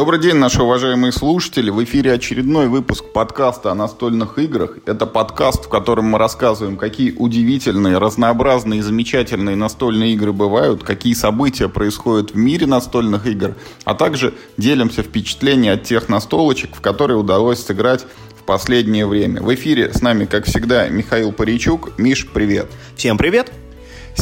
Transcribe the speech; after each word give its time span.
Добрый 0.00 0.18
день, 0.18 0.36
наши 0.36 0.62
уважаемые 0.62 1.12
слушатели. 1.12 1.68
В 1.68 1.84
эфире 1.84 2.14
очередной 2.14 2.68
выпуск 2.68 3.04
подкаста 3.12 3.70
о 3.70 3.74
настольных 3.74 4.38
играх. 4.38 4.78
Это 4.86 5.04
подкаст, 5.04 5.66
в 5.66 5.68
котором 5.68 6.06
мы 6.06 6.16
рассказываем, 6.16 6.78
какие 6.78 7.12
удивительные, 7.12 7.98
разнообразные 7.98 8.78
и 8.78 8.82
замечательные 8.82 9.56
настольные 9.56 10.14
игры 10.14 10.32
бывают, 10.32 10.82
какие 10.82 11.12
события 11.12 11.68
происходят 11.68 12.30
в 12.30 12.34
мире 12.34 12.66
настольных 12.66 13.26
игр, 13.26 13.56
а 13.84 13.94
также 13.94 14.32
делимся 14.56 15.02
впечатлениями 15.02 15.76
от 15.76 15.82
тех 15.82 16.08
настолочек, 16.08 16.76
в 16.76 16.80
которые 16.80 17.18
удалось 17.18 17.62
сыграть 17.62 18.06
в 18.40 18.44
последнее 18.44 19.06
время. 19.06 19.42
В 19.42 19.54
эфире 19.54 19.92
с 19.92 20.00
нами, 20.00 20.24
как 20.24 20.46
всегда, 20.46 20.88
Михаил 20.88 21.30
Паричук. 21.30 21.98
Миш, 21.98 22.26
привет. 22.26 22.70
Всем 22.96 23.18
привет. 23.18 23.52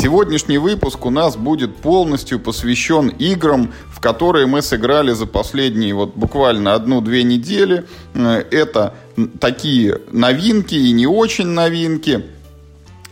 Сегодняшний 0.00 0.58
выпуск 0.58 1.06
у 1.06 1.10
нас 1.10 1.36
будет 1.36 1.74
полностью 1.78 2.38
посвящен 2.38 3.08
играм, 3.08 3.72
в 3.92 3.98
которые 3.98 4.46
мы 4.46 4.62
сыграли 4.62 5.10
за 5.10 5.26
последние 5.26 5.92
вот 5.92 6.14
буквально 6.14 6.74
одну-две 6.74 7.24
недели. 7.24 7.84
Э, 8.14 8.44
это 8.52 8.94
такие 9.40 10.00
новинки 10.12 10.76
и 10.76 10.92
не 10.92 11.08
очень 11.08 11.48
новинки. 11.48 12.24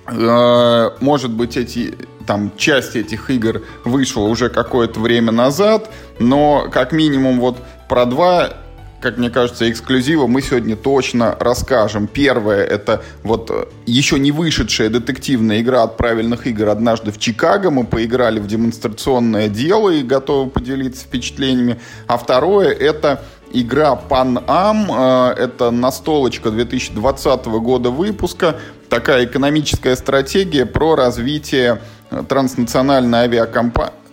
Э, 0.06 0.90
может 1.00 1.32
быть, 1.32 1.56
эти 1.56 1.92
там 2.24 2.52
часть 2.56 2.94
этих 2.94 3.30
игр 3.30 3.62
вышла 3.84 4.20
уже 4.20 4.48
какое-то 4.48 5.00
время 5.00 5.32
назад, 5.32 5.90
но 6.20 6.68
как 6.70 6.92
минимум 6.92 7.40
вот 7.40 7.56
про 7.88 8.06
два 8.06 8.52
как 9.00 9.18
мне 9.18 9.30
кажется, 9.30 9.70
эксклюзива 9.70 10.26
мы 10.26 10.42
сегодня 10.42 10.76
точно 10.76 11.36
расскажем. 11.38 12.06
Первое, 12.06 12.64
это 12.64 13.02
вот 13.22 13.50
э, 13.50 13.66
еще 13.84 14.18
не 14.18 14.32
вышедшая 14.32 14.88
детективная 14.88 15.60
игра 15.60 15.82
от 15.82 15.96
правильных 15.96 16.46
игр 16.46 16.68
«Однажды 16.68 17.12
в 17.12 17.18
Чикаго». 17.18 17.70
Мы 17.70 17.84
поиграли 17.84 18.40
в 18.40 18.46
демонстрационное 18.46 19.48
дело 19.48 19.90
и 19.90 20.02
готовы 20.02 20.50
поделиться 20.50 21.04
впечатлениями. 21.04 21.78
А 22.06 22.16
второе, 22.16 22.70
это 22.70 23.22
игра 23.52 24.00
Pan 24.08 24.44
Am. 24.46 25.34
Э, 25.34 25.34
это 25.34 25.70
настолочка 25.70 26.50
2020 26.50 27.46
года 27.46 27.90
выпуска. 27.90 28.56
Такая 28.88 29.26
экономическая 29.26 29.94
стратегия 29.96 30.64
про 30.64 30.96
развитие 30.96 31.80
э, 32.10 32.22
транснациональной 32.26 33.18
авиакомпании 33.18 34.05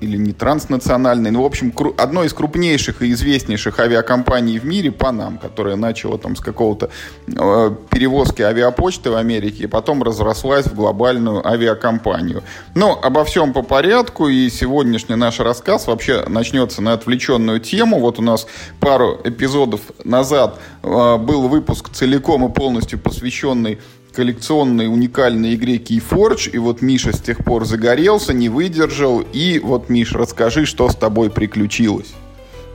или 0.00 0.16
не 0.16 0.32
транснациональной, 0.32 1.30
ну, 1.30 1.42
в 1.42 1.46
общем, 1.46 1.72
одной 1.96 2.26
из 2.26 2.32
крупнейших 2.32 3.02
и 3.02 3.12
известнейших 3.12 3.78
авиакомпаний 3.78 4.58
в 4.58 4.64
мире, 4.64 4.92
Панам, 4.92 5.38
которая 5.38 5.76
начала 5.76 6.18
там 6.18 6.36
с 6.36 6.40
какого-то 6.40 6.90
э, 7.26 7.70
перевозки 7.90 8.42
авиапочты 8.42 9.10
в 9.10 9.16
Америке 9.16 9.64
и 9.64 9.66
потом 9.66 10.02
разрослась 10.02 10.66
в 10.66 10.74
глобальную 10.74 11.46
авиакомпанию. 11.46 12.42
Но 12.74 12.98
обо 13.02 13.24
всем 13.24 13.52
по 13.52 13.62
порядку, 13.62 14.28
и 14.28 14.48
сегодняшний 14.50 15.16
наш 15.16 15.40
рассказ 15.40 15.86
вообще 15.86 16.24
начнется 16.28 16.82
на 16.82 16.92
отвлеченную 16.92 17.60
тему. 17.60 18.00
Вот 18.00 18.18
у 18.18 18.22
нас 18.22 18.46
пару 18.80 19.20
эпизодов 19.24 19.80
назад 20.04 20.58
э, 20.82 21.16
был 21.16 21.48
выпуск 21.48 21.90
целиком 21.90 22.46
и 22.46 22.52
полностью 22.52 22.98
посвященный 22.98 23.78
коллекционной 24.16 24.88
уникальной 24.88 25.54
игре 25.54 25.76
Keyforge, 25.76 26.50
и 26.50 26.58
вот 26.58 26.80
Миша 26.80 27.12
с 27.12 27.20
тех 27.20 27.44
пор 27.44 27.66
загорелся, 27.66 28.32
не 28.32 28.48
выдержал, 28.48 29.20
и 29.20 29.58
вот, 29.58 29.90
Миш, 29.90 30.12
расскажи, 30.12 30.64
что 30.64 30.88
с 30.88 30.96
тобой 30.96 31.28
приключилось. 31.28 32.14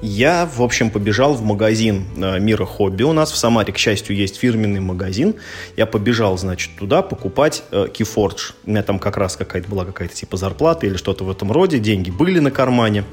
Я, 0.03 0.45
в 0.45 0.61
общем, 0.61 0.91
побежал 0.91 1.33
в 1.33 1.43
магазин 1.43 2.05
э, 2.17 2.39
Мира 2.39 2.65
Хобби. 2.65 3.03
У 3.03 3.13
нас 3.13 3.31
в 3.31 3.37
Самаре, 3.37 3.71
к 3.71 3.77
счастью, 3.77 4.15
есть 4.15 4.35
фирменный 4.35 4.79
магазин. 4.79 5.35
Я 5.77 5.85
побежал, 5.85 6.37
значит, 6.37 6.71
туда 6.77 7.03
покупать 7.03 7.63
э, 7.71 7.87
Keyforge. 7.91 8.53
У 8.65 8.71
меня 8.71 8.81
там 8.81 8.97
как 8.97 9.17
раз 9.17 9.35
какая-то 9.35 9.69
была 9.69 9.85
какая-то 9.85 10.15
типа 10.15 10.37
зарплата 10.37 10.87
или 10.87 10.95
что-то 10.95 11.23
в 11.23 11.29
этом 11.29 11.51
роде. 11.51 11.77
Деньги 11.77 12.09
были 12.09 12.39
на 12.39 12.49
кармане 12.49 13.03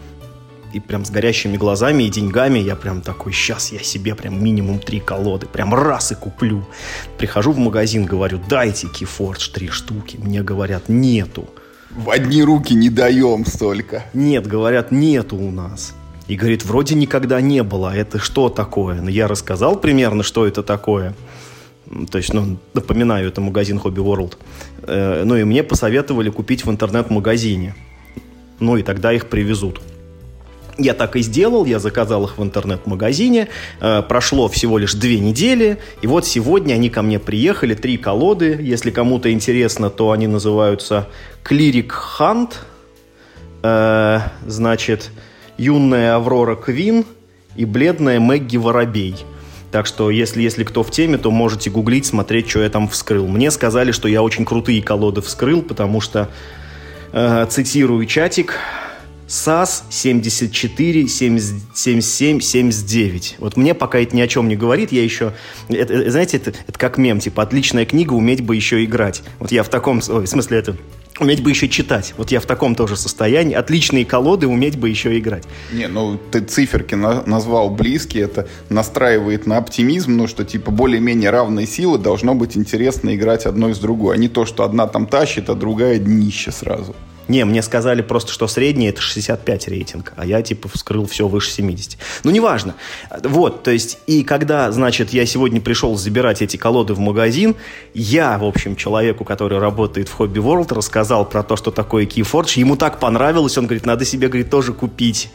и 0.72 0.80
прям 0.80 1.04
с 1.04 1.10
горящими 1.10 1.56
глазами 1.56 2.04
и 2.04 2.10
деньгами 2.10 2.58
я 2.58 2.76
прям 2.76 3.00
такой, 3.00 3.32
сейчас 3.32 3.72
я 3.72 3.80
себе 3.80 4.14
прям 4.14 4.42
минимум 4.42 4.78
три 4.78 5.00
колоды, 5.00 5.46
прям 5.46 5.74
раз 5.74 6.12
и 6.12 6.14
куплю. 6.14 6.66
Прихожу 7.16 7.52
в 7.52 7.58
магазин, 7.58 8.04
говорю, 8.04 8.40
дайте 8.48 8.86
Keyforge 8.86 9.52
три 9.52 9.68
штуки. 9.68 10.18
Мне 10.22 10.42
говорят, 10.42 10.88
нету. 10.88 11.48
В 11.90 12.10
одни 12.10 12.42
руки 12.42 12.74
не 12.74 12.90
даем 12.90 13.46
столько. 13.46 14.04
Нет, 14.12 14.46
говорят, 14.46 14.92
нету 14.92 15.36
у 15.36 15.50
нас. 15.50 15.94
И 16.26 16.36
говорит, 16.36 16.64
вроде 16.64 16.94
никогда 16.94 17.40
не 17.40 17.62
было. 17.62 17.94
Это 17.94 18.18
что 18.18 18.50
такое? 18.50 19.00
Ну, 19.00 19.08
я 19.08 19.26
рассказал 19.26 19.76
примерно, 19.80 20.22
что 20.22 20.46
это 20.46 20.62
такое. 20.62 21.14
То 22.10 22.18
есть, 22.18 22.34
ну, 22.34 22.58
напоминаю, 22.74 23.28
это 23.28 23.40
магазин 23.40 23.78
Hobby 23.78 24.04
World. 24.04 24.36
Э, 24.82 25.22
ну 25.24 25.36
и 25.36 25.44
мне 25.44 25.62
посоветовали 25.62 26.28
купить 26.28 26.66
в 26.66 26.70
интернет-магазине. 26.70 27.74
Ну 28.60 28.76
и 28.76 28.82
тогда 28.82 29.12
их 29.12 29.30
привезут. 29.30 29.80
Я 30.80 30.94
так 30.94 31.16
и 31.16 31.22
сделал, 31.22 31.64
я 31.64 31.80
заказал 31.80 32.24
их 32.24 32.38
в 32.38 32.42
интернет-магазине. 32.42 33.48
Э, 33.80 34.00
прошло 34.08 34.46
всего 34.46 34.78
лишь 34.78 34.94
две 34.94 35.18
недели, 35.18 35.78
и 36.02 36.06
вот 36.06 36.24
сегодня 36.24 36.74
они 36.74 36.88
ко 36.88 37.02
мне 37.02 37.18
приехали, 37.18 37.74
три 37.74 37.96
колоды. 37.96 38.56
Если 38.60 38.92
кому-то 38.92 39.32
интересно, 39.32 39.90
то 39.90 40.12
они 40.12 40.28
называются 40.28 41.08
Клирик 41.42 41.90
Хант, 41.90 42.60
э, 43.64 44.20
значит, 44.46 45.10
юная 45.56 46.14
Аврора 46.14 46.54
Квин 46.54 47.04
и 47.56 47.64
бледная 47.64 48.20
Мэгги 48.20 48.56
Воробей. 48.56 49.16
Так 49.72 49.84
что, 49.84 50.10
если, 50.10 50.42
если 50.42 50.62
кто 50.62 50.84
в 50.84 50.92
теме, 50.92 51.18
то 51.18 51.32
можете 51.32 51.70
гуглить, 51.70 52.06
смотреть, 52.06 52.48
что 52.48 52.62
я 52.62 52.70
там 52.70 52.88
вскрыл. 52.88 53.26
Мне 53.26 53.50
сказали, 53.50 53.90
что 53.90 54.06
я 54.06 54.22
очень 54.22 54.44
крутые 54.44 54.80
колоды 54.80 55.22
вскрыл, 55.22 55.62
потому 55.62 56.00
что, 56.00 56.28
э, 57.12 57.46
цитирую 57.50 58.06
чатик, 58.06 58.54
САС 59.28 59.84
74 59.90 61.06
77 61.06 62.40
79. 62.40 63.36
Вот 63.38 63.56
мне 63.58 63.74
пока 63.74 64.00
это 64.00 64.16
ни 64.16 64.22
о 64.22 64.26
чем 64.26 64.48
не 64.48 64.56
говорит, 64.56 64.90
я 64.90 65.04
еще... 65.04 65.34
Это, 65.68 65.92
э, 65.92 66.10
знаете, 66.10 66.38
это, 66.38 66.54
это 66.66 66.78
как 66.78 66.96
мем, 66.96 67.20
типа, 67.20 67.42
отличная 67.42 67.84
книга, 67.84 68.14
уметь 68.14 68.40
бы 68.40 68.56
еще 68.56 68.82
играть. 68.84 69.22
Вот 69.38 69.52
я 69.52 69.62
в 69.62 69.68
таком... 69.68 70.00
Ой, 70.08 70.24
в 70.24 70.28
смысле, 70.28 70.58
это... 70.58 70.76
Уметь 71.20 71.42
бы 71.42 71.50
еще 71.50 71.68
читать. 71.68 72.14
Вот 72.16 72.30
я 72.30 72.40
в 72.40 72.46
таком 72.46 72.74
тоже 72.74 72.96
состоянии. 72.96 73.54
Отличные 73.54 74.06
колоды, 74.06 74.46
уметь 74.46 74.78
бы 74.78 74.88
еще 74.88 75.18
играть. 75.18 75.44
Не, 75.72 75.88
ну 75.88 76.16
ты 76.30 76.40
циферки 76.40 76.94
на 76.94 77.24
назвал 77.26 77.70
близкие. 77.70 78.22
Это 78.22 78.46
настраивает 78.68 79.44
на 79.44 79.56
оптимизм, 79.56 80.16
ну 80.16 80.28
что 80.28 80.44
типа 80.44 80.70
более-менее 80.70 81.30
равные 81.30 81.66
силы 81.66 81.98
должно 81.98 82.36
быть 82.36 82.56
интересно 82.56 83.16
играть 83.16 83.46
одной 83.46 83.74
с 83.74 83.78
другой. 83.78 84.14
А 84.14 84.18
не 84.18 84.28
то, 84.28 84.46
что 84.46 84.62
одна 84.62 84.86
там 84.86 85.08
тащит, 85.08 85.50
а 85.50 85.54
другая 85.54 85.98
днище 85.98 86.52
сразу. 86.52 86.94
Не, 87.28 87.44
мне 87.44 87.62
сказали 87.62 88.00
просто, 88.00 88.32
что 88.32 88.48
средний 88.48 88.88
это 88.88 89.02
65 89.02 89.68
рейтинг, 89.68 90.14
а 90.16 90.24
я 90.24 90.42
типа 90.42 90.68
вскрыл 90.68 91.06
все 91.06 91.28
выше 91.28 91.50
70. 91.50 91.98
Ну, 92.24 92.30
неважно. 92.30 92.74
Вот, 93.22 93.62
то 93.62 93.70
есть, 93.70 93.98
и 94.06 94.24
когда, 94.24 94.72
значит, 94.72 95.12
я 95.12 95.26
сегодня 95.26 95.60
пришел 95.60 95.96
забирать 95.96 96.40
эти 96.40 96.56
колоды 96.56 96.94
в 96.94 97.00
магазин, 97.00 97.54
я, 97.92 98.38
в 98.38 98.44
общем, 98.44 98.76
человеку, 98.76 99.24
который 99.24 99.58
работает 99.58 100.08
в 100.08 100.18
Hobby 100.18 100.42
World, 100.42 100.74
рассказал 100.74 101.26
про 101.26 101.42
то, 101.42 101.56
что 101.56 101.70
такое 101.70 102.06
Keyforge. 102.06 102.60
Ему 102.60 102.76
так 102.76 102.98
понравилось, 102.98 103.58
он 103.58 103.66
говорит, 103.66 103.84
надо 103.84 104.06
себе, 104.06 104.28
говорит, 104.28 104.50
тоже 104.50 104.72
купить. 104.72 105.30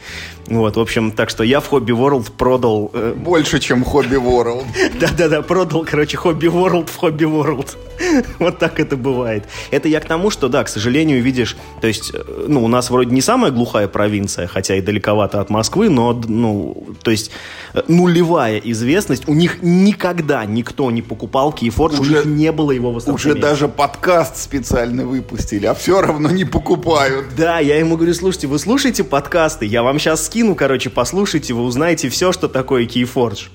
Вот, 0.46 0.76
в 0.76 0.80
общем, 0.80 1.12
так 1.12 1.30
что 1.30 1.44
я 1.44 1.60
в 1.60 1.72
Hobby 1.72 1.96
World 1.96 2.32
продал... 2.36 2.90
Э... 2.92 3.14
Больше, 3.16 3.60
чем 3.60 3.84
Hobby 3.84 4.20
World. 4.20 4.64
Да-да-да, 5.00 5.42
продал, 5.42 5.84
короче, 5.88 6.16
Hobby 6.16 6.50
World 6.50 6.90
в 6.90 7.02
Hobby 7.02 7.24
World. 7.24 7.76
Вот 8.38 8.58
так 8.58 8.80
это 8.80 8.96
бывает. 8.96 9.44
Это 9.70 9.88
я 9.88 10.00
к 10.00 10.06
тому, 10.06 10.30
что, 10.30 10.48
да, 10.48 10.64
к 10.64 10.68
сожалению, 10.68 11.22
видишь, 11.22 11.56
то 11.80 11.86
есть, 11.86 12.12
э, 12.14 12.44
ну, 12.48 12.64
у 12.64 12.68
нас 12.68 12.90
вроде 12.90 13.14
не 13.14 13.20
самая 13.20 13.50
глухая 13.50 13.88
провинция, 13.88 14.46
хотя 14.46 14.76
и 14.76 14.80
далековато 14.80 15.40
от 15.40 15.50
Москвы, 15.50 15.88
но, 15.88 16.12
ну, 16.12 16.86
то 17.02 17.10
есть, 17.10 17.30
э, 17.74 17.82
нулевая 17.88 18.58
известность. 18.58 19.28
У 19.28 19.34
них 19.34 19.62
никогда 19.62 20.44
никто 20.44 20.90
не 20.90 21.02
покупал 21.02 21.52
Keyforge, 21.52 22.00
уже, 22.00 22.12
у 22.12 22.16
них 22.16 22.24
не 22.26 22.52
было 22.52 22.70
его 22.72 22.92
в 22.92 23.08
Уже 23.08 23.34
даже 23.34 23.68
подкаст 23.68 24.36
специально 24.36 25.04
выпустили, 25.04 25.66
а 25.66 25.74
все 25.74 26.00
равно 26.00 26.30
не 26.30 26.44
покупают. 26.44 27.26
Да, 27.36 27.58
я 27.58 27.78
ему 27.78 27.96
говорю, 27.96 28.14
слушайте, 28.14 28.46
вы 28.46 28.58
слушаете 28.58 29.04
подкасты? 29.04 29.66
Я 29.66 29.82
вам 29.82 29.98
сейчас 29.98 30.26
скину, 30.26 30.54
короче, 30.54 30.90
послушайте, 30.90 31.54
вы 31.54 31.62
узнаете 31.62 32.08
все, 32.08 32.32
что 32.32 32.48
такое 32.48 32.86
Keyforge. 32.86 33.48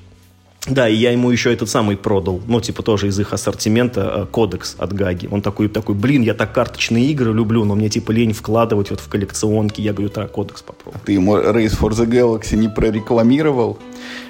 Да, 0.69 0.87
и 0.87 0.95
я 0.95 1.11
ему 1.11 1.31
еще 1.31 1.51
этот 1.51 1.69
самый 1.69 1.97
продал, 1.97 2.41
ну, 2.47 2.61
типа 2.61 2.83
тоже 2.83 3.07
из 3.07 3.19
их 3.19 3.33
ассортимента, 3.33 4.13
э, 4.15 4.25
кодекс 4.25 4.75
от 4.77 4.93
Гаги. 4.93 5.27
Он 5.31 5.41
такой, 5.41 5.67
такой, 5.67 5.95
блин, 5.95 6.21
я 6.21 6.33
так 6.33 6.53
карточные 6.53 7.05
игры 7.07 7.33
люблю, 7.33 7.65
но 7.65 7.75
мне 7.75 7.89
типа 7.89 8.11
лень 8.11 8.33
вкладывать 8.33 8.91
вот 8.91 8.99
в 8.99 9.07
коллекционки. 9.09 9.81
Я 9.81 9.93
говорю, 9.93 10.09
так, 10.09 10.31
кодекс 10.31 10.61
попробуй. 10.61 10.99
А 11.01 11.05
ты 11.05 11.13
ему 11.13 11.37
Race 11.37 11.77
for 11.77 11.89
the 11.89 12.05
Galaxy 12.05 12.55
не 12.55 12.67
прорекламировал? 12.67 13.79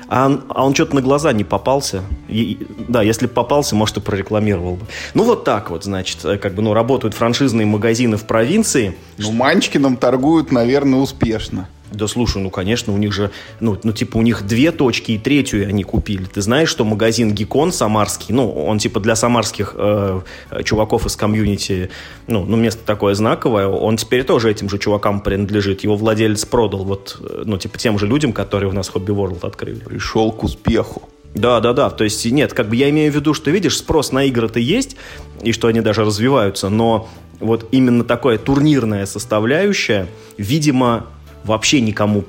А 0.08 0.26
он, 0.26 0.44
а 0.50 0.66
он 0.66 0.74
что-то 0.74 0.96
на 0.96 1.02
глаза 1.02 1.34
не 1.34 1.44
попался. 1.44 2.02
И, 2.28 2.58
да, 2.88 3.04
если 3.04 3.28
бы 3.28 3.34
попался, 3.34 3.76
может, 3.76 3.98
и 3.98 4.00
прорекламировал 4.00 4.76
бы. 4.76 4.86
Ну, 5.14 5.24
вот 5.24 5.44
так 5.44 5.70
вот, 5.70 5.84
значит, 5.84 6.26
э, 6.26 6.38
как 6.38 6.56
бы, 6.56 6.64
ну, 6.64 6.74
работают 6.74 7.14
франшизные 7.14 7.68
магазины 7.68 8.18
в 8.18 8.24
провинции. 8.24 8.96
Ну, 9.18 9.32
Манчкиным 9.32 9.98
торгуют, 9.98 10.52
наверное, 10.52 11.00
успешно. 11.00 11.68
Да 11.92 12.08
слушай, 12.08 12.42
ну 12.42 12.50
конечно, 12.50 12.94
у 12.94 12.98
них 12.98 13.14
же, 13.14 13.32
ну, 13.60 13.78
ну 13.84 13.92
типа 13.92 14.18
у 14.18 14.22
них 14.22 14.46
две 14.46 14.72
точки 14.72 15.14
и 15.14 15.18
третью 15.18 15.68
они 15.68 15.84
купили. 15.84 16.26
Ты 16.26 16.42
знаешь, 16.42 16.70
что 16.70 16.86
магазин 16.86 17.34
Гикон 17.34 17.72
самарский, 17.72 18.34
ну 18.34 18.52
он 18.52 18.80
типа 18.80 19.00
для 19.00 19.16
самарских 19.16 19.74
э, 19.76 20.22
чуваков 20.64 21.06
из 21.06 21.16
комьюнити, 21.16 21.90
ну, 22.28 22.46
ну 22.46 22.58
место 22.58 22.82
такое 22.86 23.16
знаковое, 23.16 23.68
он 23.68 23.98
теперь 23.98 24.24
тоже 24.24 24.52
этим 24.52 24.70
же 24.70 24.78
чувакам 24.78 25.22
принадлежит. 25.22 25.84
Его 25.84 25.96
владелец 25.96 26.46
продал 26.46 26.84
вот, 26.84 27.18
э, 27.22 27.44
ну 27.46 27.58
типа 27.58 27.78
тем 27.78 27.98
же 27.98 28.08
людям, 28.08 28.34
которые 28.34 28.70
у 28.70 28.74
нас 28.74 28.92
Hobby 28.94 29.16
World 29.16 29.46
открыли. 29.46 29.80
Пришел 29.80 30.32
к 30.32 30.44
успеху. 30.44 31.10
Да, 31.36 31.60
да, 31.60 31.74
да. 31.74 31.90
То 31.90 32.04
есть 32.04 32.26
нет, 32.26 32.54
как 32.54 32.70
бы 32.70 32.76
я 32.76 32.90
имею 32.90 33.12
в 33.12 33.16
виду, 33.16 33.34
что 33.34 33.52
видишь, 33.52 33.78
спрос 33.78 34.12
на 34.12 34.24
игры-то 34.26 34.60
есть, 34.60 34.96
и 35.42 35.52
что 35.52 35.68
они 35.68 35.82
даже 35.82 36.04
развиваются, 36.04 36.70
но 36.70 37.10
вот 37.40 37.68
именно 37.72 38.04
такая 38.04 38.38
турнирная 38.38 39.06
составляющая, 39.06 40.08
видимо, 40.38 41.08
вообще 41.44 41.82
никому, 41.82 42.24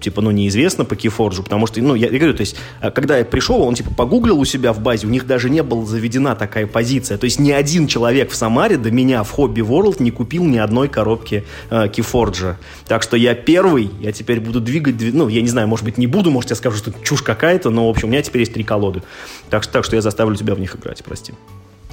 типа, 0.00 0.22
ну, 0.22 0.30
неизвестно 0.30 0.84
по 0.84 0.94
Keyforge, 0.94 1.42
потому 1.42 1.66
что, 1.66 1.80
ну, 1.80 1.94
я, 1.94 2.08
я 2.08 2.18
говорю, 2.18 2.34
то 2.34 2.42
есть, 2.42 2.56
э, 2.80 2.90
когда 2.90 3.18
я 3.18 3.24
пришел, 3.24 3.62
он, 3.62 3.74
типа, 3.74 3.92
погуглил 3.94 4.38
у 4.38 4.44
себя 4.44 4.72
в 4.72 4.80
базе, 4.80 5.06
у 5.06 5.10
них 5.10 5.26
даже 5.26 5.50
не 5.50 5.62
была 5.62 5.84
заведена 5.84 6.34
такая 6.34 6.66
позиция. 6.66 7.18
То 7.18 7.24
есть, 7.24 7.38
ни 7.38 7.50
один 7.50 7.86
человек 7.86 8.30
в 8.30 8.36
Самаре 8.36 8.76
до 8.76 8.90
меня 8.90 9.22
в 9.22 9.36
Hobby 9.38 9.66
World 9.66 10.02
не 10.02 10.10
купил 10.10 10.44
ни 10.44 10.58
одной 10.58 10.88
коробки 10.88 11.44
э, 11.70 11.86
Keyforge. 11.86 12.56
Так 12.86 13.02
что 13.02 13.16
я 13.16 13.34
первый, 13.34 13.90
я 14.00 14.12
теперь 14.12 14.40
буду 14.40 14.60
двигать, 14.60 14.96
ну, 15.12 15.28
я 15.28 15.42
не 15.42 15.48
знаю, 15.48 15.68
может 15.68 15.84
быть, 15.84 15.98
не 15.98 16.06
буду, 16.06 16.30
может, 16.30 16.50
я 16.50 16.56
скажу, 16.56 16.76
что 16.76 16.92
чушь 17.02 17.22
какая-то, 17.22 17.70
но, 17.70 17.86
в 17.86 17.90
общем, 17.90 18.08
у 18.08 18.10
меня 18.10 18.22
теперь 18.22 18.42
есть 18.42 18.52
три 18.52 18.64
колоды. 18.64 19.02
Так, 19.48 19.66
так 19.66 19.84
что 19.84 19.96
я 19.96 20.02
заставлю 20.02 20.36
тебя 20.36 20.54
в 20.54 20.60
них 20.60 20.76
играть, 20.76 21.02
прости. 21.04 21.32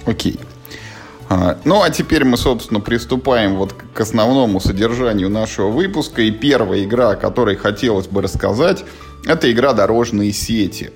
Окей. 0.06 0.34
Okay. 0.34 0.40
Ну, 1.66 1.82
а 1.82 1.90
теперь 1.90 2.24
мы, 2.24 2.38
собственно, 2.38 2.80
приступаем 2.80 3.56
вот 3.58 3.74
к 3.74 4.00
основному 4.00 4.60
содержанию 4.60 5.30
нашего 5.30 5.70
выпуска. 5.70 6.22
И 6.22 6.32
первая 6.32 6.84
игра, 6.84 7.12
о 7.12 7.16
которой 7.16 7.56
хотелось 7.56 8.08
бы 8.08 8.22
рассказать, 8.22 8.86
это 9.26 9.52
игра 9.52 9.74
«Дорожные 9.74 10.32
сети». 10.32 10.92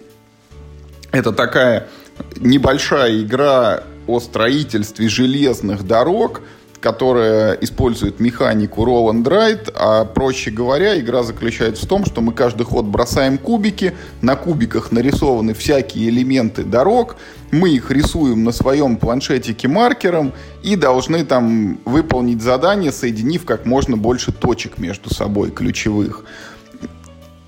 Это 1.12 1.34
такая 1.34 1.90
небольшая 2.38 3.22
игра 3.22 3.84
о 4.08 4.20
строительстве 4.20 5.10
железных 5.10 5.86
дорог– 5.86 6.42
которая 6.82 7.54
использует 7.62 8.20
механику 8.20 8.84
roll 8.84 9.12
and 9.12 9.24
write, 9.24 9.72
а 9.76 10.04
проще 10.04 10.50
говоря, 10.50 11.00
игра 11.00 11.24
заключается 11.24 11.86
в 11.86 11.88
том, 11.88 12.06
что 12.06 12.22
мы 12.22 12.34
каждый 12.34 12.64
ход 12.64 12.86
бросаем 12.86 13.38
кубики, 13.38 13.94
на 14.22 14.36
кубиках 14.36 14.92
нарисованы 14.92 15.54
всякие 15.54 16.10
элементы 16.10 16.64
дорог, 16.64 17.18
мы 17.52 17.70
их 17.70 17.92
рисуем 17.92 18.44
на 18.44 18.52
своем 18.52 18.98
планшетике 18.98 19.68
маркером 19.68 20.34
и 20.64 20.76
должны 20.76 21.24
там 21.24 21.80
выполнить 21.86 22.42
задание, 22.42 22.92
соединив 22.92 23.46
как 23.46 23.66
можно 23.66 23.96
больше 23.96 24.32
точек 24.32 24.80
между 24.80 25.14
собой, 25.14 25.52
ключевых. 25.52 26.26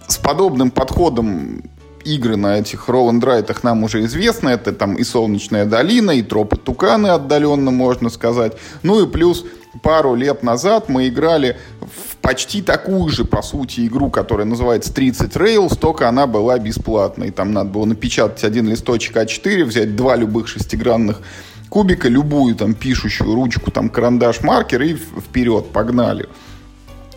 С 0.07 0.17
подобным 0.17 0.69
подходом 0.69 1.63
игры 2.05 2.35
на 2.35 2.59
этих 2.59 2.87
ролл-н-драйтах 2.87 3.63
нам 3.63 3.83
уже 3.83 4.03
известны. 4.05 4.49
Это 4.49 4.73
там 4.73 4.95
и 4.95 5.03
«Солнечная 5.03 5.65
долина», 5.65 6.11
и 6.11 6.21
«Тропы 6.21 6.57
Туканы» 6.57 7.07
отдаленно, 7.07 7.71
можно 7.71 8.09
сказать. 8.09 8.53
Ну 8.83 9.03
и 9.03 9.07
плюс 9.07 9.45
пару 9.81 10.15
лет 10.15 10.43
назад 10.43 10.89
мы 10.89 11.07
играли 11.07 11.57
в 11.81 12.17
почти 12.17 12.61
такую 12.61 13.09
же, 13.09 13.25
по 13.25 13.41
сути, 13.41 13.87
игру, 13.87 14.09
которая 14.09 14.45
называется 14.45 14.93
30 14.93 15.35
Rails, 15.35 15.77
только 15.77 16.07
она 16.07 16.27
была 16.27 16.59
бесплатной. 16.59 17.31
Там 17.31 17.51
надо 17.53 17.69
было 17.69 17.85
напечатать 17.85 18.43
один 18.43 18.67
листочек 18.67 19.17
А4, 19.17 19.63
взять 19.65 19.95
два 19.95 20.15
любых 20.15 20.47
шестигранных 20.47 21.21
кубика, 21.69 22.07
любую 22.07 22.55
там 22.55 22.75
пишущую 22.75 23.33
ручку, 23.33 23.71
там 23.71 23.89
карандаш, 23.89 24.41
маркер 24.41 24.81
и 24.83 24.93
вперед, 24.93 25.71
погнали. 25.73 26.29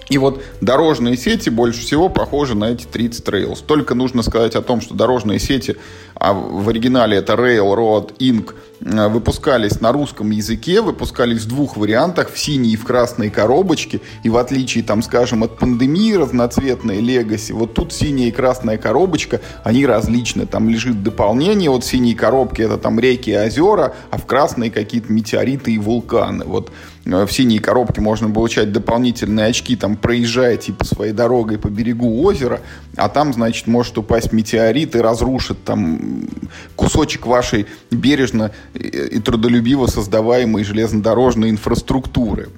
И 0.09 0.19
вот 0.19 0.43
дорожные 0.61 1.17
сети 1.17 1.51
больше 1.51 1.81
всего 1.81 2.09
похожи 2.09 2.55
на 2.55 2.67
эти 2.67 2.85
30 2.85 3.27
Rails. 3.27 3.65
Только 3.67 3.95
нужно 3.95 4.23
сказать 4.23 4.55
о 4.55 4.63
том, 4.63 4.81
что 4.81 4.95
дорожные 4.95 5.41
сети, 5.41 5.77
а 6.15 6.33
в 6.33 6.69
оригинале 6.69 7.17
это 7.17 7.33
Railroad 7.33 8.17
Inc., 8.19 8.55
э, 8.81 9.09
выпускались 9.09 9.81
на 9.81 9.91
русском 9.91 10.31
языке, 10.31 10.81
выпускались 10.81 11.43
в 11.43 11.49
двух 11.49 11.77
вариантах, 11.77 12.31
в 12.31 12.39
синей 12.39 12.75
и 12.75 12.77
в 12.77 12.85
красной 12.85 13.31
коробочке. 13.31 14.01
И 14.23 14.29
в 14.29 14.37
отличие, 14.37 14.85
там, 14.85 15.03
скажем, 15.03 15.43
от 15.43 15.59
пандемии 15.59 16.13
разноцветной 16.13 17.01
Legacy, 17.01 17.53
вот 17.53 17.75
тут 17.75 17.93
синяя 17.93 18.29
и 18.29 18.33
красная 18.33 18.79
коробочка, 18.79 19.41
они 19.65 19.85
различны. 19.87 20.47
Там 20.47 20.69
лежит 20.69 21.03
дополнение, 21.03 21.69
вот 21.69 21.83
в 21.83 21.87
синей 21.87 22.15
коробке 22.15 22.63
это 22.63 22.79
там 22.79 23.01
реки 23.01 23.31
и 23.31 23.37
озера, 23.37 23.95
а 24.13 24.19
в 24.19 24.27
красной 24.27 24.71
какие-то 24.71 25.13
метеориты 25.13 25.73
и 25.73 25.79
вулканы. 25.79 26.45
Вот 26.45 26.71
в 27.07 27.29
синей 27.31 27.61
коробке 27.61 28.01
можно 28.01 28.29
получать 28.29 28.73
дополнительные 28.73 29.47
очки, 29.47 29.77
там, 29.77 29.97
проезжая, 29.97 30.57
типа, 30.57 30.85
своей 30.85 31.13
дорогой 31.13 31.57
по 31.57 31.69
берегу 31.69 32.23
озера, 32.25 32.61
а 32.97 33.09
там, 33.09 33.33
значит, 33.33 33.69
может 33.69 33.97
упасть 33.97 34.33
метеорит 34.33 34.97
и 34.97 35.01
разрушит 35.01 35.63
там 35.65 36.29
кусочек 36.75 37.27
вашей 37.27 37.67
бережно 37.93 38.51
и 38.75 39.21
трудолюбиво 39.21 39.87
создаваемой 39.87 40.65
железнодорожной 40.65 41.51
инфраструктуры. 41.51 42.49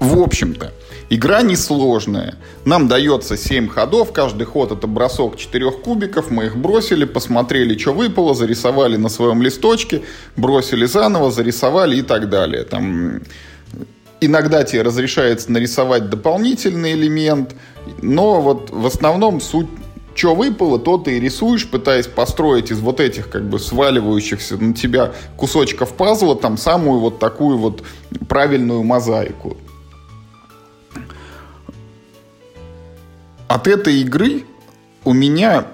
В 0.00 0.18
общем-то, 0.20 0.72
Игра 1.10 1.42
несложная. 1.42 2.36
Нам 2.64 2.88
дается 2.88 3.36
7 3.36 3.68
ходов, 3.68 4.12
каждый 4.12 4.44
ход 4.44 4.72
это 4.72 4.86
бросок 4.86 5.36
4 5.36 5.70
кубиков, 5.72 6.30
мы 6.30 6.46
их 6.46 6.56
бросили, 6.56 7.04
посмотрели, 7.04 7.76
что 7.76 7.92
выпало, 7.92 8.34
зарисовали 8.34 8.96
на 8.96 9.08
своем 9.08 9.42
листочке, 9.42 10.02
бросили 10.36 10.86
заново, 10.86 11.30
зарисовали 11.30 11.96
и 11.96 12.02
так 12.02 12.30
далее. 12.30 12.64
Там 12.64 13.20
иногда 14.20 14.64
тебе 14.64 14.82
разрешается 14.82 15.52
нарисовать 15.52 16.08
дополнительный 16.08 16.92
элемент, 16.92 17.54
но 18.00 18.40
вот 18.40 18.70
в 18.70 18.86
основном 18.86 19.40
суть 19.40 19.68
что 20.14 20.34
выпало, 20.34 20.78
то 20.78 20.96
ты 20.96 21.16
и 21.16 21.20
рисуешь, 21.20 21.68
пытаясь 21.68 22.06
построить 22.06 22.70
из 22.70 22.78
вот 22.78 23.00
этих 23.00 23.28
как 23.28 23.48
бы 23.48 23.58
сваливающихся 23.58 24.56
на 24.56 24.72
тебя 24.72 25.12
кусочков 25.36 25.92
пазла 25.94 26.36
там 26.36 26.56
самую 26.56 27.00
вот 27.00 27.18
такую 27.18 27.58
вот 27.58 27.82
правильную 28.28 28.84
мозаику. 28.84 29.56
От 33.54 33.68
этой 33.68 34.00
игры 34.00 34.42
у 35.04 35.12
меня 35.12 35.66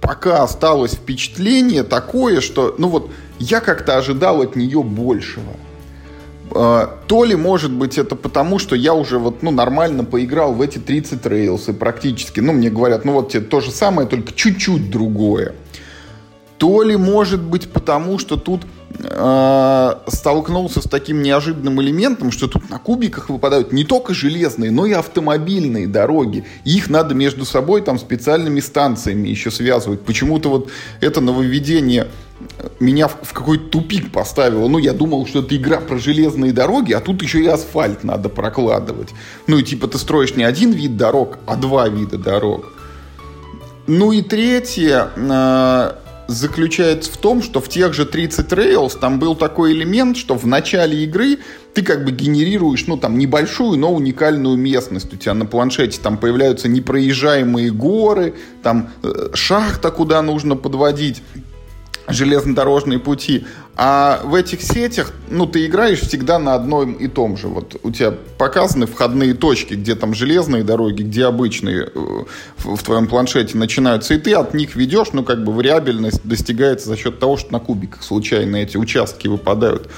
пока 0.00 0.42
осталось 0.42 0.94
впечатление 0.94 1.84
такое, 1.84 2.40
что, 2.40 2.74
ну 2.76 2.88
вот, 2.88 3.12
я 3.38 3.60
как-то 3.60 3.96
ожидал 3.96 4.42
от 4.42 4.56
нее 4.56 4.82
большего. 4.82 5.52
А, 6.52 6.98
то 7.06 7.22
ли, 7.22 7.36
может 7.36 7.70
быть, 7.70 7.98
это 7.98 8.16
потому, 8.16 8.58
что 8.58 8.74
я 8.74 8.94
уже 8.94 9.20
вот, 9.20 9.44
ну, 9.44 9.52
нормально 9.52 10.02
поиграл 10.02 10.52
в 10.52 10.60
эти 10.60 10.78
30 10.78 11.24
рейлсы 11.26 11.72
практически. 11.72 12.40
Ну, 12.40 12.52
мне 12.52 12.68
говорят, 12.68 13.04
ну, 13.04 13.12
вот 13.12 13.30
тебе 13.30 13.42
то 13.42 13.60
же 13.60 13.70
самое, 13.70 14.08
только 14.08 14.32
чуть-чуть 14.32 14.90
другое. 14.90 15.54
То 16.60 16.82
ли, 16.82 16.94
может 16.94 17.40
быть, 17.40 17.72
потому, 17.72 18.18
что 18.18 18.36
тут 18.36 18.66
э, 18.98 19.94
столкнулся 20.08 20.82
с 20.82 20.84
таким 20.84 21.22
неожиданным 21.22 21.80
элементом, 21.80 22.30
что 22.30 22.48
тут 22.48 22.68
на 22.68 22.78
кубиках 22.78 23.30
выпадают 23.30 23.72
не 23.72 23.82
только 23.82 24.12
железные, 24.12 24.70
но 24.70 24.84
и 24.84 24.92
автомобильные 24.92 25.86
дороги. 25.86 26.44
их 26.66 26.90
надо 26.90 27.14
между 27.14 27.46
собой 27.46 27.80
там 27.80 27.98
специальными 27.98 28.60
станциями 28.60 29.28
еще 29.28 29.50
связывать. 29.50 30.02
Почему-то 30.02 30.50
вот 30.50 30.68
это 31.00 31.22
нововведение 31.22 32.08
меня 32.78 33.08
в, 33.08 33.16
в 33.22 33.32
какой-то 33.32 33.64
тупик 33.70 34.12
поставило. 34.12 34.68
Ну, 34.68 34.76
я 34.76 34.92
думал, 34.92 35.26
что 35.26 35.38
это 35.38 35.56
игра 35.56 35.78
про 35.78 35.96
железные 35.96 36.52
дороги, 36.52 36.92
а 36.92 37.00
тут 37.00 37.22
еще 37.22 37.42
и 37.42 37.46
асфальт 37.46 38.04
надо 38.04 38.28
прокладывать. 38.28 39.08
Ну, 39.46 39.56
и 39.56 39.62
типа 39.62 39.88
ты 39.88 39.96
строишь 39.96 40.36
не 40.36 40.44
один 40.44 40.72
вид 40.72 40.98
дорог, 40.98 41.38
а 41.46 41.56
два 41.56 41.88
вида 41.88 42.18
дорог. 42.18 42.74
Ну 43.86 44.12
и 44.12 44.20
третье, 44.20 45.08
э, 45.16 45.92
заключается 46.30 47.12
в 47.12 47.16
том, 47.16 47.42
что 47.42 47.60
в 47.60 47.68
тех 47.68 47.92
же 47.92 48.06
30 48.06 48.46
Rails 48.52 48.98
там 48.98 49.18
был 49.18 49.34
такой 49.34 49.72
элемент, 49.72 50.16
что 50.16 50.36
в 50.36 50.46
начале 50.46 51.04
игры 51.04 51.38
ты 51.74 51.82
как 51.82 52.04
бы 52.04 52.12
генерируешь, 52.12 52.86
ну, 52.86 52.96
там, 52.96 53.18
небольшую, 53.18 53.78
но 53.78 53.92
уникальную 53.92 54.56
местность. 54.56 55.12
У 55.12 55.16
тебя 55.16 55.34
на 55.34 55.46
планшете 55.46 56.00
там 56.00 56.18
появляются 56.18 56.68
непроезжаемые 56.68 57.70
горы, 57.70 58.34
там 58.62 58.90
э, 59.02 59.30
шахта, 59.34 59.90
куда 59.90 60.22
нужно 60.22 60.56
подводить 60.56 61.22
железнодорожные 62.12 62.98
пути. 62.98 63.44
А 63.76 64.20
в 64.24 64.34
этих 64.34 64.62
сетях, 64.62 65.12
ну, 65.28 65.46
ты 65.46 65.66
играешь 65.66 66.00
всегда 66.00 66.38
на 66.38 66.54
одном 66.54 66.92
и 66.92 67.08
том 67.08 67.36
же. 67.36 67.48
Вот 67.48 67.76
у 67.82 67.90
тебя 67.90 68.12
показаны 68.36 68.86
входные 68.86 69.34
точки, 69.34 69.74
где 69.74 69.94
там 69.94 70.14
железные 70.14 70.64
дороги, 70.64 71.02
где 71.02 71.24
обычные 71.24 71.90
э, 71.94 72.24
в, 72.58 72.82
твоем 72.82 73.06
планшете 73.06 73.56
начинаются, 73.56 74.14
и 74.14 74.18
ты 74.18 74.34
от 74.34 74.52
них 74.54 74.76
ведешь, 74.76 75.08
ну, 75.12 75.22
как 75.22 75.44
бы 75.44 75.52
вариабельность 75.52 76.20
достигается 76.24 76.88
за 76.88 76.96
счет 76.96 77.18
того, 77.18 77.36
что 77.36 77.52
на 77.52 77.58
кубиках 77.58 78.02
случайно 78.02 78.56
эти 78.56 78.76
участки 78.76 79.28
выпадают. 79.28 79.88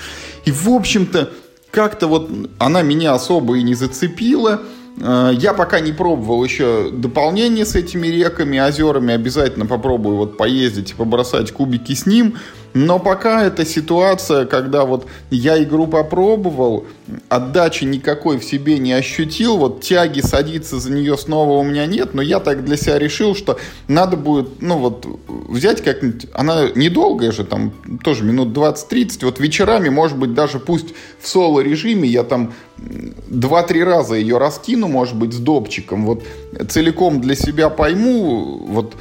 И, 0.45 0.53
в 0.53 0.69
общем-то, 0.69 1.31
как-то 1.73 2.07
вот 2.07 2.31
она 2.59 2.83
меня 2.83 3.15
особо 3.15 3.57
и 3.57 3.63
не 3.63 3.75
зацепила. 3.75 4.63
Э, 4.99 5.31
я 5.33 5.53
пока 5.53 5.81
не 5.81 5.93
пробовал 5.93 6.45
еще 6.45 6.91
дополнение 6.93 7.65
с 7.65 7.75
этими 7.75 8.07
реками, 8.07 8.59
озерами. 8.59 9.15
Обязательно 9.15 9.67
попробую 9.67 10.17
вот 10.17 10.37
поездить 10.37 10.91
и 10.93 10.95
побросать 10.95 11.53
кубики 11.53 11.95
с 11.95 12.07
ним. 12.07 12.37
Но 12.75 12.99
пока 12.99 13.45
эта 13.45 13.67
ситуация, 13.67 14.47
когда 14.47 14.85
вот 14.85 15.07
я 15.31 15.63
игру 15.63 15.87
попробовал, 15.87 16.87
отдачи 17.29 17.85
никакой 17.85 18.39
в 18.39 18.45
себе 18.45 18.79
не 18.79 18.93
ощутил, 18.93 19.59
вот 19.59 19.83
тяги 19.83 20.21
садиться 20.21 20.79
за 20.79 20.91
нее 20.91 21.19
снова 21.19 21.59
у 21.59 21.63
меня 21.63 21.87
нет, 21.87 22.15
но 22.15 22.23
я 22.23 22.41
так 22.41 22.65
для 22.65 22.77
себя 22.77 22.99
решил, 22.99 23.35
что 23.35 23.59
надо 23.89 24.17
будет, 24.17 24.63
ну 24.63 24.79
вот, 24.79 25.07
взять 25.29 25.83
как-нибудь, 25.83 26.27
она 26.33 26.69
недолгая 26.75 27.33
же, 27.33 27.45
там 27.45 27.73
тоже 28.03 28.25
минут 28.25 28.57
20-30, 28.57 29.25
вот 29.25 29.39
вечерами, 29.39 29.91
может 29.91 30.17
быть, 30.17 30.33
даже 30.33 30.59
пусть 30.59 30.95
в 31.21 31.29
соло-режиме 31.29 32.09
я 32.09 32.25
там 32.25 32.53
2-3 32.79 33.85
раза 33.85 34.15
ее 34.15 34.39
раскину, 34.39 34.89
может 34.89 35.17
быть, 35.17 35.35
с 35.35 35.39
допчиком, 35.39 36.07
вот 36.07 36.23
целиком 36.69 37.21
для 37.21 37.35
себя 37.35 37.69
пойму, 37.69 38.63
вот 38.67 38.95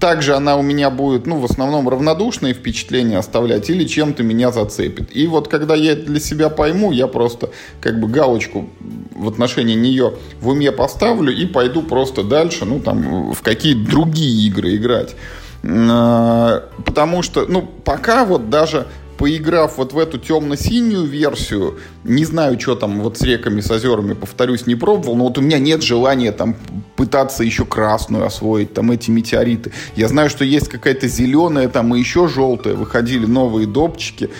также 0.00 0.34
она 0.34 0.56
у 0.56 0.62
меня 0.62 0.90
будет, 0.90 1.26
ну, 1.26 1.38
в 1.38 1.44
основном 1.44 1.88
равнодушные 1.88 2.54
впечатления 2.54 3.18
оставлять 3.18 3.68
или 3.68 3.84
чем-то 3.84 4.22
меня 4.22 4.50
зацепит. 4.50 5.14
И 5.14 5.26
вот 5.26 5.48
когда 5.48 5.74
я 5.74 5.92
это 5.92 6.06
для 6.06 6.18
себя 6.18 6.48
пойму, 6.48 6.90
я 6.90 7.06
просто 7.06 7.50
как 7.80 8.00
бы 8.00 8.08
галочку 8.08 8.70
в 9.14 9.28
отношении 9.28 9.74
нее 9.74 10.14
в 10.40 10.48
уме 10.48 10.72
поставлю 10.72 11.36
и 11.36 11.44
пойду 11.44 11.82
просто 11.82 12.22
дальше, 12.22 12.64
ну, 12.64 12.80
там, 12.80 13.32
в 13.32 13.42
какие-то 13.42 13.90
другие 13.90 14.48
игры 14.48 14.76
играть. 14.76 15.14
А, 15.62 16.64
потому 16.84 17.22
что, 17.22 17.44
ну, 17.46 17.68
пока 17.84 18.24
вот 18.24 18.48
даже 18.48 18.86
поиграв 19.20 19.76
вот 19.76 19.92
в 19.92 19.98
эту 19.98 20.16
темно-синюю 20.16 21.04
версию, 21.04 21.78
не 22.04 22.24
знаю, 22.24 22.58
что 22.58 22.74
там 22.74 23.02
вот 23.02 23.18
с 23.18 23.22
реками, 23.22 23.60
с 23.60 23.70
озерами, 23.70 24.14
повторюсь, 24.14 24.66
не 24.66 24.76
пробовал, 24.76 25.14
но 25.14 25.24
вот 25.24 25.36
у 25.36 25.42
меня 25.42 25.58
нет 25.58 25.82
желания 25.82 26.32
там 26.32 26.56
пытаться 26.96 27.44
еще 27.44 27.66
красную 27.66 28.24
освоить, 28.24 28.72
там 28.72 28.90
эти 28.90 29.10
метеориты. 29.10 29.72
Я 29.94 30.08
знаю, 30.08 30.30
что 30.30 30.42
есть 30.46 30.68
какая-то 30.70 31.06
зеленая, 31.06 31.68
там 31.68 31.94
и 31.94 31.98
еще 31.98 32.28
желтая, 32.28 32.74
выходили 32.76 33.26
новые 33.26 33.66
допчики, 33.66 34.30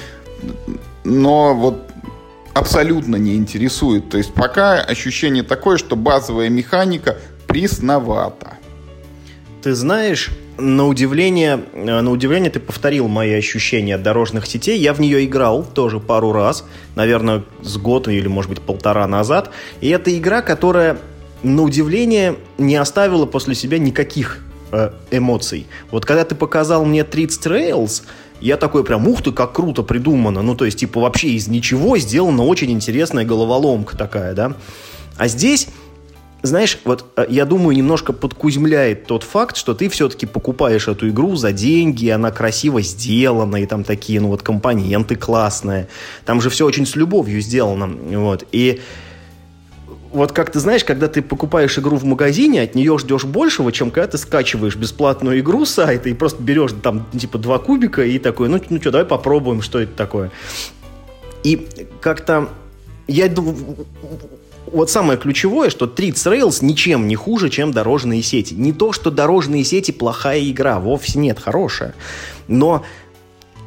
но 1.04 1.54
вот 1.54 1.82
абсолютно 2.54 3.16
не 3.16 3.34
интересует. 3.34 4.08
То 4.08 4.16
есть 4.16 4.32
пока 4.32 4.80
ощущение 4.80 5.42
такое, 5.42 5.76
что 5.76 5.94
базовая 5.94 6.48
механика 6.48 7.18
пресновата. 7.46 8.54
Ты 9.60 9.74
знаешь, 9.74 10.30
на 10.58 10.86
удивление, 10.86 11.64
э, 11.72 12.00
на 12.00 12.10
удивление 12.10 12.50
ты 12.50 12.60
повторил 12.60 13.08
мои 13.08 13.32
ощущения 13.32 13.94
от 13.94 14.02
дорожных 14.02 14.46
сетей. 14.46 14.78
Я 14.78 14.92
в 14.92 15.00
нее 15.00 15.24
играл 15.24 15.64
тоже 15.64 16.00
пару 16.00 16.32
раз, 16.32 16.64
наверное, 16.94 17.44
с 17.62 17.76
год 17.76 18.08
или, 18.08 18.28
может 18.28 18.50
быть, 18.50 18.60
полтора 18.60 19.06
назад. 19.06 19.50
И 19.80 19.88
это 19.88 20.16
игра, 20.16 20.42
которая, 20.42 20.98
на 21.42 21.62
удивление, 21.62 22.36
не 22.58 22.76
оставила 22.76 23.26
после 23.26 23.54
себя 23.54 23.78
никаких 23.78 24.38
э, 24.72 24.90
эмоций. 25.10 25.66
Вот 25.90 26.04
когда 26.04 26.24
ты 26.24 26.34
показал 26.34 26.84
мне 26.84 27.04
30 27.04 27.46
Rails, 27.46 28.02
я 28.40 28.56
такой 28.56 28.84
прям, 28.84 29.06
ух 29.06 29.22
ты, 29.22 29.32
как 29.32 29.52
круто 29.52 29.82
придумано. 29.82 30.42
Ну, 30.42 30.54
то 30.54 30.64
есть, 30.64 30.78
типа, 30.78 31.00
вообще 31.00 31.30
из 31.30 31.48
ничего 31.48 31.98
сделана 31.98 32.42
очень 32.44 32.70
интересная 32.70 33.24
головоломка 33.24 33.96
такая, 33.96 34.34
да. 34.34 34.54
А 35.16 35.28
здесь 35.28 35.68
знаешь, 36.42 36.78
вот 36.84 37.04
э, 37.16 37.26
я 37.28 37.44
думаю, 37.44 37.76
немножко 37.76 38.12
подкузмляет 38.12 39.06
тот 39.06 39.22
факт, 39.22 39.56
что 39.56 39.74
ты 39.74 39.88
все-таки 39.88 40.26
покупаешь 40.26 40.88
эту 40.88 41.08
игру 41.08 41.36
за 41.36 41.52
деньги, 41.52 42.08
она 42.08 42.30
красиво 42.30 42.80
сделана, 42.82 43.56
и 43.56 43.66
там 43.66 43.84
такие, 43.84 44.20
ну 44.20 44.28
вот, 44.28 44.42
компоненты 44.42 45.16
классные. 45.16 45.88
Там 46.24 46.40
же 46.40 46.50
все 46.50 46.66
очень 46.66 46.86
с 46.86 46.96
любовью 46.96 47.40
сделано, 47.40 47.86
вот. 47.86 48.46
И 48.52 48.80
вот 50.12 50.32
как 50.32 50.50
ты 50.50 50.58
знаешь, 50.58 50.84
когда 50.84 51.08
ты 51.08 51.22
покупаешь 51.22 51.78
игру 51.78 51.96
в 51.96 52.04
магазине, 52.04 52.62
от 52.62 52.74
нее 52.74 52.98
ждешь 52.98 53.24
большего, 53.24 53.70
чем 53.70 53.90
когда 53.90 54.08
ты 54.08 54.18
скачиваешь 54.18 54.76
бесплатную 54.76 55.40
игру 55.40 55.64
с 55.64 55.70
сайта 55.70 56.08
и 56.08 56.14
просто 56.14 56.42
берешь 56.42 56.72
там 56.82 57.06
типа 57.16 57.38
два 57.38 57.58
кубика 57.58 58.02
и 58.02 58.18
такой, 58.18 58.48
ну, 58.48 58.60
ну 58.68 58.80
что, 58.80 58.90
давай 58.90 59.06
попробуем, 59.06 59.62
что 59.62 59.78
это 59.78 59.92
такое. 59.92 60.32
И 61.44 61.66
как-то 62.00 62.48
я 63.06 63.28
вот 64.72 64.90
самое 64.90 65.18
ключевое, 65.18 65.70
что 65.70 65.86
Treats 65.86 66.24
Rails 66.26 66.64
ничем 66.64 67.08
не 67.08 67.16
хуже, 67.16 67.50
чем 67.50 67.72
дорожные 67.72 68.22
сети. 68.22 68.54
Не 68.54 68.72
то, 68.72 68.92
что 68.92 69.10
дорожные 69.10 69.64
сети 69.64 69.90
плохая 69.90 70.42
игра, 70.48 70.78
вовсе 70.78 71.18
нет, 71.18 71.38
хорошая. 71.38 71.94
Но 72.48 72.84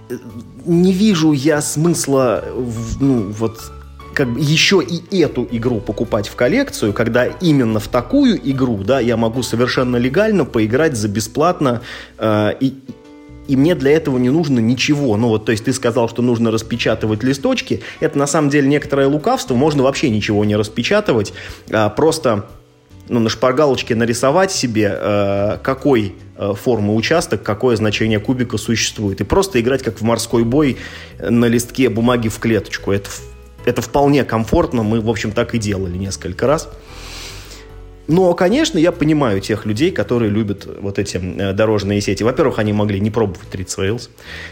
э, 0.10 0.18
не 0.66 0.94
вижу 0.94 1.32
я 1.32 1.62
смысла 1.62 2.44
в, 2.56 3.02
ну, 3.02 3.32
вот 3.32 3.60
как 4.14 4.32
бы 4.32 4.40
еще 4.40 4.84
и 4.84 5.20
эту 5.20 5.48
игру 5.52 5.80
покупать 5.80 6.28
в 6.28 6.36
коллекцию, 6.36 6.94
когда 6.94 7.26
именно 7.26 7.80
в 7.80 7.88
такую 7.88 8.40
игру, 8.52 8.84
да, 8.84 9.00
я 9.00 9.18
могу 9.18 9.42
совершенно 9.44 9.98
легально 9.98 10.46
поиграть 10.46 10.96
за 10.96 11.08
бесплатно 11.08 11.82
э, 12.18 12.52
и 12.60 12.76
и 13.48 13.56
мне 13.56 13.76
для 13.76 13.92
этого 13.92 14.18
не 14.18 14.30
нужно 14.30 14.60
ничего. 14.60 15.18
Ну 15.18 15.30
вот, 15.30 15.46
то 15.46 15.52
есть 15.52 15.66
ты 15.66 15.74
сказал, 15.74 16.08
что 16.08 16.22
нужно 16.22 16.52
распечатывать 16.52 17.24
листочки. 17.24 17.82
Это 18.00 18.18
на 18.18 18.28
самом 18.28 18.50
деле 18.50 18.68
некоторое 18.68 19.08
лукавство. 19.08 19.56
Можно 19.56 19.84
вообще 19.84 20.10
ничего 20.10 20.46
не 20.46 20.56
распечатывать. 20.56 21.34
А, 21.72 21.90
просто 21.90 22.48
ну, 23.10 23.20
на 23.20 23.30
шпаргалочке 23.30 23.96
нарисовать 23.96 24.52
себе, 24.52 24.98
э, 24.98 25.58
какой 25.62 26.16
э, 26.38 26.54
формы 26.54 26.96
участок, 26.96 27.44
какое 27.44 27.76
значение 27.76 28.20
кубика 28.20 28.58
существует. 28.58 29.20
И 29.20 29.24
просто 29.26 29.60
играть 29.60 29.84
как 29.84 30.00
в 30.00 30.04
морской 30.04 30.44
бой 30.44 30.78
на 31.20 31.46
листке 31.46 31.90
бумаги 31.90 32.30
в 32.30 32.40
клеточку. 32.40 32.92
Это, 32.92 33.10
это 33.66 33.82
вполне 33.82 34.24
комфортно. 34.24 34.84
Мы, 34.84 35.02
в 35.02 35.10
общем, 35.10 35.32
так 35.32 35.54
и 35.54 35.58
делали 35.58 35.98
несколько 35.98 36.48
раз. 36.48 36.70
Но, 38.08 38.34
конечно, 38.34 38.78
я 38.78 38.92
понимаю 38.92 39.40
тех 39.40 39.66
людей, 39.66 39.92
которые 39.92 40.30
любят 40.30 40.68
вот 40.82 41.00
эти 41.00 41.18
э, 41.18 41.54
дорожные 41.54 42.02
сети. 42.02 42.24
Во-первых, 42.24 42.60
они 42.60 42.74
могли 42.74 43.00
не 43.00 43.10
пробовать 43.10 43.48
30 43.50 43.80
Rails. 43.80 44.10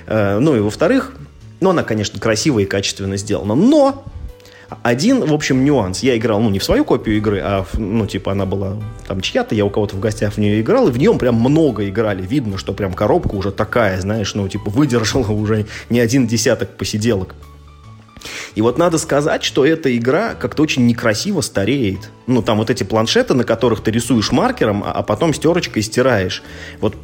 Э, 0.08 0.40
ну 0.40 0.56
и 0.56 0.60
во-вторых, 0.60 1.14
ну 1.60 1.72
она, 1.72 1.84
конечно, 1.84 2.20
красиво 2.20 2.60
и 2.60 2.66
качественно 2.66 3.18
сделана. 3.18 3.56
Но 3.56 4.06
один, 4.84 5.26
в 5.26 5.34
общем, 5.34 5.66
нюанс. 5.66 6.02
Я 6.02 6.18
играл, 6.18 6.40
ну, 6.40 6.50
не 6.50 6.60
в 6.60 6.64
свою 6.64 6.86
копию 6.86 7.18
игры, 7.18 7.42
а, 7.44 7.64
в, 7.64 7.78
ну, 7.78 8.08
типа, 8.08 8.32
она 8.32 8.46
была 8.46 8.78
там 9.08 9.22
чья-то, 9.22 9.54
я 9.54 9.66
у 9.66 9.70
кого-то 9.70 9.96
в 9.96 10.00
гостях 10.00 10.34
в 10.34 10.38
нее 10.38 10.62
играл, 10.62 10.88
и 10.88 10.92
в 10.92 10.98
нем 10.98 11.18
прям 11.18 11.36
много 11.36 11.88
играли. 11.88 12.26
Видно, 12.26 12.58
что 12.58 12.74
прям 12.74 12.94
коробка 12.94 13.36
уже 13.36 13.52
такая, 13.52 14.00
знаешь, 14.00 14.34
ну, 14.34 14.48
типа, 14.48 14.70
выдержала 14.70 15.28
уже 15.32 15.66
не 15.90 16.00
один 16.00 16.26
десяток 16.26 16.78
посиделок. 16.78 17.36
И 18.56 18.62
вот 18.62 18.78
надо 18.78 18.98
сказать, 18.98 19.44
что 19.44 19.66
эта 19.66 19.96
игра 19.96 20.36
как-то 20.36 20.64
очень 20.64 20.86
некрасиво 20.86 21.42
стареет. 21.42 22.12
Ну, 22.28 22.42
там 22.42 22.58
вот 22.58 22.70
эти 22.70 22.84
планшеты, 22.84 23.34
на 23.34 23.44
которых 23.44 23.82
ты 23.82 23.92
рисуешь 23.92 24.32
маркером, 24.32 24.84
а, 24.84 24.92
а 24.92 25.04
потом 25.04 25.34
стерочкой 25.34 25.84
стираешь. 25.84 26.44
Вот 26.80 26.96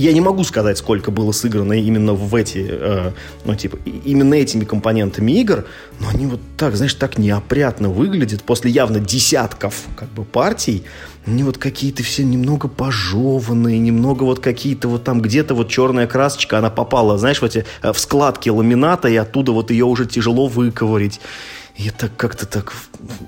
я 0.00 0.12
не 0.12 0.20
могу 0.20 0.44
сказать, 0.44 0.78
сколько 0.78 1.10
было 1.10 1.32
сыграно 1.32 1.72
именно 1.72 2.12
в 2.12 2.34
эти, 2.34 2.66
э, 2.68 3.12
ну, 3.44 3.54
типа, 3.54 3.78
именно 4.04 4.34
этими 4.34 4.64
компонентами 4.64 5.32
игр, 5.32 5.64
но 6.00 6.08
они 6.08 6.26
вот 6.26 6.40
так, 6.56 6.76
знаешь, 6.76 6.94
так 6.94 7.18
неопрятно 7.18 7.88
выглядят 7.88 8.42
после 8.42 8.70
явно 8.70 9.00
десятков, 9.00 9.74
как 9.96 10.10
бы, 10.10 10.24
партий. 10.24 10.84
Они 11.24 11.42
вот 11.42 11.58
какие-то 11.58 12.02
все 12.02 12.24
немного 12.24 12.68
пожеванные, 12.68 13.78
немного 13.78 14.24
вот 14.24 14.40
какие-то 14.40 14.88
вот 14.88 15.02
там 15.04 15.22
где-то 15.22 15.54
вот 15.54 15.68
черная 15.68 16.06
красочка, 16.06 16.58
она 16.58 16.68
попала, 16.70 17.16
знаешь, 17.16 17.40
в 17.40 17.44
эти, 17.44 17.64
э, 17.82 17.92
в 17.92 17.98
складки 17.98 18.50
ламината, 18.50 19.08
и 19.08 19.16
оттуда 19.16 19.52
вот 19.52 19.70
ее 19.70 19.86
уже 19.86 20.06
тяжело 20.06 20.46
выковырить. 20.46 21.20
И 21.76 21.88
это 21.88 22.08
как-то 22.08 22.46
так, 22.46 22.72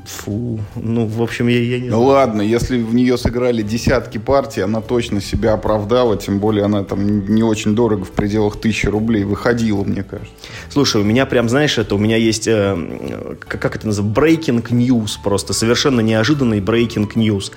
фу, 0.07 0.59
ну, 0.75 1.07
в 1.07 1.23
общем, 1.23 1.49
я, 1.49 1.61
я 1.61 1.81
не 1.81 1.88
знаю. 1.88 2.02
Ну 2.02 2.09
ладно, 2.09 2.40
если 2.40 2.83
в 2.83 2.95
нее 2.95 3.19
сыграли 3.19 3.61
десятки 3.61 4.17
партий, 4.17 4.62
она 4.62 4.81
точно 4.81 5.21
себя 5.21 5.52
оправдала, 5.52 6.17
тем 6.17 6.38
более 6.38 6.64
она 6.64 6.83
там 6.83 7.26
не 7.28 7.43
очень 7.43 7.75
дорого, 7.75 8.05
в 8.05 8.11
пределах 8.11 8.59
тысячи 8.59 8.87
рублей 8.87 9.25
выходила, 9.25 9.85
мне 9.85 10.02
кажется. 10.02 10.33
Слушай, 10.71 11.02
у 11.02 11.05
меня 11.05 11.26
прям, 11.26 11.50
знаешь, 11.50 11.76
это 11.76 11.95
у 11.95 11.99
меня 11.99 12.17
есть, 12.17 12.49
э, 12.49 13.37
как, 13.38 13.61
как 13.61 13.76
это 13.76 13.87
называется, 13.87 14.19
breaking 14.19 14.64
news, 14.71 15.11
просто 15.23 15.52
совершенно 15.52 16.00
неожиданный 16.00 16.61
breaking 16.61 17.12
news. 17.14 17.52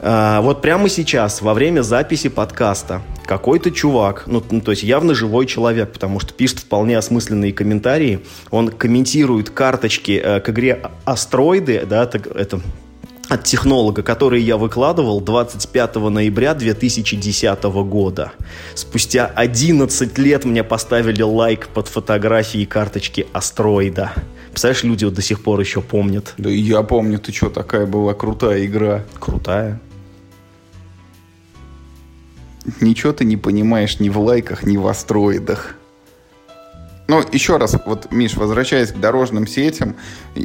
А, 0.00 0.40
вот 0.40 0.62
прямо 0.62 0.88
сейчас, 0.88 1.42
во 1.42 1.54
время 1.54 1.82
записи 1.82 2.28
подкаста, 2.28 3.02
какой-то 3.26 3.70
чувак, 3.70 4.24
ну, 4.26 4.42
ну, 4.50 4.60
то 4.60 4.70
есть 4.70 4.82
явно 4.82 5.14
живой 5.14 5.46
человек, 5.46 5.92
потому 5.92 6.20
что 6.20 6.32
пишет 6.32 6.60
вполне 6.60 6.96
осмысленные 6.96 7.52
комментарии, 7.52 8.20
он 8.50 8.68
комментирует 8.70 9.50
карточки 9.50 10.20
э, 10.22 10.40
к 10.40 10.50
игре 10.50 10.82
«Астероиды», 11.04 11.84
да, 11.86 12.04
это, 12.04 12.18
это 12.34 12.60
от 13.28 13.44
технолога, 13.44 14.02
которые 14.02 14.42
я 14.42 14.56
выкладывал 14.56 15.20
25 15.20 15.96
ноября 15.96 16.54
2010 16.54 17.62
года. 17.64 18.32
Спустя 18.74 19.26
11 19.26 20.16
лет 20.18 20.44
мне 20.44 20.64
поставили 20.64 21.22
лайк 21.22 21.68
под 21.68 21.88
фотографией 21.88 22.64
карточки 22.64 23.26
астероида. 23.32 24.12
Представляешь, 24.50 24.82
люди 24.84 25.04
вот 25.04 25.14
до 25.14 25.22
сих 25.22 25.42
пор 25.42 25.60
еще 25.60 25.82
помнят. 25.82 26.34
Да 26.38 26.48
я 26.48 26.82
помню, 26.82 27.18
ты 27.18 27.32
что, 27.32 27.50
такая 27.50 27.86
была 27.86 28.14
крутая 28.14 28.64
игра. 28.64 29.04
Крутая. 29.18 29.80
Ничего 32.80 33.12
ты 33.12 33.24
не 33.24 33.36
понимаешь 33.36 34.00
ни 34.00 34.08
в 34.08 34.18
лайках, 34.18 34.64
ни 34.64 34.76
в 34.76 34.86
астроидах. 34.86 35.74
Но 37.08 37.24
еще 37.32 37.56
раз, 37.56 37.74
вот, 37.86 38.12
Миш, 38.12 38.36
возвращаясь 38.36 38.92
к 38.92 39.00
дорожным 39.00 39.46
сетям, 39.46 39.96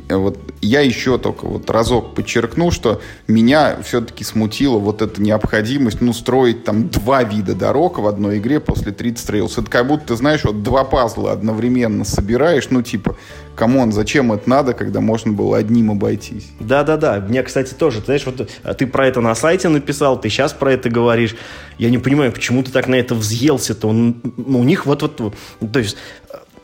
вот 0.10 0.40
я 0.62 0.80
еще 0.80 1.18
только 1.18 1.46
вот 1.46 1.70
разок 1.70 2.16
подчеркну, 2.16 2.72
что 2.72 3.02
меня 3.28 3.76
все-таки 3.84 4.24
смутила 4.24 4.78
вот 4.78 5.02
эта 5.02 5.22
необходимость, 5.22 6.00
ну, 6.00 6.14
строить 6.14 6.64
там 6.64 6.88
два 6.88 7.24
вида 7.24 7.54
дорог 7.54 8.00
в 8.00 8.08
одной 8.08 8.38
игре 8.38 8.62
после 8.62 8.94
30 8.94 9.30
Rails. 9.30 9.62
Это 9.62 9.70
как 9.70 9.88
будто, 9.88 10.08
ты 10.08 10.16
знаешь, 10.16 10.46
вот 10.46 10.64
два 10.64 10.86
пазла 10.86 11.34
одновременно 11.34 12.06
собираешь, 12.06 12.70
ну, 12.70 12.82
типа, 12.82 13.18
come 13.56 13.76
on, 13.76 13.92
зачем 13.92 14.32
это 14.32 14.50
надо, 14.50 14.74
когда 14.74 15.02
можно 15.02 15.32
было 15.32 15.58
одним 15.58 15.92
обойтись? 15.92 16.48
Да-да-да, 16.60 17.20
мне, 17.20 17.44
кстати, 17.44 17.74
тоже, 17.74 18.00
ты 18.00 18.06
знаешь, 18.06 18.26
вот 18.26 18.50
а 18.64 18.74
ты 18.74 18.88
про 18.88 19.08
это 19.08 19.22
на 19.22 19.36
сайте 19.36 19.70
написал, 19.70 20.20
ты 20.20 20.30
сейчас 20.30 20.54
про 20.54 20.74
это 20.74 20.90
говоришь, 20.90 21.36
я 21.78 21.90
не 21.90 21.98
понимаю, 21.98 22.32
почему 22.32 22.64
ты 22.64 22.72
так 22.72 22.88
на 22.88 22.96
это 22.96 23.16
взъелся-то, 23.16 23.92
ну, 23.92 24.20
у 24.60 24.64
них 24.64 24.86
вот-вот, 24.86 25.36
то 25.72 25.80
есть 25.80 25.98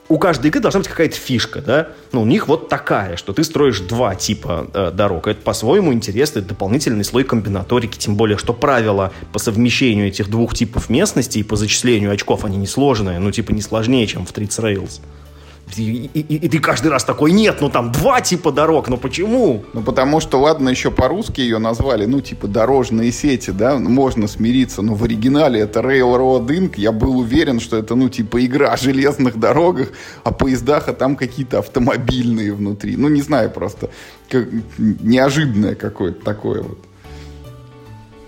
у 0.09 0.17
каждой 0.17 0.47
игры 0.47 0.59
должна 0.59 0.79
быть 0.79 0.89
какая-то 0.89 1.15
фишка, 1.15 1.61
да? 1.61 1.89
Ну, 2.11 2.23
у 2.23 2.25
них 2.25 2.47
вот 2.47 2.67
такая, 2.67 3.15
что 3.15 3.31
ты 3.31 3.43
строишь 3.43 3.79
два 3.81 4.15
типа 4.15 4.67
э, 4.73 4.91
дорог. 4.91 5.27
Это 5.27 5.39
по-своему 5.41 5.93
интересный 5.93 6.41
дополнительный 6.41 7.05
слой 7.05 7.23
комбинаторики, 7.23 7.97
тем 7.97 8.15
более, 8.15 8.39
что 8.39 8.53
правила 8.53 9.13
по 9.31 9.37
совмещению 9.37 10.07
этих 10.07 10.29
двух 10.29 10.55
типов 10.55 10.89
местности 10.89 11.37
и 11.37 11.43
по 11.43 11.55
зачислению 11.55 12.11
очков, 12.11 12.43
они 12.43 12.57
не 12.57 12.65
сложные, 12.65 13.19
ну, 13.19 13.31
типа, 13.31 13.51
не 13.51 13.61
сложнее, 13.61 14.07
чем 14.07 14.25
в 14.25 14.33
Treats 14.33 14.59
Rails. 14.59 14.99
И, 15.77 16.09
и, 16.13 16.35
и 16.35 16.49
ты 16.49 16.59
каждый 16.59 16.87
раз 16.87 17.03
такой, 17.03 17.31
нет, 17.31 17.57
ну 17.61 17.69
там 17.69 17.91
два 17.91 18.21
типа 18.21 18.51
дорог, 18.51 18.89
ну 18.89 18.97
почему? 18.97 19.63
Ну 19.73 19.81
потому 19.81 20.19
что, 20.19 20.39
ладно, 20.39 20.69
еще 20.69 20.91
по-русски 20.91 21.41
ее 21.41 21.59
назвали, 21.59 22.05
ну 22.05 22.21
типа 22.21 22.47
дорожные 22.47 23.11
сети, 23.11 23.51
да, 23.51 23.77
можно 23.77 24.27
смириться, 24.27 24.81
но 24.81 24.95
в 24.95 25.03
оригинале 25.03 25.61
это 25.61 25.81
Railroad 25.81 26.47
Inc. 26.47 26.73
Я 26.77 26.91
был 26.91 27.19
уверен, 27.19 27.59
что 27.59 27.77
это, 27.77 27.95
ну 27.95 28.09
типа 28.09 28.45
игра 28.45 28.71
о 28.71 28.77
железных 28.77 29.39
дорогах, 29.39 29.89
о 30.23 30.31
поездах, 30.31 30.87
а 30.87 30.93
там 30.93 31.15
какие-то 31.15 31.59
автомобильные 31.59 32.53
внутри. 32.53 32.95
Ну 32.97 33.07
не 33.07 33.21
знаю 33.21 33.51
просто, 33.51 33.89
как, 34.29 34.47
неожиданное 34.77 35.75
какое-то 35.75 36.23
такое 36.23 36.63
вот. 36.63 36.88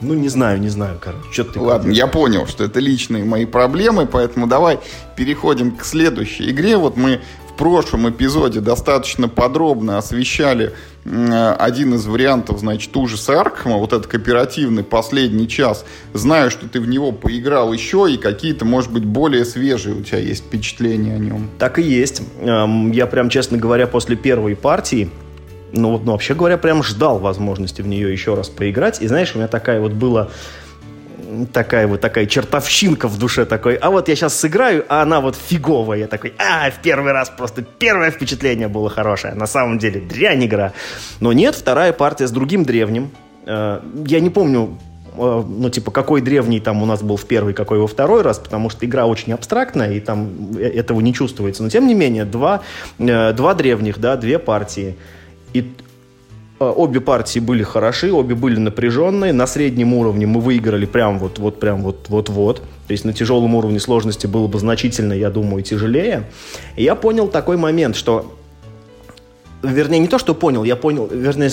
Ну, 0.01 0.13
не 0.13 0.29
знаю, 0.29 0.59
не 0.59 0.69
знаю, 0.69 0.97
короче. 0.99 1.31
Что 1.31 1.43
ты 1.43 1.59
Ладно, 1.59 1.91
я 1.91 2.07
понял, 2.07 2.47
что 2.47 2.63
это 2.63 2.79
личные 2.79 3.23
мои 3.23 3.45
проблемы, 3.45 4.07
поэтому 4.07 4.47
давай 4.47 4.79
переходим 5.15 5.75
к 5.75 5.85
следующей 5.85 6.49
игре. 6.49 6.77
Вот 6.77 6.97
мы 6.97 7.21
в 7.49 7.53
прошлом 7.53 8.09
эпизоде 8.09 8.61
достаточно 8.61 9.29
подробно 9.29 9.99
освещали 9.99 10.73
один 11.03 11.95
из 11.95 12.05
вариантов, 12.05 12.59
значит, 12.59 12.95
ужаса 12.95 13.41
Аркхема, 13.41 13.77
вот 13.77 13.93
этот 13.93 14.07
кооперативный 14.07 14.83
последний 14.83 15.47
час. 15.47 15.85
Знаю, 16.13 16.49
что 16.51 16.67
ты 16.67 16.79
в 16.79 16.87
него 16.87 17.11
поиграл 17.11 17.73
еще, 17.73 18.11
и 18.11 18.17
какие-то, 18.17 18.65
может 18.65 18.91
быть, 18.91 19.05
более 19.05 19.45
свежие 19.45 19.95
у 19.95 20.01
тебя 20.01 20.19
есть 20.19 20.43
впечатления 20.45 21.15
о 21.15 21.19
нем. 21.19 21.49
Так 21.59 21.77
и 21.77 21.83
есть. 21.83 22.21
Я 22.39 23.07
прям, 23.07 23.29
честно 23.29 23.57
говоря, 23.57 23.85
после 23.85 24.15
первой 24.15 24.55
партии 24.55 25.09
ну, 25.73 25.91
вот, 25.91 26.05
ну, 26.05 26.11
вообще 26.11 26.33
говоря, 26.33 26.57
прям 26.57 26.83
ждал 26.83 27.19
возможности 27.19 27.81
в 27.81 27.87
нее 27.87 28.11
еще 28.11 28.35
раз 28.35 28.49
поиграть. 28.49 29.01
И 29.01 29.07
знаешь, 29.07 29.33
у 29.35 29.37
меня 29.37 29.47
такая 29.47 29.79
вот 29.79 29.93
была 29.93 30.29
такая 31.53 31.87
вот 31.87 32.01
такая 32.01 32.25
чертовщинка 32.25 33.07
в 33.07 33.17
душе 33.17 33.45
такой, 33.45 33.75
а 33.75 33.89
вот 33.89 34.09
я 34.09 34.15
сейчас 34.15 34.35
сыграю, 34.35 34.85
а 34.89 35.01
она 35.01 35.21
вот 35.21 35.35
фиговая. 35.35 35.99
Я 35.99 36.07
такой, 36.07 36.33
а, 36.37 36.69
в 36.69 36.81
первый 36.81 37.13
раз 37.13 37.29
просто 37.29 37.61
первое 37.61 38.11
впечатление 38.11 38.67
было 38.67 38.89
хорошее. 38.89 39.33
На 39.33 39.47
самом 39.47 39.79
деле 39.79 40.01
дрянь 40.01 40.45
игра. 40.45 40.73
Но 41.19 41.31
нет, 41.31 41.55
вторая 41.55 41.93
партия 41.93 42.27
с 42.27 42.31
другим 42.31 42.65
древним. 42.65 43.11
Э, 43.45 43.79
я 44.05 44.19
не 44.19 44.29
помню, 44.29 44.77
э, 45.15 45.43
ну, 45.47 45.69
типа, 45.69 45.91
какой 45.91 46.21
древний 46.21 46.59
там 46.59 46.83
у 46.83 46.85
нас 46.85 47.01
был 47.01 47.15
в 47.15 47.25
первый, 47.25 47.53
какой 47.53 47.79
во 47.79 47.87
второй 47.87 48.23
раз, 48.23 48.39
потому 48.39 48.69
что 48.69 48.85
игра 48.85 49.05
очень 49.05 49.31
абстрактная, 49.33 49.93
и 49.93 49.99
там 49.99 50.57
э, 50.57 50.63
этого 50.63 50.99
не 50.99 51.13
чувствуется. 51.13 51.63
Но, 51.63 51.69
тем 51.69 51.87
не 51.87 51.93
менее, 51.93 52.25
два, 52.25 52.61
два 52.97 53.53
древних, 53.53 53.99
да, 53.99 54.17
две 54.17 54.37
партии– 54.37 54.97
и 55.53 55.61
э, 56.59 56.63
обе 56.63 57.01
партии 57.01 57.39
были 57.39 57.63
хороши, 57.63 58.11
обе 58.11 58.35
были 58.35 58.57
напряженные. 58.57 59.33
На 59.33 59.47
среднем 59.47 59.93
уровне 59.93 60.25
мы 60.25 60.41
выиграли 60.41 60.85
прям 60.85 61.19
вот, 61.19 61.39
вот, 61.39 61.59
прям 61.59 61.81
вот, 61.81 62.07
вот, 62.09 62.29
вот. 62.29 62.57
То 62.87 62.91
есть 62.91 63.05
на 63.05 63.13
тяжелом 63.13 63.55
уровне 63.55 63.79
сложности 63.79 64.27
было 64.27 64.47
бы 64.47 64.59
значительно, 64.59 65.13
я 65.13 65.29
думаю, 65.29 65.63
тяжелее. 65.63 66.29
И 66.75 66.83
я 66.83 66.95
понял 66.95 67.27
такой 67.27 67.57
момент, 67.57 67.95
что 67.95 68.37
вернее, 69.63 69.99
не 69.99 70.07
то, 70.07 70.17
что 70.17 70.33
понял, 70.33 70.63
я 70.63 70.75
понял, 70.75 71.07
вернее, 71.07 71.51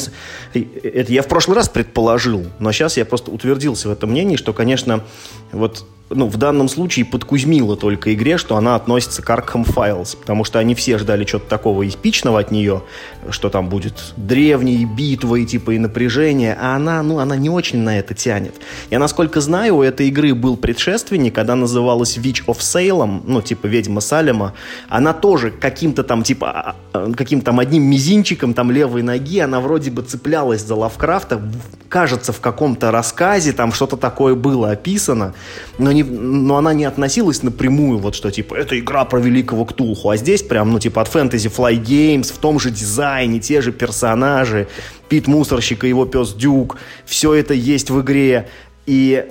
это 0.54 1.12
я 1.12 1.22
в 1.22 1.28
прошлый 1.28 1.56
раз 1.56 1.68
предположил, 1.68 2.46
но 2.58 2.72
сейчас 2.72 2.96
я 2.96 3.04
просто 3.04 3.30
утвердился 3.30 3.88
в 3.88 3.92
этом 3.92 4.10
мнении, 4.10 4.36
что, 4.36 4.52
конечно, 4.52 5.04
вот 5.52 5.84
ну, 6.10 6.26
в 6.26 6.36
данном 6.36 6.68
случае 6.68 7.04
подкузмило 7.04 7.76
только 7.76 8.14
игре, 8.14 8.38
что 8.38 8.56
она 8.56 8.74
относится 8.76 9.22
к 9.22 9.28
Arkham 9.28 9.66
Files, 9.66 10.16
потому 10.16 10.44
что 10.44 10.58
они 10.58 10.74
все 10.74 10.98
ждали 10.98 11.24
чего-то 11.24 11.48
такого 11.48 11.86
эпичного 11.86 12.40
от 12.40 12.50
нее, 12.50 12.82
что 13.30 13.50
там 13.50 13.68
будет 13.68 14.14
древние 14.16 14.84
битвы, 14.84 15.44
типа, 15.44 15.72
и 15.72 15.78
напряжение, 15.78 16.56
а 16.58 16.76
она, 16.76 17.02
ну, 17.02 17.18
она 17.18 17.36
не 17.36 17.50
очень 17.50 17.78
на 17.80 17.98
это 17.98 18.14
тянет. 18.14 18.54
Я, 18.90 18.98
насколько 18.98 19.40
знаю, 19.40 19.76
у 19.76 19.82
этой 19.82 20.08
игры 20.08 20.34
был 20.34 20.56
предшественник, 20.56 21.34
когда 21.34 21.54
называлась 21.54 22.16
Witch 22.16 22.44
of 22.46 22.58
Salem, 22.58 23.22
ну, 23.26 23.42
типа, 23.42 23.66
Ведьма 23.66 24.00
Салема, 24.00 24.54
она 24.88 25.12
тоже 25.12 25.50
каким-то 25.50 26.04
там, 26.04 26.22
типа, 26.22 26.50
а, 26.50 26.76
а, 26.92 27.12
каким-то 27.12 27.46
там 27.46 27.60
одним 27.60 27.84
мизинчиком 27.84 28.54
там 28.54 28.70
левой 28.70 29.02
ноги, 29.02 29.40
она 29.40 29.60
вроде 29.60 29.90
бы 29.90 30.02
цеплялась 30.02 30.64
за 30.64 30.74
Лавкрафта, 30.74 31.40
кажется, 31.88 32.32
в 32.32 32.40
каком-то 32.40 32.90
рассказе 32.90 33.52
там 33.52 33.72
что-то 33.72 33.96
такое 33.96 34.34
было 34.34 34.70
описано, 34.70 35.34
но 35.78 35.92
не, 35.98 36.02
но 36.02 36.56
она 36.56 36.74
не 36.74 36.84
относилась 36.84 37.42
напрямую, 37.42 37.98
вот 37.98 38.14
что, 38.14 38.30
типа, 38.30 38.54
это 38.54 38.78
игра 38.78 39.04
про 39.04 39.18
великого 39.18 39.64
Ктулху, 39.64 40.10
а 40.10 40.16
здесь 40.16 40.42
прям, 40.42 40.72
ну, 40.72 40.78
типа, 40.78 41.02
от 41.02 41.08
Fantasy 41.08 41.52
Fly 41.54 41.82
Games, 41.82 42.32
в 42.32 42.38
том 42.38 42.58
же 42.58 42.70
дизайне, 42.70 43.40
те 43.40 43.60
же 43.60 43.72
персонажи, 43.72 44.68
Пит 45.08 45.26
Мусорщик 45.26 45.84
и 45.84 45.88
его 45.88 46.06
пес 46.06 46.32
Дюк, 46.32 46.76
все 47.04 47.34
это 47.34 47.54
есть 47.54 47.90
в 47.90 48.00
игре, 48.00 48.48
и 48.86 49.26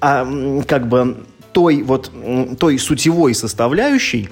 а, 0.00 0.26
как 0.66 0.88
бы 0.88 1.16
той 1.52 1.82
вот, 1.82 2.10
той 2.58 2.78
сутевой 2.78 3.34
составляющей, 3.34 4.28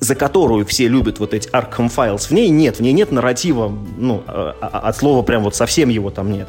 за 0.00 0.14
которую 0.14 0.66
все 0.66 0.88
любят 0.88 1.18
вот 1.18 1.34
эти 1.34 1.48
Arkham 1.50 1.90
Files, 1.94 2.28
в 2.28 2.30
ней 2.32 2.50
нет, 2.50 2.76
в 2.76 2.80
ней 2.80 2.92
нет 2.92 3.10
нарратива, 3.12 3.72
ну, 3.96 4.22
а, 4.26 4.54
а, 4.60 4.88
от 4.88 4.96
слова 4.96 5.22
прям 5.22 5.42
вот 5.44 5.54
совсем 5.54 5.88
его 5.88 6.10
там 6.10 6.32
нет. 6.32 6.48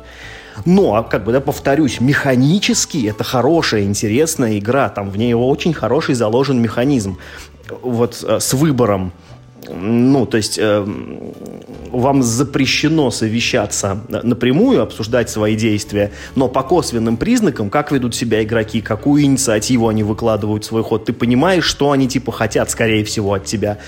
Но, 0.66 1.04
как 1.04 1.24
бы, 1.24 1.32
да, 1.32 1.40
повторюсь, 1.40 2.00
механически 2.00 3.08
это 3.08 3.24
хорошая, 3.24 3.84
интересная 3.84 4.58
игра. 4.58 4.90
Там 4.90 5.10
в 5.10 5.18
ней 5.18 5.34
очень 5.34 5.74
хороший 5.74 6.16
заложен 6.16 6.62
механизм. 6.62 7.18
Вот 7.82 8.24
э, 8.28 8.40
с 8.40 8.54
выбором 8.54 9.14
ну, 9.68 10.26
то 10.26 10.38
есть 10.38 10.58
э, 10.58 10.86
вам 11.92 12.24
запрещено 12.24 13.12
совещаться 13.12 14.02
напрямую, 14.08 14.82
обсуждать 14.82 15.30
свои 15.30 15.56
действия, 15.56 16.12
но 16.36 16.48
по 16.48 16.64
косвенным 16.64 17.18
признакам, 17.18 17.70
как 17.70 17.92
ведут 17.92 18.16
себя 18.16 18.44
игроки, 18.44 18.82
какую 18.82 19.24
инициативу 19.24 19.88
они 19.88 20.04
выкладывают 20.04 20.64
в 20.64 20.68
свой 20.68 20.84
ход, 20.84 21.06
ты 21.06 21.14
понимаешь, 21.14 21.66
что 21.66 21.92
они 21.92 22.08
типа 22.08 22.32
хотят, 22.32 22.70
скорее 22.70 23.04
всего, 23.04 23.34
от 23.34 23.46
тебя. 23.46 23.80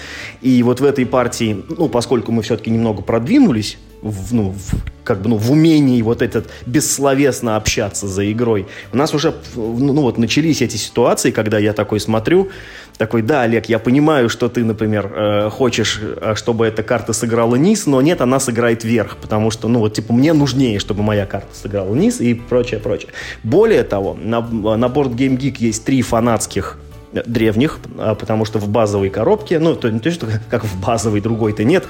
И 0.42 0.62
вот 0.64 0.82
в 0.82 0.86
этой 0.86 1.06
партии, 1.06 1.64
ну, 1.78 1.88
поскольку 1.88 2.32
мы 2.32 2.42
все-таки 2.42 2.70
немного 2.70 3.02
продвинулись, 3.02 3.78
в, 4.02 4.34
ну, 4.34 4.52
в, 4.52 5.04
как 5.04 5.22
бы, 5.22 5.30
ну, 5.30 5.36
в 5.38 5.52
умении 5.52 6.02
вот 6.02 6.22
этот 6.22 6.50
бессловесно 6.66 7.56
общаться 7.56 8.08
за 8.08 8.32
игрой. 8.32 8.68
У 8.94 8.98
нас 8.98 9.14
уже, 9.14 9.34
ну, 9.56 10.02
вот 10.02 10.18
начались 10.18 10.62
эти 10.62 10.78
ситуации, 10.78 11.32
когда 11.32 11.60
я 11.60 11.74
такой 11.74 12.00
смотрю, 12.00 12.50
такой, 12.98 13.22
да, 13.22 13.42
Олег, 13.42 13.68
я 13.68 13.80
понимаю, 13.80 14.30
что 14.30 14.50
ты, 14.50 14.64
например, 14.64 15.12
э, 15.16 15.50
хочешь, 15.50 16.00
э, 16.02 16.34
чтобы 16.36 16.68
эта 16.68 16.84
карта 16.84 17.14
сыграла 17.14 17.56
низ, 17.56 17.86
но 17.88 18.02
нет, 18.02 18.22
она 18.22 18.40
сыграет 18.40 18.84
вверх, 18.84 19.18
потому 19.18 19.52
что, 19.52 19.68
ну, 19.68 19.80
вот, 19.80 19.94
типа, 19.94 20.14
мне 20.14 20.34
нужнее, 20.34 20.80
чтобы 20.80 21.02
моя 21.02 21.26
карта 21.26 21.50
сыграла 21.54 21.96
низ 21.96 22.22
и 22.22 22.34
прочее, 22.34 22.80
прочее. 22.80 23.12
Более 23.44 23.84
того, 23.84 24.14
на, 24.14 24.42
на 24.42 24.86
Board 24.86 25.16
Game 25.16 25.38
Geek 25.38 25.56
есть 25.60 25.84
три 25.84 26.02
фанатских 26.02 26.78
древних, 27.14 27.80
а, 27.98 28.16
потому 28.16 28.46
что 28.46 28.60
в 28.60 28.70
базовой 28.70 29.10
коробке, 29.10 29.60
ну, 29.60 29.76
то 29.76 29.90
не 29.90 30.00
то, 30.00 30.12
что 30.12 30.28
как 30.50 30.64
в 30.64 30.80
базовой 30.80 31.22
другой-то 31.22 31.64
нет, 31.64 31.86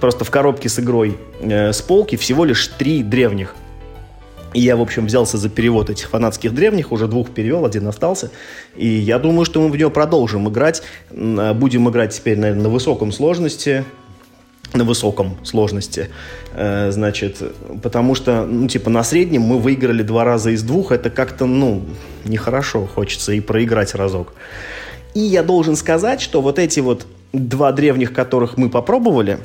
просто 0.00 0.24
в 0.24 0.30
коробке 0.30 0.68
с 0.68 0.78
игрой 0.78 1.18
э, 1.40 1.72
с 1.72 1.82
полки 1.82 2.16
всего 2.16 2.44
лишь 2.44 2.68
три 2.68 3.02
древних. 3.02 3.54
И 4.52 4.60
я, 4.60 4.76
в 4.76 4.80
общем, 4.80 5.06
взялся 5.06 5.38
за 5.38 5.48
перевод 5.48 5.90
этих 5.90 6.08
фанатских 6.08 6.52
древних, 6.54 6.90
уже 6.90 7.06
двух 7.06 7.30
перевел, 7.30 7.64
один 7.64 7.86
остался. 7.86 8.30
И 8.74 8.88
я 8.88 9.20
думаю, 9.20 9.44
что 9.44 9.60
мы 9.60 9.68
в 9.68 9.76
нее 9.76 9.90
продолжим 9.90 10.48
играть. 10.48 10.82
А, 11.12 11.54
будем 11.54 11.88
играть 11.88 12.14
теперь, 12.14 12.38
наверное, 12.38 12.64
на 12.64 12.68
высоком 12.68 13.12
сложности, 13.12 13.84
на 14.72 14.84
высоком 14.84 15.36
сложности, 15.42 16.10
э, 16.54 16.90
значит, 16.92 17.42
потому 17.82 18.14
что, 18.14 18.44
ну, 18.46 18.68
типа, 18.68 18.90
на 18.90 19.02
среднем 19.02 19.42
мы 19.42 19.58
выиграли 19.58 20.02
два 20.02 20.24
раза 20.24 20.50
из 20.50 20.62
двух, 20.62 20.92
это 20.92 21.10
как-то, 21.10 21.46
ну, 21.46 21.82
нехорошо, 22.24 22.86
хочется 22.86 23.32
и 23.32 23.40
проиграть 23.40 23.94
разок. 23.94 24.32
И 25.14 25.20
я 25.20 25.42
должен 25.42 25.76
сказать, 25.76 26.20
что 26.20 26.40
вот 26.40 26.58
эти 26.58 26.80
вот 26.80 27.06
два 27.32 27.72
древних, 27.72 28.12
которых 28.12 28.56
мы 28.56 28.68
попробовали, 28.68 29.38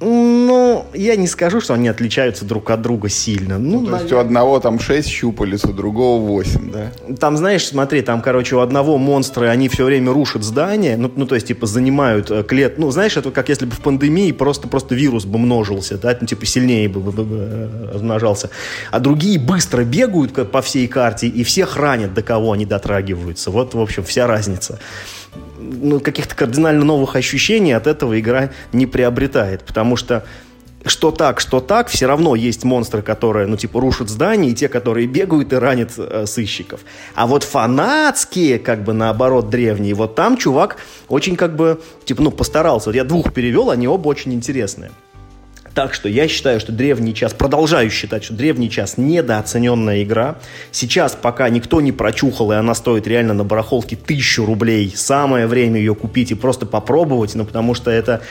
ну, 0.00 0.67
я 0.94 1.16
не 1.16 1.26
скажу, 1.26 1.60
что 1.60 1.74
они 1.74 1.88
отличаются 1.88 2.44
друг 2.44 2.70
от 2.70 2.82
друга 2.82 3.08
сильно. 3.08 3.58
Ну, 3.58 3.80
ну 3.80 3.86
то 3.86 3.96
есть 3.96 4.12
у 4.12 4.18
одного 4.18 4.60
там 4.60 4.78
6 4.78 5.08
щупалец, 5.08 5.64
у 5.64 5.72
другого 5.72 6.20
8, 6.24 6.70
да? 6.70 6.92
Там, 7.16 7.36
знаешь, 7.36 7.66
смотри, 7.66 8.02
там, 8.02 8.22
короче, 8.22 8.56
у 8.56 8.60
одного 8.60 8.98
монстра, 8.98 9.46
они 9.46 9.68
все 9.68 9.84
время 9.84 10.12
рушат 10.12 10.42
здание, 10.42 10.96
ну, 10.96 11.10
ну 11.14 11.26
то 11.26 11.34
есть, 11.34 11.48
типа, 11.48 11.66
занимают 11.66 12.30
э, 12.30 12.42
клет... 12.42 12.78
Ну, 12.78 12.90
знаешь, 12.90 13.16
это 13.16 13.30
как 13.30 13.48
если 13.48 13.66
бы 13.66 13.72
в 13.72 13.80
пандемии 13.80 14.32
просто, 14.32 14.68
просто 14.68 14.94
вирус 14.94 15.24
бы 15.24 15.38
множился, 15.38 15.98
да, 15.98 16.16
ну, 16.20 16.26
типа, 16.26 16.46
сильнее 16.46 16.88
бы, 16.88 17.00
бы, 17.00 17.12
бы, 17.12 17.24
бы 17.24 17.90
размножался. 17.92 18.50
А 18.90 19.00
другие 19.00 19.38
быстро 19.38 19.84
бегают 19.84 20.50
по 20.50 20.62
всей 20.62 20.88
карте 20.88 21.26
и 21.26 21.44
всех 21.44 21.76
ранят, 21.76 22.14
до 22.14 22.22
кого 22.22 22.52
они 22.52 22.66
дотрагиваются. 22.66 23.50
Вот, 23.50 23.74
в 23.74 23.80
общем, 23.80 24.04
вся 24.04 24.26
разница 24.26 24.78
ну, 25.58 26.00
каких-то 26.00 26.34
кардинально 26.34 26.84
новых 26.84 27.16
ощущений 27.16 27.72
от 27.72 27.86
этого 27.86 28.18
игра 28.18 28.50
не 28.72 28.86
приобретает, 28.86 29.62
потому 29.62 29.96
что 29.96 30.24
что 30.84 31.10
так, 31.10 31.40
что 31.40 31.60
так, 31.60 31.88
все 31.88 32.06
равно 32.06 32.34
есть 32.34 32.64
монстры, 32.64 33.02
которые, 33.02 33.46
ну, 33.46 33.56
типа, 33.56 33.80
рушат 33.80 34.08
здания, 34.08 34.50
и 34.50 34.54
те, 34.54 34.68
которые 34.68 35.06
бегают 35.06 35.52
и 35.52 35.56
ранят 35.56 35.92
э, 35.96 36.24
сыщиков. 36.26 36.80
А 37.14 37.26
вот 37.26 37.42
фанатские, 37.42 38.58
как 38.58 38.84
бы, 38.84 38.92
наоборот, 38.92 39.50
древние, 39.50 39.94
вот 39.94 40.14
там 40.14 40.36
чувак 40.36 40.76
очень, 41.08 41.36
как 41.36 41.56
бы, 41.56 41.80
типа, 42.04 42.22
ну, 42.22 42.30
постарался. 42.30 42.90
Вот 42.90 42.96
я 42.96 43.04
двух 43.04 43.32
перевел, 43.32 43.70
они 43.70 43.88
оба 43.88 44.08
очень 44.08 44.32
интересные. 44.32 44.90
Так 45.74 45.94
что 45.94 46.08
я 46.08 46.26
считаю, 46.26 46.58
что 46.58 46.72
древний 46.72 47.14
час, 47.14 47.32
продолжаю 47.32 47.90
считать, 47.90 48.24
что 48.24 48.34
древний 48.34 48.68
час 48.68 48.96
недооцененная 48.96 50.02
игра. 50.02 50.36
Сейчас, 50.72 51.16
пока 51.20 51.48
никто 51.50 51.80
не 51.80 51.92
прочухал, 51.92 52.50
и 52.50 52.56
она 52.56 52.74
стоит 52.74 53.06
реально 53.06 53.34
на 53.34 53.44
барахолке 53.44 53.94
тысячу 53.94 54.44
рублей, 54.44 54.92
самое 54.96 55.46
время 55.46 55.78
ее 55.78 55.94
купить 55.94 56.32
и 56.32 56.34
просто 56.34 56.66
попробовать, 56.66 57.34
ну, 57.36 57.44
потому 57.44 57.74
что 57.74 57.92
это 57.92 58.22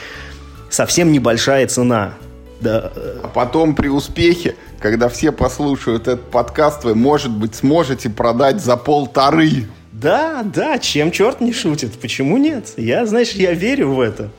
совсем 0.68 1.10
небольшая 1.10 1.66
цена. 1.66 2.14
Да. 2.60 2.92
А 3.22 3.28
потом 3.28 3.74
при 3.74 3.88
успехе, 3.88 4.56
когда 4.80 5.08
все 5.08 5.32
послушают 5.32 6.08
этот 6.08 6.30
подкаст, 6.30 6.84
вы, 6.84 6.94
может 6.94 7.30
быть, 7.30 7.54
сможете 7.54 8.10
продать 8.10 8.60
за 8.60 8.76
полторы. 8.76 9.66
Да, 9.92 10.42
да, 10.44 10.78
чем 10.78 11.10
черт 11.10 11.40
не 11.40 11.52
шутит. 11.52 11.98
Почему 12.00 12.36
нет? 12.36 12.72
Я, 12.76 13.06
знаешь, 13.06 13.32
я 13.32 13.52
верю 13.52 13.92
в 13.92 14.00
это. 14.00 14.30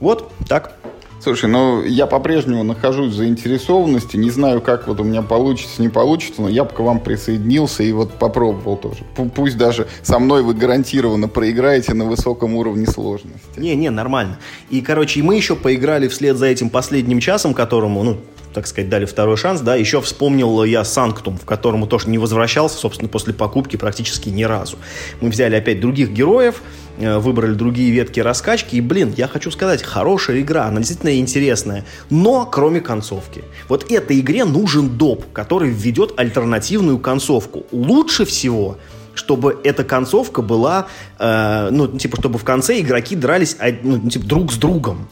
Вот 0.00 0.32
так. 0.48 0.74
Слушай, 1.22 1.50
ну 1.50 1.82
я 1.82 2.06
по-прежнему 2.06 2.64
нахожусь 2.64 3.12
в 3.12 3.16
заинтересованности, 3.16 4.16
не 4.16 4.30
знаю, 4.30 4.62
как 4.62 4.88
вот 4.88 5.00
у 5.00 5.04
меня 5.04 5.20
получится, 5.20 5.82
не 5.82 5.90
получится, 5.90 6.40
но 6.40 6.48
я 6.48 6.64
бы 6.64 6.70
к 6.70 6.80
вам 6.80 6.98
присоединился 6.98 7.82
и 7.82 7.92
вот 7.92 8.14
попробовал 8.14 8.78
тоже. 8.78 9.04
Пусть 9.34 9.58
даже 9.58 9.86
со 10.02 10.18
мной 10.18 10.42
вы 10.42 10.54
гарантированно 10.54 11.28
проиграете 11.28 11.92
на 11.92 12.06
высоком 12.06 12.54
уровне 12.54 12.86
сложности. 12.86 13.58
Не, 13.58 13.76
не, 13.76 13.90
нормально. 13.90 14.38
И, 14.70 14.80
короче, 14.80 15.22
мы 15.22 15.36
еще 15.36 15.56
поиграли 15.56 16.08
вслед 16.08 16.38
за 16.38 16.46
этим 16.46 16.70
последним 16.70 17.20
часом, 17.20 17.52
которому, 17.52 18.02
ну, 18.02 18.16
так 18.52 18.66
сказать, 18.66 18.88
дали 18.88 19.04
второй 19.04 19.36
шанс, 19.36 19.60
да, 19.60 19.76
еще 19.76 20.00
вспомнил 20.00 20.64
я 20.64 20.84
Санктум, 20.84 21.38
в 21.38 21.44
которому 21.44 21.86
тоже 21.86 22.08
не 22.08 22.18
возвращался, 22.18 22.76
собственно, 22.76 23.08
после 23.08 23.32
покупки 23.32 23.76
практически 23.76 24.28
ни 24.28 24.42
разу. 24.42 24.76
Мы 25.20 25.30
взяли 25.30 25.56
опять 25.56 25.80
других 25.80 26.10
героев, 26.10 26.62
э, 26.98 27.18
выбрали 27.18 27.54
другие 27.54 27.90
ветки 27.90 28.20
раскачки, 28.20 28.76
и, 28.76 28.80
блин, 28.80 29.14
я 29.16 29.28
хочу 29.28 29.50
сказать, 29.50 29.82
хорошая 29.82 30.40
игра, 30.40 30.66
она 30.66 30.78
действительно 30.78 31.18
интересная, 31.18 31.84
но 32.10 32.46
кроме 32.46 32.80
концовки. 32.80 33.44
Вот 33.68 33.90
этой 33.90 34.20
игре 34.20 34.44
нужен 34.44 34.90
доп, 34.98 35.24
который 35.32 35.70
введет 35.70 36.18
альтернативную 36.18 36.98
концовку. 36.98 37.66
Лучше 37.72 38.24
всего 38.24 38.78
чтобы 39.12 39.58
эта 39.64 39.84
концовка 39.84 40.40
была, 40.40 40.86
э, 41.18 41.68
ну, 41.70 41.88
типа, 41.88 42.16
чтобы 42.16 42.38
в 42.38 42.44
конце 42.44 42.80
игроки 42.80 43.16
дрались, 43.16 43.56
ну, 43.82 44.08
типа, 44.08 44.24
друг 44.24 44.52
с 44.52 44.56
другом. 44.56 45.08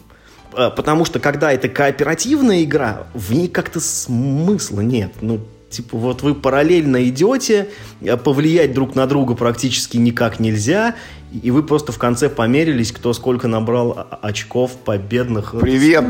Э, 0.55 0.71
потому 0.75 1.05
что 1.05 1.19
когда 1.21 1.53
это 1.53 1.69
кооперативная 1.69 2.65
игра, 2.65 3.07
в 3.15 3.33
ней 3.33 3.49
как-то 3.49 3.81
смысла 3.81 4.81
нет. 4.81 5.13
Ну, 5.21 5.41
типа, 5.71 5.97
вот 5.97 6.23
вы 6.23 6.35
параллельно 6.35 7.09
идете, 7.09 7.69
э, 8.01 8.17
повлиять 8.17 8.73
друг 8.73 8.95
на 8.95 9.07
друга 9.07 9.35
практически 9.35 9.97
никак 9.97 10.41
нельзя, 10.41 10.95
и 11.43 11.51
вы 11.51 11.63
просто 11.63 11.93
в 11.93 11.99
конце 11.99 12.31
померились, 12.31 12.91
кто 12.91 13.13
сколько 13.13 13.49
набрал 13.49 14.07
очков 14.23 14.77
победных. 14.77 15.55
Привет, 15.61 16.05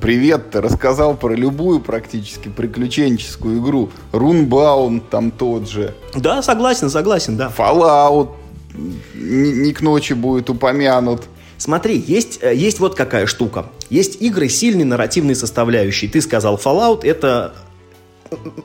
привет, 0.00 0.50
ты 0.50 0.60
рассказал 0.60 1.16
про 1.16 1.32
любую 1.34 1.80
практически 1.80 2.48
приключенческую 2.48 3.60
игру. 3.60 3.90
Рунбаун 4.10 5.00
там 5.00 5.30
тот 5.30 5.68
же. 5.70 5.94
Да, 6.14 6.42
согласен, 6.42 6.90
согласен, 6.90 7.36
да. 7.36 7.52
Fallout 7.56 8.30
не 9.14 9.72
к 9.72 9.80
ночи 9.80 10.14
будет 10.14 10.50
упомянут. 10.50 11.22
Смотри, 11.64 11.96
есть, 12.06 12.40
э, 12.42 12.54
есть 12.54 12.78
вот 12.78 12.94
какая 12.94 13.24
штука. 13.24 13.64
Есть 13.88 14.20
игры 14.20 14.50
сильной 14.50 14.84
нарративной 14.84 15.34
составляющей. 15.34 16.08
Ты 16.08 16.20
сказал 16.20 16.60
Fallout, 16.62 17.06
это 17.06 17.54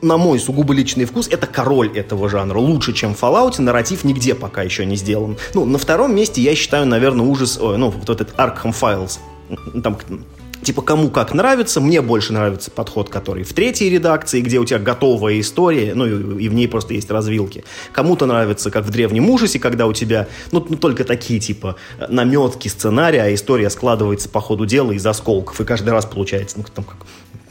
на 0.01 0.17
мой 0.17 0.37
сугубо 0.37 0.73
личный 0.73 1.05
вкус, 1.05 1.29
это 1.29 1.47
король 1.47 1.97
этого 1.97 2.27
жанра. 2.27 2.59
Лучше, 2.59 2.91
чем 2.91 3.15
в 3.15 3.23
Fallout, 3.23 3.61
нарратив 3.61 4.03
нигде 4.03 4.35
пока 4.35 4.63
еще 4.63 4.85
не 4.85 4.97
сделан. 4.97 5.37
Ну, 5.53 5.63
на 5.63 5.77
втором 5.77 6.13
месте 6.13 6.41
я 6.41 6.53
считаю, 6.55 6.85
наверное, 6.87 7.25
ужас, 7.25 7.57
ой, 7.57 7.77
ну, 7.77 7.89
вот 7.89 8.09
этот 8.09 8.35
Arkham 8.35 8.75
Files. 8.77 9.19
Там 9.81 9.97
Типа, 10.69 10.83
кому 10.83 11.09
как 11.09 11.33
нравится, 11.33 11.81
мне 11.81 11.99
больше 11.99 12.31
нравится 12.31 12.69
подход, 12.69 13.09
который 13.09 13.43
в 13.43 13.53
третьей 13.53 13.89
редакции, 13.89 14.39
где 14.39 14.59
у 14.59 14.65
тебя 14.65 14.77
готовая 14.77 15.39
история, 15.39 15.95
ну 15.95 16.05
и, 16.05 16.43
и 16.43 16.47
в 16.47 16.53
ней 16.53 16.67
просто 16.67 16.93
есть 16.93 17.09
развилки. 17.09 17.63
Кому-то 17.91 18.27
нравится, 18.27 18.69
как 18.69 18.85
в 18.85 18.91
древнем 18.91 19.31
ужасе, 19.31 19.57
когда 19.57 19.87
у 19.87 19.93
тебя, 19.93 20.27
ну, 20.51 20.63
ну 20.69 20.77
только 20.77 21.05
такие, 21.05 21.39
типа, 21.39 21.75
наметки 22.07 22.67
сценария, 22.67 23.23
а 23.23 23.33
история 23.33 23.71
складывается 23.71 24.29
по 24.29 24.41
ходу 24.41 24.67
дела 24.67 24.91
из 24.91 25.03
осколков, 25.03 25.59
и 25.59 25.65
каждый 25.65 25.89
раз 25.89 26.05
получается, 26.05 26.59
ну, 26.59 26.65
там, 26.71 26.85
как, 26.85 26.97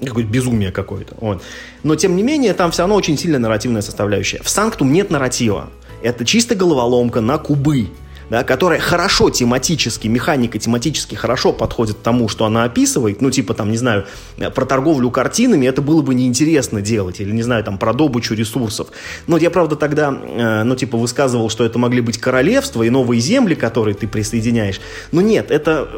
какое-то 0.01 0.31
безумие 0.31 0.71
какое-то. 0.71 1.17
Вот. 1.19 1.43
Но, 1.83 1.97
тем 1.97 2.15
не 2.15 2.23
менее, 2.23 2.55
там 2.55 2.71
все 2.71 2.83
равно 2.83 2.95
очень 2.95 3.19
сильная 3.19 3.41
нарративная 3.41 3.83
составляющая. 3.83 4.41
В 4.45 4.49
Санктум 4.49 4.93
нет 4.93 5.11
нарратива. 5.11 5.71
Это 6.05 6.25
чисто 6.25 6.55
головоломка 6.55 7.21
на 7.21 7.39
кубы 7.39 7.89
да, 8.31 8.45
которая 8.45 8.81
хорошо 8.81 9.31
тематически, 9.31 10.09
механика 10.09 10.59
тематически 10.59 11.15
хорошо 11.15 11.53
подходит 11.53 12.03
тому, 12.03 12.29
что 12.29 12.45
она 12.45 12.65
описывает, 12.65 13.21
ну, 13.21 13.31
типа, 13.31 13.55
там, 13.55 13.71
не 13.71 13.79
знаю, 13.79 14.07
про 14.55 14.65
торговлю 14.67 15.11
картинами 15.11 15.67
это 15.67 15.83
было 15.83 16.03
бы 16.03 16.15
неинтересно 16.15 16.81
делать, 16.81 17.21
или, 17.21 17.31
не 17.33 17.43
знаю, 17.43 17.65
там, 17.65 17.79
про 17.79 17.93
добычу 17.93 18.35
ресурсов. 18.35 18.89
Но 19.27 19.37
я, 19.37 19.51
правда, 19.51 19.77
тогда, 19.77 20.11
э, 20.11 20.63
ну, 20.65 20.77
типа, 20.77 20.99
высказывал, 20.99 21.51
что 21.51 21.65
это 21.65 21.79
могли 21.79 22.01
быть 22.01 22.19
королевства 22.19 22.83
и 22.83 22.91
новые 22.91 23.21
земли, 23.21 23.55
которые 23.55 23.95
ты 23.95 24.07
присоединяешь. 24.07 24.81
Но 25.13 25.21
нет, 25.21 25.51
это, 25.51 25.89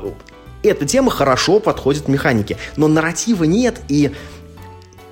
эта 0.62 0.86
тема 0.86 1.10
хорошо 1.10 1.60
подходит 1.60 2.08
механике, 2.08 2.56
но 2.76 2.88
нарратива 2.88 3.44
нет, 3.44 3.80
и 3.88 4.12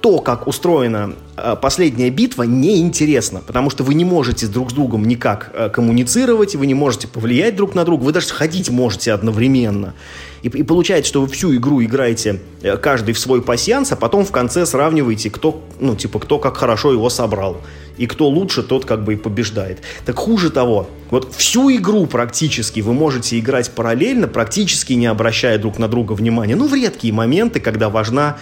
то, 0.01 0.19
как 0.19 0.47
устроена 0.47 1.15
э, 1.37 1.57
последняя 1.61 2.11
битва, 2.11 2.45
неинтересно, 2.45 3.41
потому 3.47 3.71
что 3.71 3.85
вы 3.85 3.95
не 3.95 4.05
можете 4.05 4.47
друг 4.47 4.71
с 4.71 4.75
другом 4.75 5.07
никак 5.07 5.51
э, 5.55 5.69
коммуницировать, 5.69 6.55
вы 6.55 6.67
не 6.67 6.75
можете 6.75 7.09
повлиять 7.09 7.57
друг 7.57 7.75
на 7.75 7.85
друга, 7.85 8.05
вы 8.05 8.13
даже 8.13 8.29
ходить 8.29 8.71
можете 8.71 9.13
одновременно. 9.13 9.95
И, 10.43 10.49
и 10.49 10.63
получается, 10.63 11.09
что 11.09 11.21
вы 11.21 11.29
всю 11.29 11.55
игру 11.57 11.83
играете 11.83 12.41
э, 12.63 12.77
каждый 12.77 13.15
в 13.15 13.19
свой 13.19 13.43
пассианс, 13.43 13.93
а 13.93 13.97
потом 13.97 14.25
в 14.25 14.31
конце 14.31 14.67
сравниваете, 14.67 15.31
кто, 15.31 15.63
ну, 15.81 15.97
типа, 15.97 16.21
кто 16.21 16.39
как 16.39 16.57
хорошо 16.57 16.93
его 16.93 17.11
собрал. 17.11 17.59
И 17.97 18.07
кто 18.07 18.29
лучше, 18.29 18.63
тот 18.63 18.85
как 18.85 19.03
бы 19.03 19.15
и 19.15 19.17
побеждает. 19.17 19.81
Так 20.07 20.17
хуже 20.17 20.51
того, 20.51 20.89
вот 21.11 21.35
всю 21.35 21.69
игру 21.75 22.07
практически 22.07 22.79
вы 22.79 22.93
можете 22.93 23.39
играть 23.39 23.73
параллельно, 23.73 24.29
практически 24.29 24.93
не 24.93 25.07
обращая 25.07 25.59
друг 25.59 25.79
на 25.81 25.89
друга 25.89 26.13
внимания. 26.13 26.55
Ну, 26.55 26.69
в 26.69 26.75
редкие 26.75 27.13
моменты, 27.13 27.59
когда 27.59 27.89
важна 27.89 28.39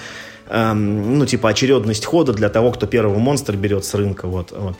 эм, 0.48 1.18
ну, 1.18 1.26
типа, 1.26 1.50
очередность 1.50 2.04
хода 2.04 2.32
для 2.32 2.48
того, 2.48 2.72
кто 2.72 2.86
первого 2.86 3.18
монстра 3.18 3.56
берет 3.56 3.84
с 3.84 3.94
рынка, 3.94 4.26
вот, 4.26 4.52
вот. 4.52 4.76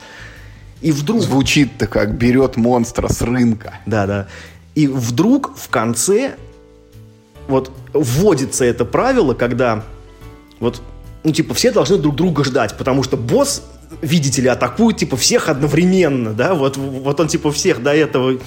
И 0.81 0.91
вдруг... 0.91 1.21
Звучит-то 1.21 1.87
как 1.87 2.17
берет 2.17 2.55
монстра 2.55 3.07
с 3.07 3.21
рынка. 3.21 3.79
Да, 3.85 4.05
да. 4.05 4.27
И 4.75 4.87
вдруг 4.87 5.57
в 5.57 5.69
конце 5.69 6.35
вот 7.47 7.71
вводится 7.93 8.65
это 8.65 8.85
правило, 8.85 9.33
когда 9.33 9.83
вот, 10.59 10.81
ну, 11.23 11.31
типа, 11.31 11.53
все 11.53 11.71
должны 11.71 11.97
друг 11.97 12.15
друга 12.15 12.43
ждать, 12.43 12.77
потому 12.77 13.03
что 13.03 13.17
босс 13.17 13.63
видите 14.01 14.41
ли, 14.41 14.49
атакует, 14.49 14.97
типа, 14.97 15.17
всех 15.17 15.49
одновременно, 15.49 16.33
да, 16.33 16.53
вот, 16.53 16.77
вот 16.77 17.19
он, 17.19 17.27
типа, 17.27 17.51
всех 17.51 17.81
до 17.81 17.93
этого 17.93 18.37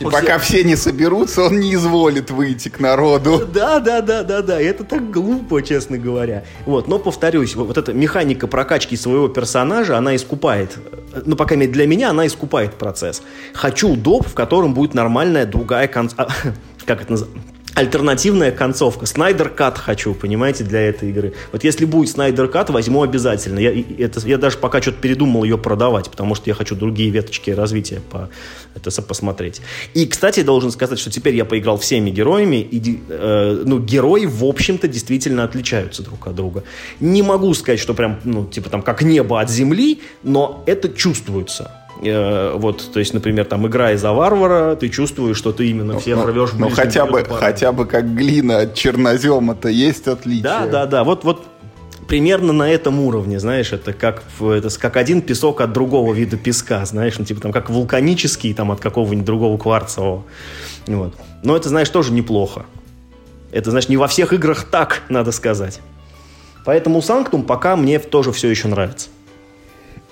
и 0.00 0.04
После... 0.04 0.20
пока 0.20 0.38
все 0.38 0.64
не 0.64 0.76
соберутся, 0.76 1.42
он 1.42 1.60
не 1.60 1.74
изволит 1.74 2.30
выйти 2.30 2.70
к 2.70 2.80
народу. 2.80 3.46
Да, 3.52 3.80
да, 3.80 4.00
да, 4.00 4.22
да, 4.22 4.40
да. 4.40 4.58
Это 4.58 4.82
так 4.82 5.10
глупо, 5.10 5.62
честно 5.62 5.98
говоря. 5.98 6.44
Вот, 6.64 6.88
но 6.88 6.98
повторюсь, 6.98 7.54
вот 7.54 7.76
эта 7.76 7.92
механика 7.92 8.46
прокачки 8.46 8.96
своего 8.96 9.28
персонажа, 9.28 9.98
она 9.98 10.16
искупает, 10.16 10.78
ну, 11.26 11.36
пока 11.36 11.54
для 11.54 11.86
меня 11.86 12.10
она 12.10 12.26
искупает 12.26 12.74
процесс. 12.74 13.22
Хочу 13.52 13.94
доп, 13.94 14.26
в 14.26 14.34
котором 14.34 14.72
будет 14.72 14.94
нормальная 14.94 15.44
другая 15.44 15.86
конц... 15.86 16.14
А, 16.16 16.28
как 16.86 17.02
это 17.02 17.12
называется? 17.12 17.59
Альтернативная 17.74 18.50
концовка. 18.50 19.06
Снайдер 19.06 19.48
Кат 19.48 19.78
хочу, 19.78 20.14
понимаете, 20.14 20.64
для 20.64 20.80
этой 20.80 21.10
игры. 21.10 21.34
Вот 21.52 21.64
если 21.64 21.84
будет 21.84 22.10
Снайдер 22.10 22.48
Кат, 22.48 22.70
возьму 22.70 23.02
обязательно. 23.02 23.58
Я, 23.58 23.72
это, 23.98 24.20
я 24.26 24.38
даже 24.38 24.58
пока 24.58 24.82
что-то 24.82 24.98
передумал 24.98 25.44
ее 25.44 25.58
продавать, 25.58 26.10
потому 26.10 26.34
что 26.34 26.50
я 26.50 26.54
хочу 26.54 26.74
другие 26.74 27.10
веточки 27.10 27.50
развития 27.50 28.00
по, 28.10 28.28
это 28.74 28.90
посмотреть. 29.02 29.60
И, 29.94 30.06
кстати, 30.06 30.42
должен 30.42 30.70
сказать, 30.70 30.98
что 30.98 31.10
теперь 31.10 31.34
я 31.34 31.44
поиграл 31.44 31.78
всеми 31.78 32.10
героями, 32.10 32.56
и 32.56 33.00
э, 33.08 33.62
ну, 33.64 33.78
герои, 33.78 34.26
в 34.26 34.44
общем-то, 34.44 34.88
действительно 34.88 35.44
отличаются 35.44 36.02
друг 36.02 36.26
от 36.26 36.34
друга. 36.34 36.64
Не 36.98 37.22
могу 37.22 37.52
сказать, 37.54 37.80
что 37.80 37.94
прям, 37.94 38.20
ну, 38.24 38.46
типа 38.46 38.70
там, 38.70 38.82
как 38.82 39.02
небо 39.02 39.40
от 39.40 39.50
земли, 39.50 40.00
но 40.22 40.62
это 40.66 40.88
чувствуется. 40.88 41.79
Э, 42.02 42.54
вот, 42.56 42.90
то 42.92 42.98
есть, 42.98 43.12
например, 43.12 43.44
там, 43.44 43.66
играя 43.66 43.96
за 43.98 44.12
варвара, 44.12 44.74
ты 44.76 44.88
чувствуешь, 44.88 45.36
что 45.36 45.52
ты 45.52 45.68
именно 45.68 45.98
все 45.98 46.16
ну, 46.16 46.26
рвешь 46.26 46.50
Ну, 46.56 46.70
хотя 46.70 47.06
бы, 47.06 47.24
хотя 47.24 47.72
бы 47.72 47.86
как 47.86 48.14
глина 48.14 48.60
от 48.60 48.74
чернозема-то 48.74 49.68
есть 49.68 50.08
отличие. 50.08 50.42
Да, 50.42 50.66
да, 50.66 50.86
да. 50.86 51.04
Вот, 51.04 51.24
вот 51.24 51.44
примерно 52.08 52.52
на 52.52 52.70
этом 52.70 53.00
уровне, 53.00 53.38
знаешь, 53.38 53.72
это 53.72 53.92
как, 53.92 54.22
это 54.40 54.68
как 54.78 54.96
один 54.96 55.20
песок 55.20 55.60
от 55.60 55.72
другого 55.72 56.14
вида 56.14 56.36
песка, 56.36 56.84
знаешь, 56.86 57.18
ну, 57.18 57.24
типа 57.24 57.40
там 57.40 57.52
как 57.52 57.68
вулканический 57.68 58.54
там 58.54 58.72
от 58.72 58.80
какого-нибудь 58.80 59.24
другого 59.24 59.58
кварцевого. 59.58 60.24
Вот. 60.86 61.14
Но 61.42 61.56
это, 61.56 61.68
знаешь, 61.68 61.88
тоже 61.88 62.12
неплохо. 62.12 62.64
Это, 63.52 63.70
знаешь, 63.70 63.88
не 63.88 63.96
во 63.96 64.08
всех 64.08 64.32
играх 64.32 64.64
так, 64.64 65.02
надо 65.08 65.32
сказать. 65.32 65.80
Поэтому 66.64 67.02
Санктум 67.02 67.42
пока 67.42 67.76
мне 67.76 67.98
тоже 67.98 68.32
все 68.32 68.48
еще 68.48 68.68
нравится. 68.68 69.08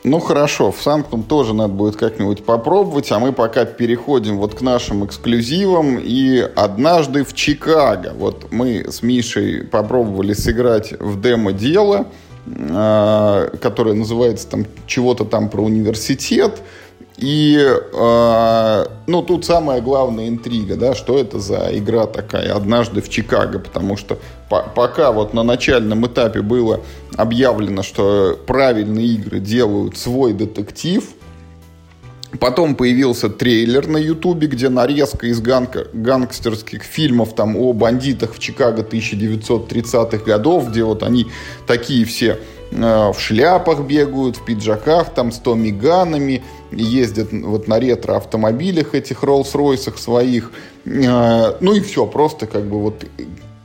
Ну 0.08 0.20
хорошо, 0.20 0.72
в 0.72 0.80
Санктум 0.80 1.22
тоже 1.22 1.52
надо 1.52 1.74
будет 1.74 1.96
как-нибудь 1.96 2.42
попробовать, 2.42 3.12
а 3.12 3.18
мы 3.18 3.34
пока 3.34 3.66
переходим 3.66 4.38
вот 4.38 4.54
к 4.54 4.62
нашим 4.62 5.04
эксклюзивам. 5.04 5.98
И 6.02 6.38
однажды 6.38 7.24
в 7.24 7.34
Чикаго, 7.34 8.14
вот 8.16 8.46
мы 8.50 8.90
с 8.90 9.02
Мишей 9.02 9.64
попробовали 9.64 10.32
сыграть 10.32 10.94
в 10.98 11.20
демо-дело, 11.20 12.06
э, 12.46 13.50
которое 13.60 13.92
называется 13.92 14.48
там 14.48 14.64
чего-то 14.86 15.26
там 15.26 15.50
про 15.50 15.60
университет. 15.62 16.62
И, 17.18 17.58
э, 17.58 18.84
ну, 19.08 19.22
тут 19.22 19.44
самая 19.44 19.80
главная 19.80 20.28
интрига, 20.28 20.76
да, 20.76 20.94
что 20.94 21.18
это 21.18 21.40
за 21.40 21.68
игра 21.72 22.06
такая 22.06 22.54
«Однажды 22.54 23.00
в 23.00 23.08
Чикаго», 23.08 23.58
потому 23.58 23.96
что 23.96 24.18
по 24.48 24.62
пока 24.62 25.10
вот 25.10 25.34
на 25.34 25.42
начальном 25.42 26.06
этапе 26.06 26.42
было 26.42 26.80
объявлено, 27.16 27.82
что 27.82 28.38
правильные 28.46 29.06
игры 29.06 29.40
делают 29.40 29.98
свой 29.98 30.32
детектив, 30.32 31.04
Потом 32.40 32.74
появился 32.74 33.30
трейлер 33.30 33.86
на 33.86 33.96
Ютубе, 33.96 34.48
где 34.48 34.68
нарезка 34.68 35.26
из 35.28 35.40
ганг 35.40 35.88
гангстерских 35.94 36.82
фильмов 36.82 37.34
там, 37.34 37.56
о 37.56 37.72
бандитах 37.72 38.34
в 38.34 38.38
Чикаго 38.38 38.82
1930-х 38.82 40.24
годов, 40.24 40.68
где 40.68 40.84
вот 40.84 41.02
они 41.02 41.28
такие 41.66 42.04
все 42.04 42.38
в 42.70 43.16
шляпах 43.18 43.80
бегают, 43.80 44.36
в 44.36 44.44
пиджаках, 44.44 45.14
там 45.14 45.32
с 45.32 45.38
томиганами, 45.38 46.42
ездят 46.70 47.32
вот 47.32 47.68
на 47.68 47.78
ретро-автомобилях 47.78 48.94
этих 48.94 49.22
Роллс-Ройсах 49.22 49.98
своих. 49.98 50.52
Э, 50.84 51.54
ну 51.60 51.74
и 51.74 51.80
все, 51.80 52.06
просто 52.06 52.46
как 52.46 52.64
бы 52.64 52.80
вот 52.80 53.04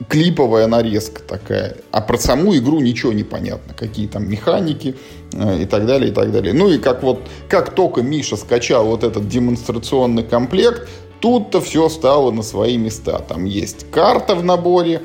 клиповая 0.10 0.68
нарезка 0.68 1.22
такая. 1.22 1.78
А 1.92 2.02
про 2.02 2.18
саму 2.18 2.56
игру 2.58 2.80
ничего 2.80 3.14
не 3.14 3.24
понятно. 3.24 3.74
Какие 3.74 4.08
там 4.08 4.30
механики 4.30 4.96
э, 5.34 5.64
и 5.64 5.66
так 5.66 5.86
далее, 5.86 6.12
и 6.12 6.14
так 6.14 6.32
далее. 6.32 6.54
Ну 6.54 6.70
и 6.70 6.78
как 6.78 7.04
вот, 7.04 7.20
как 7.50 7.74
только 7.74 8.02
Миша 8.02 8.38
скачал 8.38 8.86
вот 8.86 9.04
этот 9.04 9.28
демонстрационный 9.28 10.24
комплект, 10.24 10.88
тут-то 11.20 11.62
все 11.62 11.90
стало 11.90 12.32
на 12.32 12.44
свои 12.44 12.78
места. 12.78 13.20
Там 13.20 13.46
есть 13.46 13.90
карта 13.92 14.36
в 14.36 14.44
наборе, 14.44 15.02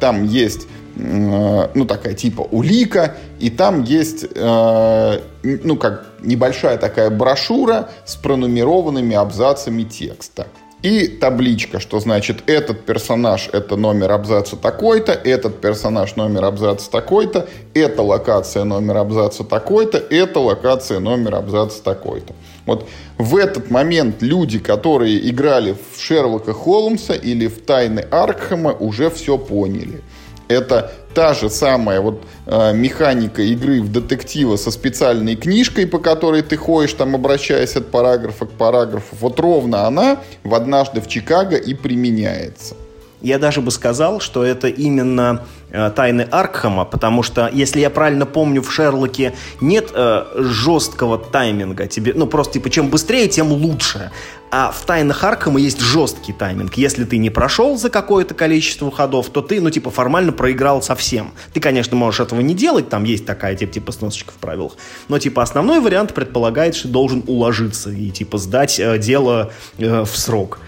там 0.00 0.24
есть 0.24 0.62
э, 0.62 0.66
ну, 0.94 1.84
такая 1.86 2.14
типа 2.14 2.42
улика, 2.42 3.16
и 3.38 3.50
там 3.50 3.82
есть, 3.82 4.26
э, 4.34 5.20
ну, 5.42 5.76
как 5.76 6.06
небольшая 6.20 6.78
такая 6.78 7.10
брошюра 7.10 7.88
с 8.04 8.16
пронумерованными 8.16 9.14
абзацами 9.14 9.84
текста. 9.84 10.46
И 10.82 11.06
табличка, 11.06 11.78
что 11.78 12.00
значит 12.00 12.42
этот 12.46 12.84
персонаж 12.84 13.48
это 13.52 13.76
номер 13.76 14.10
абзаца 14.10 14.56
такой-то, 14.56 15.12
этот 15.12 15.60
персонаж 15.60 16.16
номер 16.16 16.44
абзаца 16.44 16.90
такой-то, 16.90 17.46
эта 17.72 18.02
локация 18.02 18.64
номер 18.64 18.96
абзаца 18.96 19.44
такой-то, 19.44 19.98
эта 19.98 20.40
локация 20.40 20.98
номер 20.98 21.36
абзаца 21.36 21.80
такой-то. 21.84 22.34
Вот 22.66 22.88
в 23.16 23.36
этот 23.36 23.70
момент 23.70 24.22
люди, 24.22 24.58
которые 24.58 25.30
играли 25.30 25.76
в 25.92 26.00
Шерлока 26.00 26.52
Холмса 26.52 27.14
или 27.14 27.46
в 27.46 27.64
Тайны 27.64 28.00
Аркхема, 28.10 28.72
уже 28.72 29.08
все 29.08 29.38
поняли. 29.38 30.02
Это 30.48 30.92
та 31.14 31.34
же 31.34 31.50
самая 31.50 32.00
вот 32.00 32.22
э, 32.46 32.72
механика 32.74 33.42
игры 33.42 33.82
в 33.82 33.90
детектива 33.90 34.56
со 34.56 34.70
специальной 34.70 35.36
книжкой, 35.36 35.86
по 35.86 35.98
которой 35.98 36.42
ты 36.42 36.56
ходишь, 36.56 36.94
там 36.94 37.14
обращаясь 37.14 37.76
от 37.76 37.90
параграфа 37.90 38.46
к 38.46 38.50
параграфу. 38.50 39.16
Вот 39.20 39.40
ровно 39.40 39.86
она 39.86 40.18
в 40.44 40.54
«Однажды 40.54 41.00
в 41.00 41.08
Чикаго» 41.08 41.56
и 41.56 41.74
применяется. 41.74 42.76
Я 43.22 43.38
даже 43.38 43.60
бы 43.60 43.70
сказал, 43.70 44.20
что 44.20 44.44
это 44.44 44.66
именно 44.66 45.44
э, 45.70 45.90
тайны 45.94 46.22
Аркхема, 46.22 46.84
потому 46.84 47.22
что, 47.22 47.48
если 47.52 47.80
я 47.80 47.88
правильно 47.88 48.26
помню, 48.26 48.62
в 48.62 48.72
Шерлоке 48.72 49.34
нет 49.60 49.90
э, 49.94 50.24
жесткого 50.34 51.18
тайминга. 51.18 51.86
Тебе, 51.86 52.12
ну, 52.14 52.26
просто 52.26 52.54
типа, 52.54 52.68
чем 52.68 52.88
быстрее, 52.88 53.28
тем 53.28 53.52
лучше. 53.52 54.10
А 54.50 54.70
в 54.70 54.84
тайнах 54.84 55.22
Аркхема 55.22 55.60
есть 55.60 55.80
жесткий 55.80 56.32
тайминг. 56.32 56.74
Если 56.74 57.04
ты 57.04 57.16
не 57.16 57.30
прошел 57.30 57.78
за 57.78 57.90
какое-то 57.90 58.34
количество 58.34 58.90
ходов, 58.90 59.30
то 59.30 59.40
ты, 59.40 59.60
ну, 59.60 59.70
типа, 59.70 59.90
формально 59.90 60.32
проиграл 60.32 60.82
совсем. 60.82 61.32
Ты, 61.54 61.60
конечно, 61.60 61.96
можешь 61.96 62.20
этого 62.20 62.40
не 62.40 62.54
делать, 62.54 62.88
там 62.88 63.04
есть 63.04 63.24
такая, 63.24 63.54
типа, 63.54 63.72
типа 63.72 63.92
сносочка 63.92 64.32
в 64.32 64.36
правилах. 64.36 64.72
Но, 65.08 65.18
типа, 65.18 65.42
основной 65.42 65.80
вариант 65.80 66.12
предполагает, 66.12 66.74
что 66.74 66.88
должен 66.88 67.22
уложиться 67.28 67.90
и, 67.90 68.10
типа, 68.10 68.36
сдать 68.36 68.78
э, 68.78 68.98
дело 68.98 69.52
э, 69.78 70.02
в 70.02 70.18
срок. 70.18 70.58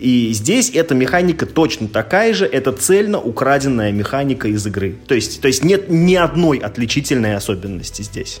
И 0.00 0.32
здесь 0.32 0.70
эта 0.74 0.94
механика 0.94 1.44
точно 1.44 1.86
такая 1.86 2.32
же, 2.32 2.46
это 2.46 2.72
цельно 2.72 3.20
украденная 3.20 3.92
механика 3.92 4.48
из 4.48 4.66
игры. 4.66 4.96
То 5.06 5.14
есть, 5.14 5.42
то 5.42 5.46
есть 5.46 5.62
нет 5.62 5.90
ни 5.90 6.14
одной 6.14 6.58
отличительной 6.58 7.36
особенности 7.36 8.00
здесь. 8.00 8.40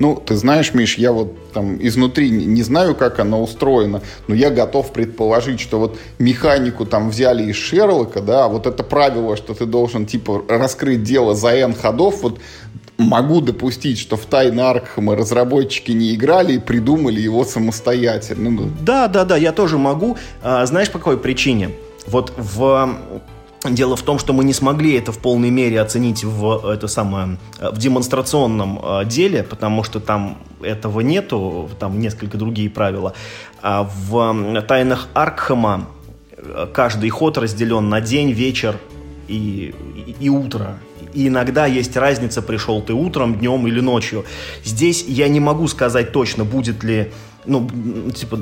Ну, 0.00 0.14
ты 0.14 0.36
знаешь, 0.36 0.74
Миш, 0.74 0.96
я 0.96 1.12
вот 1.12 1.52
там 1.52 1.84
изнутри 1.84 2.30
не 2.30 2.62
знаю, 2.62 2.94
как 2.94 3.18
она 3.18 3.38
устроена, 3.38 4.00
но 4.28 4.34
я 4.34 4.50
готов 4.50 4.92
предположить, 4.92 5.60
что 5.60 5.78
вот 5.78 5.98
механику 6.18 6.86
там 6.86 7.10
взяли 7.10 7.50
из 7.50 7.56
Шерлока, 7.56 8.20
да, 8.20 8.46
вот 8.46 8.66
это 8.66 8.84
правило, 8.84 9.36
что 9.36 9.54
ты 9.54 9.66
должен, 9.66 10.06
типа, 10.06 10.44
раскрыть 10.48 11.02
дело 11.02 11.34
за 11.34 11.48
N 11.48 11.74
ходов, 11.74 12.22
вот 12.22 12.38
могу 12.98 13.40
допустить, 13.40 13.98
что 13.98 14.16
в 14.16 14.26
Тайны 14.26 14.60
Аркхема 14.60 15.14
разработчики 15.16 15.92
не 15.92 16.14
играли 16.14 16.54
и 16.54 16.58
придумали 16.58 17.20
его 17.20 17.44
самостоятельно. 17.44 18.50
Ну, 18.50 18.70
да, 18.80 19.06
да, 19.08 19.24
да, 19.24 19.36
я 19.36 19.52
тоже 19.52 19.78
могу. 19.78 20.18
А, 20.42 20.66
знаешь, 20.66 20.90
по 20.90 20.98
какой 20.98 21.18
причине? 21.18 21.70
Вот 22.06 22.32
в 22.36 22.96
Дело 23.68 23.96
в 23.96 24.02
том, 24.02 24.20
что 24.20 24.32
мы 24.32 24.44
не 24.44 24.52
смогли 24.52 24.94
это 24.94 25.10
в 25.10 25.18
полной 25.18 25.50
мере 25.50 25.80
оценить 25.80 26.22
в, 26.22 26.70
это 26.70 26.86
самое, 26.86 27.38
в 27.60 27.76
демонстрационном 27.76 28.78
а, 28.80 29.04
деле, 29.04 29.42
потому 29.42 29.82
что 29.82 29.98
там 29.98 30.38
этого 30.62 31.00
нету, 31.00 31.68
там 31.80 31.98
несколько 31.98 32.38
другие 32.38 32.70
правила. 32.70 33.14
А 33.60 33.82
в 33.82 34.62
тайнах 34.62 35.08
Аркхема 35.12 35.88
каждый 36.72 37.10
ход 37.10 37.36
разделен 37.36 37.88
на 37.88 38.00
день, 38.00 38.30
вечер 38.30 38.78
и, 39.26 39.74
и, 40.06 40.14
и 40.20 40.28
утро. 40.28 40.78
И 41.14 41.28
иногда 41.28 41.66
есть 41.66 41.96
разница, 41.96 42.42
пришел 42.42 42.82
ты 42.82 42.92
утром, 42.92 43.38
днем 43.38 43.66
или 43.66 43.80
ночью. 43.80 44.24
Здесь 44.64 45.04
я 45.06 45.28
не 45.28 45.40
могу 45.40 45.68
сказать 45.68 46.12
точно, 46.12 46.44
будет 46.44 46.84
ли 46.84 47.12
ну, 47.48 47.66
типа, 48.14 48.38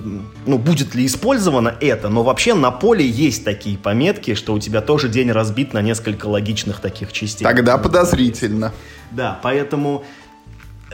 ну, 0.46 0.58
будет 0.58 0.94
ли 0.94 1.06
использовано 1.06 1.74
это, 1.80 2.08
но 2.08 2.22
вообще 2.22 2.54
на 2.54 2.70
поле 2.70 3.06
есть 3.06 3.44
такие 3.44 3.78
пометки, 3.78 4.34
что 4.34 4.52
у 4.52 4.58
тебя 4.58 4.80
тоже 4.80 5.08
день 5.08 5.30
разбит 5.30 5.72
на 5.72 5.80
несколько 5.80 6.26
логичных 6.26 6.80
таких 6.80 7.12
частей. 7.12 7.44
Тогда 7.44 7.78
подозрительно. 7.78 8.72
Да, 9.12 9.38
поэтому 9.42 10.04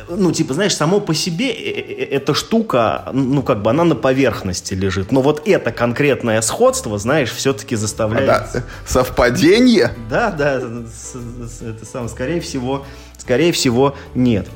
ну, 0.09 0.33
типа, 0.33 0.55
знаешь, 0.55 0.75
само 0.75 1.01
по 1.01 1.15
себе 1.15 1.51
э, 1.51 1.53
э, 1.53 1.81
э, 1.81 2.17
эта 2.17 2.35
штука, 2.35 3.11
ну, 3.13 3.43
как 3.43 3.63
бы 3.63 3.71
она 3.71 3.85
на 3.85 3.95
поверхности 3.95 4.75
лежит. 4.75 5.13
Но 5.13 5.21
вот 5.21 5.47
это 5.47 5.71
конкретное 5.71 6.41
сходство, 6.41 6.99
знаешь, 6.99 7.31
все-таки 7.31 7.77
заставляет... 7.77 8.31
А, 8.31 8.51
да. 8.55 8.65
Совпадение? 8.87 9.93
Да, 10.09 10.31
да, 10.31 10.55
это 10.57 11.85
сам, 11.85 12.09
скорее 12.09 12.41
всего, 12.41 12.87
скорее 13.19 13.53
всего, 13.53 13.95
нет. 14.15 14.49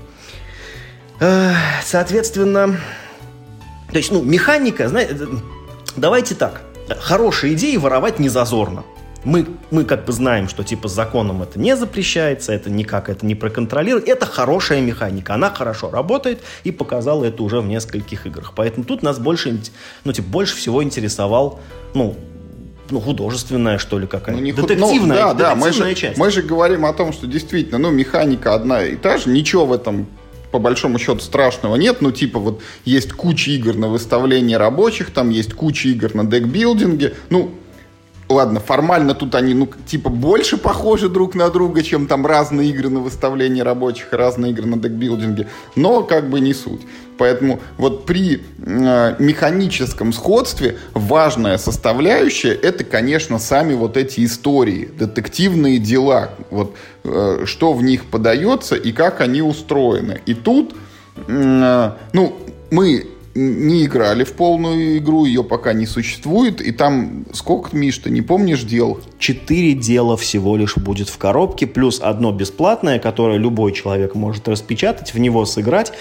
Соответственно, 1.82 2.78
то 3.90 3.96
есть, 3.96 4.10
ну, 4.10 4.22
механика, 4.22 4.88
знаете, 4.88 5.16
давайте 5.96 6.34
так, 6.34 6.60
хорошие 7.00 7.54
идеи 7.54 7.76
воровать 7.76 8.18
не 8.18 8.28
зазорно 8.28 8.84
мы, 9.26 9.44
мы 9.72 9.84
как 9.84 10.04
бы 10.04 10.12
знаем, 10.12 10.48
что 10.48 10.62
типа 10.62 10.88
законом 10.88 11.42
это 11.42 11.58
не 11.58 11.76
запрещается, 11.76 12.52
это 12.52 12.70
никак 12.70 13.08
это 13.10 13.26
не 13.26 13.34
проконтролирует. 13.34 14.08
Это 14.08 14.24
хорошая 14.24 14.80
механика, 14.80 15.34
она 15.34 15.50
хорошо 15.50 15.90
работает 15.90 16.40
и 16.62 16.70
показала 16.70 17.24
это 17.24 17.42
уже 17.42 17.60
в 17.60 17.66
нескольких 17.66 18.26
играх. 18.26 18.52
Поэтому 18.54 18.84
тут 18.84 19.02
нас 19.02 19.18
больше, 19.18 19.60
ну, 20.04 20.12
типа, 20.12 20.28
больше 20.28 20.56
всего 20.56 20.82
интересовал, 20.82 21.58
ну, 21.92 22.16
ну, 22.88 23.00
художественная, 23.00 23.78
что 23.78 23.98
ли, 23.98 24.06
какая-то. 24.06 24.38
Ну, 24.38 24.44
не 24.44 24.52
детективная, 24.52 25.26
ну, 25.26 25.28
да, 25.28 25.34
да, 25.34 25.54
мы 25.56 25.72
же, 25.72 25.92
часть. 25.96 26.18
Мы 26.18 26.30
же 26.30 26.42
говорим 26.42 26.86
о 26.86 26.92
том, 26.92 27.12
что 27.12 27.26
действительно, 27.26 27.78
ну, 27.78 27.90
механика 27.90 28.54
одна 28.54 28.84
и 28.84 28.94
та 28.94 29.18
же, 29.18 29.28
ничего 29.28 29.66
в 29.66 29.72
этом 29.72 30.06
по 30.52 30.60
большому 30.60 31.00
счету 31.00 31.18
страшного 31.18 31.74
нет. 31.74 32.00
Ну, 32.00 32.12
типа, 32.12 32.38
вот 32.38 32.62
есть 32.84 33.12
куча 33.12 33.50
игр 33.50 33.74
на 33.74 33.88
выставление 33.88 34.56
рабочих, 34.56 35.10
там 35.10 35.30
есть 35.30 35.52
куча 35.52 35.88
игр 35.88 36.14
на 36.14 36.24
декбилдинге. 36.24 37.14
Ну, 37.28 37.50
Ладно, 38.28 38.58
формально 38.58 39.14
тут 39.14 39.36
они, 39.36 39.54
ну, 39.54 39.68
типа, 39.86 40.10
больше 40.10 40.56
похожи 40.56 41.08
друг 41.08 41.36
на 41.36 41.48
друга, 41.48 41.84
чем 41.84 42.08
там 42.08 42.26
разные 42.26 42.70
игры 42.70 42.88
на 42.88 42.98
выставлении 42.98 43.60
рабочих 43.60 44.12
разные 44.12 44.50
игры 44.50 44.66
на 44.66 44.76
декбилдинге, 44.76 45.46
но 45.76 46.02
как 46.02 46.28
бы 46.28 46.40
не 46.40 46.52
суть. 46.52 46.80
Поэтому 47.18 47.60
вот 47.78 48.04
при 48.04 48.42
э, 48.58 49.14
механическом 49.20 50.12
сходстве 50.12 50.76
важная 50.92 51.56
составляющая 51.56 52.52
это, 52.52 52.82
конечно, 52.82 53.38
сами 53.38 53.74
вот 53.74 53.96
эти 53.96 54.24
истории, 54.24 54.90
детективные 54.98 55.78
дела, 55.78 56.30
вот 56.50 56.74
э, 57.04 57.44
что 57.44 57.74
в 57.74 57.82
них 57.82 58.06
подается 58.06 58.74
и 58.74 58.90
как 58.90 59.20
они 59.20 59.40
устроены. 59.40 60.20
И 60.26 60.34
тут, 60.34 60.74
э, 61.28 61.90
ну, 62.12 62.36
мы 62.72 63.06
не 63.36 63.84
играли 63.84 64.24
в 64.24 64.32
полную 64.32 64.98
игру, 64.98 65.26
ее 65.26 65.44
пока 65.44 65.72
не 65.72 65.86
существует. 65.86 66.60
И 66.60 66.72
там 66.72 67.26
сколько, 67.32 67.76
Миш, 67.76 67.98
ты 67.98 68.10
не 68.10 68.22
помнишь 68.22 68.62
дел? 68.62 69.00
Четыре 69.18 69.74
дела 69.74 70.16
всего 70.16 70.56
лишь 70.56 70.76
будет 70.76 71.08
в 71.08 71.18
коробке, 71.18 71.66
плюс 71.66 72.00
одно 72.00 72.32
бесплатное, 72.32 72.98
которое 72.98 73.38
любой 73.38 73.72
человек 73.72 74.14
может 74.14 74.48
распечатать, 74.48 75.12
в 75.12 75.18
него 75.18 75.44
сыграть. 75.44 75.92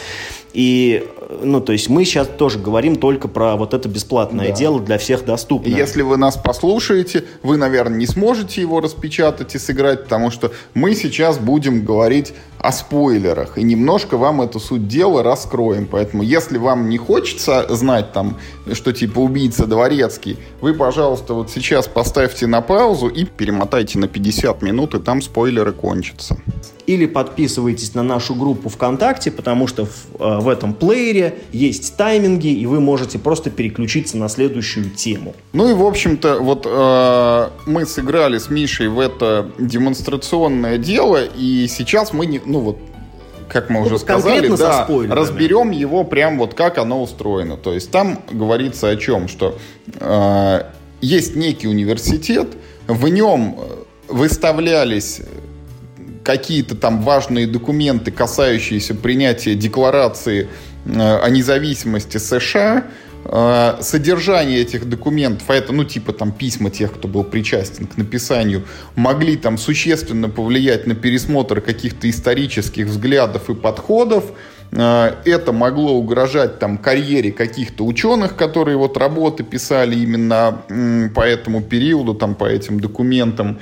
И, 0.54 1.04
ну, 1.30 1.62
то 1.62 1.72
есть 1.72 1.90
мы 1.90 2.06
сейчас 2.06 2.28
тоже 2.28 2.60
говорим 2.60 2.96
только 2.96 3.28
про 3.28 3.56
вот 3.56 3.74
это 3.74 3.90
бесплатное 3.90 4.50
да. 4.50 4.54
дело 4.54 4.80
для 4.80 4.98
всех 4.98 5.26
доступное. 5.26 5.76
Если 5.76 6.02
вы 6.02 6.18
нас 6.18 6.38
послушаете, 6.38 7.26
вы, 7.44 7.58
наверное, 7.58 7.98
не 7.98 8.06
сможете 8.06 8.62
его 8.62 8.80
распечатать 8.80 9.56
и 9.56 9.60
сыграть, 9.60 10.04
потому 10.04 10.32
что 10.32 10.52
мы 10.74 10.96
сейчас 10.96 11.38
будем 11.38 11.86
говорить 11.86 12.34
о 12.60 12.72
спойлерах 12.72 13.58
и 13.58 13.64
немножко 13.64 14.18
вам 14.18 14.42
эту 14.42 14.60
суть 14.60 14.88
дела 14.88 15.24
раскроем. 15.24 15.88
Поэтому, 15.90 16.24
если 16.24 16.58
вам 16.58 16.90
не 16.90 16.98
хочется 16.98 17.66
знать 17.76 18.12
там, 18.12 18.38
что 18.74 18.92
типа 18.92 19.20
убийца 19.20 19.66
дворецкий, 19.68 20.38
вы, 20.62 20.74
пожалуйста, 20.74 21.34
вот 21.34 21.52
сейчас 21.52 21.88
поставьте 21.88 22.48
на 22.48 22.62
паузу 22.62 23.08
и 23.08 23.26
перемотайте 23.26 24.00
на 24.00 24.08
50 24.08 24.62
минут, 24.62 24.96
и 24.96 25.00
там 25.00 25.22
спойлеры 25.22 25.74
кончатся. 25.74 26.38
Или 26.88 27.08
подписывайтесь 27.08 27.96
на 27.96 28.04
нашу 28.04 28.36
группу 28.36 28.70
ВКонтакте, 28.70 29.32
потому 29.32 29.68
что 29.68 29.86
в, 29.86 29.92
э, 30.20 30.40
в 30.40 30.48
этом 30.48 30.74
плеере 30.74 31.40
есть 31.52 31.98
тайминги, 31.98 32.48
и 32.48 32.66
вы 32.66 32.80
можете 32.80 33.18
просто 33.18 33.50
переключиться 33.50 34.18
на 34.18 34.30
следующую 34.30 34.92
тему. 34.92 35.34
Ну 35.54 35.70
и, 35.70 35.74
в 35.74 35.84
общем-то, 35.84 36.40
вот 36.40 36.68
э, 36.70 37.50
мы 37.66 37.86
сыграли 37.86 38.38
с 38.38 38.50
Мишей 38.50 38.88
в 38.88 39.00
это 39.00 39.50
демонстрационное 39.58 40.78
дело, 40.78 41.26
и 41.26 41.68
сейчас 41.68 42.14
мы, 42.14 42.28
не, 42.28 42.40
ну 42.46 42.60
вот, 42.60 42.78
как 43.48 43.70
мы 43.70 43.80
ну, 43.80 43.86
уже 43.86 43.98
сказали, 43.98 44.48
да, 44.56 44.88
разберем 45.10 45.72
его 45.72 46.04
прям 46.04 46.38
вот 46.38 46.54
как 46.54 46.78
оно 46.78 47.02
устроено. 47.02 47.58
То 47.58 47.74
есть 47.74 47.90
там 47.90 48.20
говорится 48.32 48.90
о 48.90 48.96
чем, 48.96 49.28
что 49.28 49.58
э, 50.00 50.62
есть 51.02 51.36
некий 51.36 51.68
университет, 51.68 52.50
в 52.88 53.08
нем 53.08 53.58
выставлялись 54.08 55.22
какие-то 56.26 56.76
там 56.76 57.02
важные 57.02 57.48
документы, 57.48 58.12
касающиеся 58.12 58.96
принятия 58.96 59.54
декларации 59.56 60.50
э, 60.86 61.18
о 61.20 61.30
независимости 61.30 62.18
США, 62.18 62.86
э, 63.24 63.78
содержание 63.82 64.60
этих 64.62 64.90
документов, 64.90 65.48
а 65.50 65.54
это, 65.54 65.72
ну, 65.72 65.84
типа 65.84 66.14
там 66.14 66.32
письма 66.32 66.72
тех, 66.72 66.94
кто 66.94 67.08
был 67.08 67.24
причастен 67.24 67.86
к 67.86 67.96
написанию, 67.98 68.64
могли 68.96 69.38
там 69.38 69.60
существенно 69.60 70.28
повлиять 70.28 70.88
на 70.88 70.96
пересмотр 70.96 71.62
каких-то 71.62 72.10
исторических 72.10 72.88
взглядов 72.88 73.52
и 73.52 73.54
подходов, 73.54 74.26
э, 74.72 75.12
это 75.26 75.52
могло 75.52 75.94
угрожать 75.94 76.58
там 76.58 76.80
карьере 76.80 77.32
каких-то 77.32 77.86
ученых, 77.86 78.36
которые 78.36 78.78
вот 78.78 78.98
работы 78.98 79.44
писали 79.44 79.96
именно 79.96 80.64
по 81.14 81.22
этому 81.22 81.62
периоду, 81.62 82.16
там 82.16 82.34
по 82.34 82.46
этим 82.46 82.80
документам. 82.80 83.60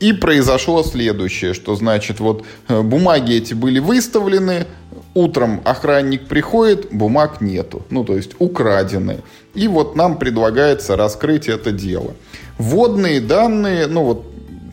И 0.00 0.14
произошло 0.14 0.82
следующее, 0.82 1.52
что 1.52 1.74
значит, 1.76 2.20
вот 2.20 2.44
э, 2.68 2.80
бумаги 2.80 3.34
эти 3.34 3.52
были 3.52 3.78
выставлены, 3.78 4.66
утром 5.12 5.60
охранник 5.64 6.26
приходит, 6.26 6.88
бумаг 6.90 7.42
нету, 7.42 7.82
ну 7.90 8.02
то 8.02 8.16
есть 8.16 8.32
украдены. 8.38 9.18
И 9.54 9.68
вот 9.68 9.96
нам 9.96 10.18
предлагается 10.18 10.96
раскрыть 10.96 11.48
это 11.48 11.70
дело. 11.70 12.14
Вводные 12.56 13.20
данные, 13.20 13.86
ну 13.88 14.04
вот 14.04 14.24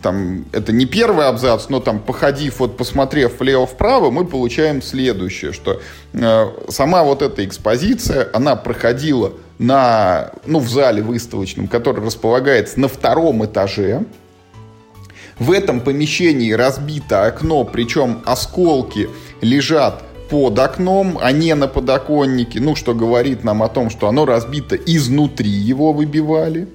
там, 0.01 0.45
это 0.53 0.71
не 0.71 0.85
первый 0.85 1.27
абзац, 1.27 1.67
но 1.67 1.81
там, 1.81 1.99
походив, 1.99 2.59
вот 2.59 2.77
посмотрев 2.77 3.39
влево-вправо, 3.39 4.11
мы 4.11 4.25
получаем 4.25 4.81
следующее, 4.81 5.51
что 5.51 5.81
э, 6.13 6.45
сама 6.69 7.03
вот 7.03 7.21
эта 7.21 7.43
экспозиция, 7.43 8.29
она 8.31 8.55
проходила 8.55 9.33
на, 9.59 10.31
ну, 10.45 10.59
в 10.59 10.69
зале 10.69 11.01
выставочном, 11.01 11.67
который 11.67 12.05
располагается 12.05 12.79
на 12.79 12.87
втором 12.87 13.43
этаже, 13.43 14.05
в 15.39 15.51
этом 15.51 15.81
помещении 15.81 16.51
разбито 16.51 17.25
окно, 17.25 17.63
причем 17.63 18.21
осколки 18.25 19.09
лежат 19.41 20.03
под 20.29 20.59
окном, 20.59 21.17
а 21.21 21.31
не 21.31 21.53
на 21.55 21.67
подоконнике, 21.67 22.59
ну, 22.59 22.75
что 22.75 22.93
говорит 22.93 23.43
нам 23.43 23.63
о 23.63 23.69
том, 23.69 23.89
что 23.89 24.07
оно 24.07 24.25
разбито 24.25 24.75
изнутри, 24.75 25.49
его 25.49 25.93
выбивали. 25.93 26.67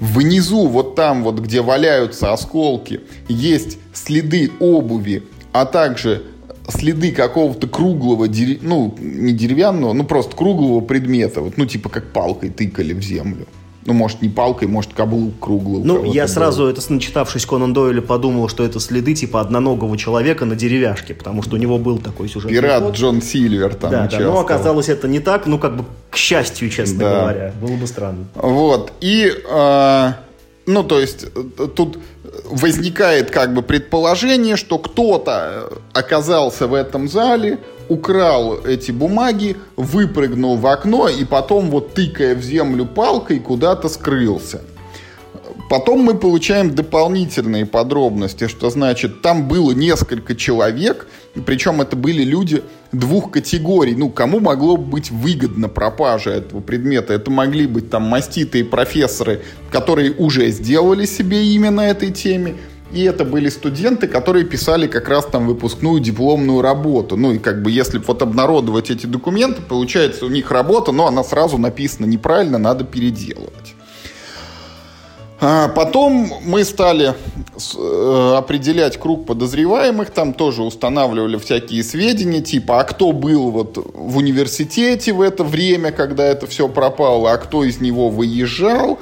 Внизу, 0.00 0.66
вот 0.66 0.96
там 0.96 1.22
вот, 1.24 1.38
где 1.38 1.62
валяются 1.62 2.32
осколки, 2.32 3.00
есть 3.28 3.78
следы 3.92 4.50
обуви, 4.60 5.22
а 5.52 5.64
также 5.66 6.24
следы 6.68 7.12
какого-то 7.12 7.68
круглого, 7.68 8.26
ну, 8.60 8.94
не 8.98 9.32
деревянного, 9.32 9.92
ну, 9.92 10.04
просто 10.04 10.36
круглого 10.36 10.80
предмета, 10.80 11.40
вот, 11.40 11.56
ну, 11.56 11.66
типа 11.66 11.88
как 11.88 12.12
палкой 12.12 12.50
тыкали 12.50 12.92
в 12.92 13.02
землю. 13.02 13.46
Ну, 13.86 13.92
может, 13.92 14.22
не 14.22 14.28
палкой, 14.28 14.68
может, 14.68 14.92
каблук 14.94 15.38
круглый. 15.40 15.82
Ну, 15.84 16.04
я 16.04 16.26
сразу, 16.26 16.66
это 16.66 16.80
начитавшись 16.92 17.44
Конан 17.44 17.72
Дойля, 17.72 18.00
подумал, 18.00 18.48
что 18.48 18.64
это 18.64 18.80
следы 18.80 19.14
типа 19.14 19.40
одноногого 19.40 19.98
человека 19.98 20.44
на 20.46 20.56
деревяшке, 20.56 21.14
потому 21.14 21.42
что 21.42 21.56
у 21.56 21.58
него 21.58 21.78
был 21.78 21.98
такой 21.98 22.28
сюжет. 22.28 22.50
Пират 22.50 22.82
ход. 22.82 22.94
Джон 22.94 23.20
Сильвер 23.20 23.74
там 23.74 23.90
Да, 23.90 24.08
да, 24.10 24.18
но 24.20 24.40
оказалось 24.40 24.88
это 24.88 25.06
не 25.06 25.20
так, 25.20 25.46
ну, 25.46 25.58
как 25.58 25.76
бы, 25.76 25.84
к 26.10 26.16
счастью, 26.16 26.70
честно 26.70 26.98
да. 27.00 27.20
говоря. 27.20 27.52
Было 27.60 27.76
бы 27.76 27.86
странно. 27.86 28.26
Вот, 28.34 28.92
и, 29.00 29.30
э, 29.30 30.12
ну, 30.66 30.82
то 30.82 31.00
есть, 31.00 31.26
тут 31.74 31.98
возникает 32.44 33.30
как 33.30 33.54
бы 33.54 33.62
предположение, 33.62 34.56
что 34.56 34.78
кто-то 34.78 35.70
оказался 35.92 36.66
в 36.66 36.74
этом 36.74 37.08
зале, 37.08 37.58
украл 37.88 38.58
эти 38.64 38.90
бумаги, 38.90 39.56
выпрыгнул 39.76 40.56
в 40.56 40.66
окно 40.66 41.08
и 41.08 41.24
потом 41.24 41.70
вот 41.70 41.94
тыкая 41.94 42.34
в 42.34 42.42
землю 42.42 42.86
палкой 42.86 43.38
куда-то 43.38 43.88
скрылся. 43.88 44.62
Потом 45.70 46.00
мы 46.00 46.14
получаем 46.14 46.74
дополнительные 46.74 47.64
подробности, 47.64 48.48
что 48.48 48.68
значит, 48.68 49.22
там 49.22 49.48
было 49.48 49.72
несколько 49.72 50.36
человек, 50.36 51.06
причем 51.46 51.80
это 51.80 51.96
были 51.96 52.22
люди 52.22 52.62
двух 52.92 53.30
категорий. 53.30 53.94
Ну, 53.94 54.10
кому 54.10 54.40
могло 54.40 54.76
быть 54.76 55.10
выгодно 55.10 55.68
пропажа 55.68 56.30
этого 56.30 56.60
предмета? 56.60 57.14
Это 57.14 57.30
могли 57.30 57.66
быть 57.66 57.90
там 57.90 58.02
маститые 58.02 58.64
профессоры, 58.64 59.42
которые 59.70 60.12
уже 60.12 60.50
сделали 60.50 61.06
себе 61.06 61.44
имя 61.46 61.70
на 61.70 61.88
этой 61.88 62.12
теме, 62.12 62.56
и 62.94 63.02
это 63.02 63.24
были 63.24 63.48
студенты, 63.48 64.06
которые 64.06 64.44
писали 64.44 64.86
как 64.86 65.08
раз 65.08 65.26
там 65.26 65.46
выпускную 65.46 66.00
дипломную 66.00 66.62
работу. 66.62 67.16
Ну 67.16 67.32
и 67.32 67.38
как 67.38 67.62
бы 67.62 67.70
если 67.70 67.98
вот 67.98 68.22
обнародовать 68.22 68.90
эти 68.90 69.06
документы, 69.06 69.62
получается 69.62 70.26
у 70.26 70.28
них 70.28 70.50
работа, 70.50 70.92
но 70.92 71.06
она 71.06 71.24
сразу 71.24 71.58
написана 71.58 72.06
неправильно, 72.06 72.58
надо 72.58 72.84
переделывать. 72.84 73.74
А 75.40 75.68
потом 75.68 76.32
мы 76.46 76.64
стали 76.64 77.14
э, 77.76 78.34
определять 78.38 78.98
круг 78.98 79.26
подозреваемых, 79.26 80.10
там 80.10 80.32
тоже 80.32 80.62
устанавливали 80.62 81.36
всякие 81.36 81.82
сведения, 81.82 82.40
типа, 82.40 82.80
а 82.80 82.84
кто 82.84 83.12
был 83.12 83.50
вот 83.50 83.76
в 83.76 84.16
университете 84.16 85.12
в 85.12 85.20
это 85.20 85.42
время, 85.44 85.90
когда 85.90 86.24
это 86.24 86.46
все 86.46 86.68
пропало, 86.68 87.32
а 87.32 87.36
кто 87.36 87.64
из 87.64 87.80
него 87.80 88.08
выезжал, 88.08 89.00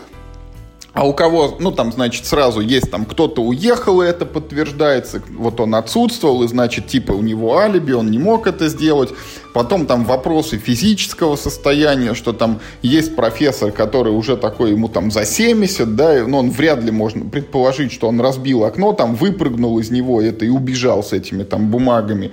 а 0.94 1.07
у 1.07 1.14
кого, 1.14 1.57
ну 1.59 1.72
там, 1.72 1.90
значит, 1.90 2.26
сразу 2.26 2.61
есть 2.61 2.90
там 2.90 3.07
кто-то 3.07 3.42
уехал, 3.42 4.02
и 4.02 4.07
это 4.07 4.26
подтверждается, 4.26 5.22
вот 5.31 5.59
он 5.61 5.74
отсутствовал, 5.74 6.42
и 6.42 6.48
значит, 6.48 6.87
типа 6.87 7.12
у 7.12 7.22
него 7.22 7.57
алиби, 7.59 7.92
он 7.92 8.11
не 8.11 8.18
мог 8.18 8.46
это 8.46 8.68
сделать. 8.68 9.11
Потом 9.55 9.87
там 9.87 10.05
вопросы 10.05 10.59
физического 10.59 11.37
состояния, 11.37 12.14
что 12.14 12.33
там 12.33 12.61
есть 12.83 13.16
профессор, 13.16 13.70
который 13.70 14.12
уже 14.12 14.37
такой, 14.37 14.70
ему 14.70 14.88
там 14.88 15.11
за 15.11 15.24
70, 15.24 15.94
да, 15.94 16.20
но 16.20 16.28
ну, 16.28 16.38
он 16.38 16.50
вряд 16.50 16.83
ли 16.83 16.90
можно 16.90 17.24
предположить, 17.24 17.92
что 17.92 18.09
он 18.09 18.20
разбил 18.20 18.64
окно, 18.64 18.92
там 18.92 19.14
выпрыгнул 19.14 19.78
из 19.78 19.90
него 19.90 20.20
это 20.20 20.44
и 20.44 20.48
убежал 20.48 21.02
с 21.02 21.12
этими 21.12 21.42
там 21.42 21.70
бумагами. 21.70 22.33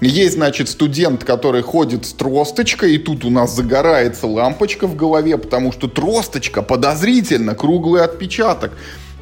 Есть, 0.00 0.34
значит, 0.34 0.68
студент, 0.68 1.24
который 1.24 1.62
ходит 1.62 2.04
с 2.04 2.12
тросточкой, 2.12 2.94
и 2.94 2.98
тут 2.98 3.24
у 3.24 3.30
нас 3.30 3.54
загорается 3.54 4.26
лампочка 4.26 4.86
в 4.86 4.94
голове, 4.94 5.38
потому 5.38 5.72
что 5.72 5.88
тросточка 5.88 6.62
подозрительно, 6.62 7.54
круглый 7.54 8.02
отпечаток. 8.02 8.72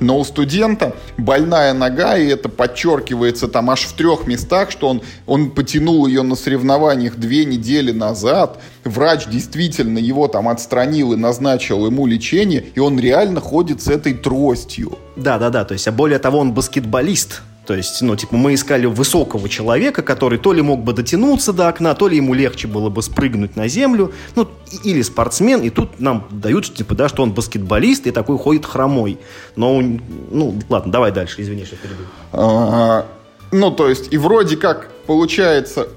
Но 0.01 0.19
у 0.19 0.25
студента 0.25 0.95
больная 1.17 1.73
нога, 1.73 2.19
и 2.19 2.27
это 2.27 2.49
подчеркивается 2.49 3.47
там 3.47 3.71
аж 3.71 3.83
в 3.83 3.93
трех 3.93 4.27
местах, 4.27 4.73
что 4.73 4.89
он, 4.89 5.03
он 5.27 5.53
потянул 5.53 6.07
ее 6.07 6.23
на 6.23 6.35
соревнованиях 6.35 7.15
две 7.17 7.45
недели 7.45 7.93
назад. 7.93 8.61
Врач 8.83 9.27
действительно 9.27 9.99
его 9.99 10.27
там 10.27 10.49
отстранил 10.49 11.13
и 11.13 11.17
назначил 11.17 11.87
ему 11.87 12.07
лечение, 12.07 12.65
и 12.75 12.81
он 12.81 12.99
реально 12.99 13.41
ходит 13.41 13.83
с 13.83 13.89
этой 13.89 14.15
тростью. 14.15 14.99
Да-да-да, 15.15 15.65
то 15.65 15.75
есть, 15.75 15.87
а 15.87 15.93
более 15.93 16.19
того, 16.19 16.39
он 16.39 16.53
баскетболист. 16.53 17.43
То 17.67 17.75
есть, 17.75 18.03
ну, 18.03 18.15
типа, 18.15 18.37
мы 18.37 18.55
искали 18.55 18.87
высокого 18.87 19.49
человека, 19.49 20.03
который 20.03 20.39
то 20.39 20.53
ли 20.53 20.61
мог 20.61 20.85
бы 20.85 20.93
дотянуться 20.93 21.53
до 21.53 21.69
окна, 21.69 21.95
то 21.95 22.09
ли 22.09 22.17
ему 22.17 22.35
легче 22.35 22.69
было 22.69 22.91
бы 22.91 23.03
спрыгнуть 23.03 23.57
на 23.57 23.69
землю, 23.69 24.13
ну, 24.37 24.49
или 24.83 25.03
спортсмен, 25.03 25.63
и 25.63 25.71
тут 25.71 26.01
нам 26.01 26.27
дают, 26.31 26.73
типа, 26.75 26.95
да, 26.95 27.09
что 27.09 27.23
он 27.23 27.33
баскетболист 27.33 28.07
и 28.07 28.11
такой 28.11 28.39
ходит 28.39 28.67
хромой. 28.67 29.19
Но, 29.57 29.81
ну, 29.81 30.59
ладно, 30.69 30.93
давай 30.93 31.13
дальше, 31.13 31.41
извини, 31.41 31.65
что 31.65 31.77
перебил. 31.77 33.05
Ну, 33.53 33.71
то 33.71 33.89
есть, 33.89 34.13
и 34.13 34.19
вроде 34.19 34.57
как, 34.57 34.91
получается, 35.07 35.89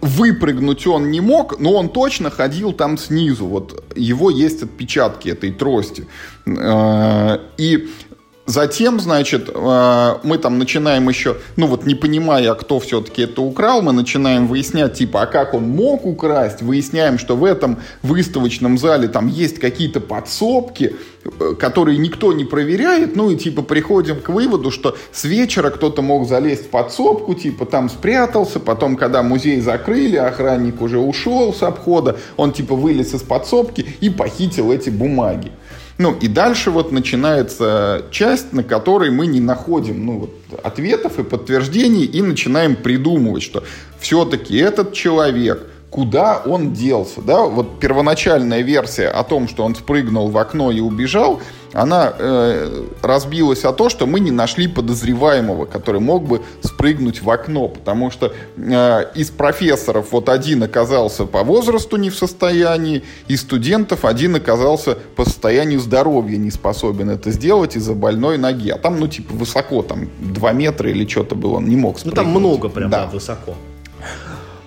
выпрыгнуть 0.00 0.86
он 0.86 1.10
не 1.10 1.20
мог, 1.20 1.58
но 1.58 1.74
он 1.74 1.88
точно 1.88 2.30
ходил 2.30 2.72
там 2.72 2.96
снизу. 2.96 3.46
Вот 3.46 3.84
его 3.94 4.30
есть 4.30 4.62
отпечатки 4.62 5.28
этой 5.28 5.52
трости. 5.52 6.06
А, 6.46 7.40
и 7.58 7.88
Затем, 8.46 9.00
значит, 9.00 9.50
э, 9.52 10.14
мы 10.22 10.38
там 10.38 10.60
начинаем 10.60 11.08
еще, 11.08 11.36
ну 11.56 11.66
вот 11.66 11.84
не 11.84 11.96
понимая, 11.96 12.54
кто 12.54 12.78
все-таки 12.78 13.22
это 13.22 13.42
украл, 13.42 13.82
мы 13.82 13.92
начинаем 13.92 14.46
выяснять, 14.46 14.94
типа, 14.94 15.22
а 15.22 15.26
как 15.26 15.52
он 15.52 15.64
мог 15.64 16.06
украсть, 16.06 16.62
выясняем, 16.62 17.18
что 17.18 17.34
в 17.34 17.44
этом 17.44 17.78
выставочном 18.02 18.78
зале 18.78 19.08
там 19.08 19.26
есть 19.26 19.58
какие-то 19.58 20.00
подсобки, 20.00 20.94
э, 21.24 21.54
которые 21.58 21.98
никто 21.98 22.32
не 22.32 22.44
проверяет, 22.44 23.16
ну 23.16 23.30
и 23.30 23.36
типа 23.36 23.62
приходим 23.62 24.20
к 24.20 24.28
выводу, 24.28 24.70
что 24.70 24.96
с 25.10 25.24
вечера 25.24 25.70
кто-то 25.70 26.00
мог 26.02 26.28
залезть 26.28 26.66
в 26.66 26.68
подсобку, 26.68 27.34
типа 27.34 27.66
там 27.66 27.90
спрятался, 27.90 28.60
потом, 28.60 28.96
когда 28.96 29.24
музей 29.24 29.60
закрыли, 29.60 30.18
охранник 30.18 30.80
уже 30.80 31.00
ушел 31.00 31.52
с 31.52 31.64
обхода, 31.64 32.16
он 32.36 32.52
типа 32.52 32.76
вылез 32.76 33.12
из 33.12 33.22
подсобки 33.22 33.84
и 33.98 34.08
похитил 34.08 34.70
эти 34.70 34.90
бумаги. 34.90 35.50
Ну, 35.98 36.14
и 36.14 36.28
дальше 36.28 36.70
вот 36.70 36.92
начинается 36.92 38.04
часть, 38.10 38.52
на 38.52 38.62
которой 38.62 39.10
мы 39.10 39.26
не 39.26 39.40
находим 39.40 40.04
ну, 40.04 40.18
вот, 40.18 40.60
ответов 40.62 41.18
и 41.18 41.22
подтверждений 41.22 42.04
и 42.04 42.20
начинаем 42.20 42.76
придумывать, 42.76 43.42
что 43.42 43.64
все-таки 43.98 44.56
этот 44.56 44.92
человек– 44.92 45.66
куда 45.90 46.42
он 46.44 46.72
делся. 46.72 47.20
Да? 47.20 47.42
Вот 47.42 47.78
первоначальная 47.80 48.60
версия 48.60 49.08
о 49.08 49.24
том, 49.24 49.48
что 49.48 49.64
он 49.64 49.74
спрыгнул 49.74 50.28
в 50.28 50.38
окно 50.38 50.70
и 50.70 50.80
убежал, 50.80 51.40
она 51.72 52.12
э, 52.18 52.84
разбилась 53.02 53.64
о 53.64 53.72
то, 53.72 53.88
что 53.88 54.06
мы 54.06 54.20
не 54.20 54.30
нашли 54.30 54.66
подозреваемого, 54.66 55.66
который 55.66 56.00
мог 56.00 56.26
бы 56.26 56.42
спрыгнуть 56.62 57.22
в 57.22 57.30
окно, 57.30 57.68
потому 57.68 58.10
что 58.10 58.32
э, 58.56 59.04
из 59.14 59.30
профессоров 59.30 60.12
вот 60.12 60.28
один 60.28 60.62
оказался 60.62 61.26
по 61.26 61.44
возрасту 61.44 61.96
не 61.96 62.08
в 62.10 62.16
состоянии, 62.16 63.02
из 63.28 63.42
студентов 63.42 64.04
один 64.04 64.36
оказался 64.36 64.96
по 65.16 65.24
состоянию 65.24 65.78
здоровья 65.80 66.38
не 66.38 66.50
способен 66.50 67.10
это 67.10 67.30
сделать 67.30 67.76
из-за 67.76 67.94
больной 67.94 68.38
ноги. 68.38 68.70
А 68.70 68.78
там, 68.78 68.98
ну, 68.98 69.06
типа, 69.06 69.34
высоко, 69.34 69.82
там, 69.82 70.08
2 70.20 70.52
метра 70.52 70.90
или 70.90 71.06
что-то 71.06 71.34
было, 71.34 71.56
он 71.56 71.66
не 71.66 71.76
мог 71.76 71.98
спрыгнуть. 71.98 72.24
Ну, 72.24 72.32
там 72.32 72.40
много 72.40 72.68
прям, 72.68 72.90
да. 72.90 73.06
высоко. 73.06 73.54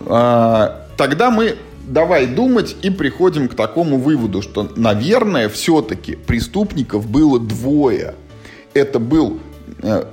А, 0.06 0.86
тогда 1.00 1.32
мы 1.32 1.56
давай 1.88 2.28
думать 2.28 2.76
и 2.82 2.90
приходим 2.90 3.48
к 3.48 3.56
такому 3.56 3.98
выводу, 3.98 4.42
что, 4.42 4.70
наверное, 4.76 5.48
все-таки 5.48 6.16
преступников 6.18 7.10
было 7.10 7.40
двое. 7.40 8.16
Это 8.74 9.00
был 9.00 9.40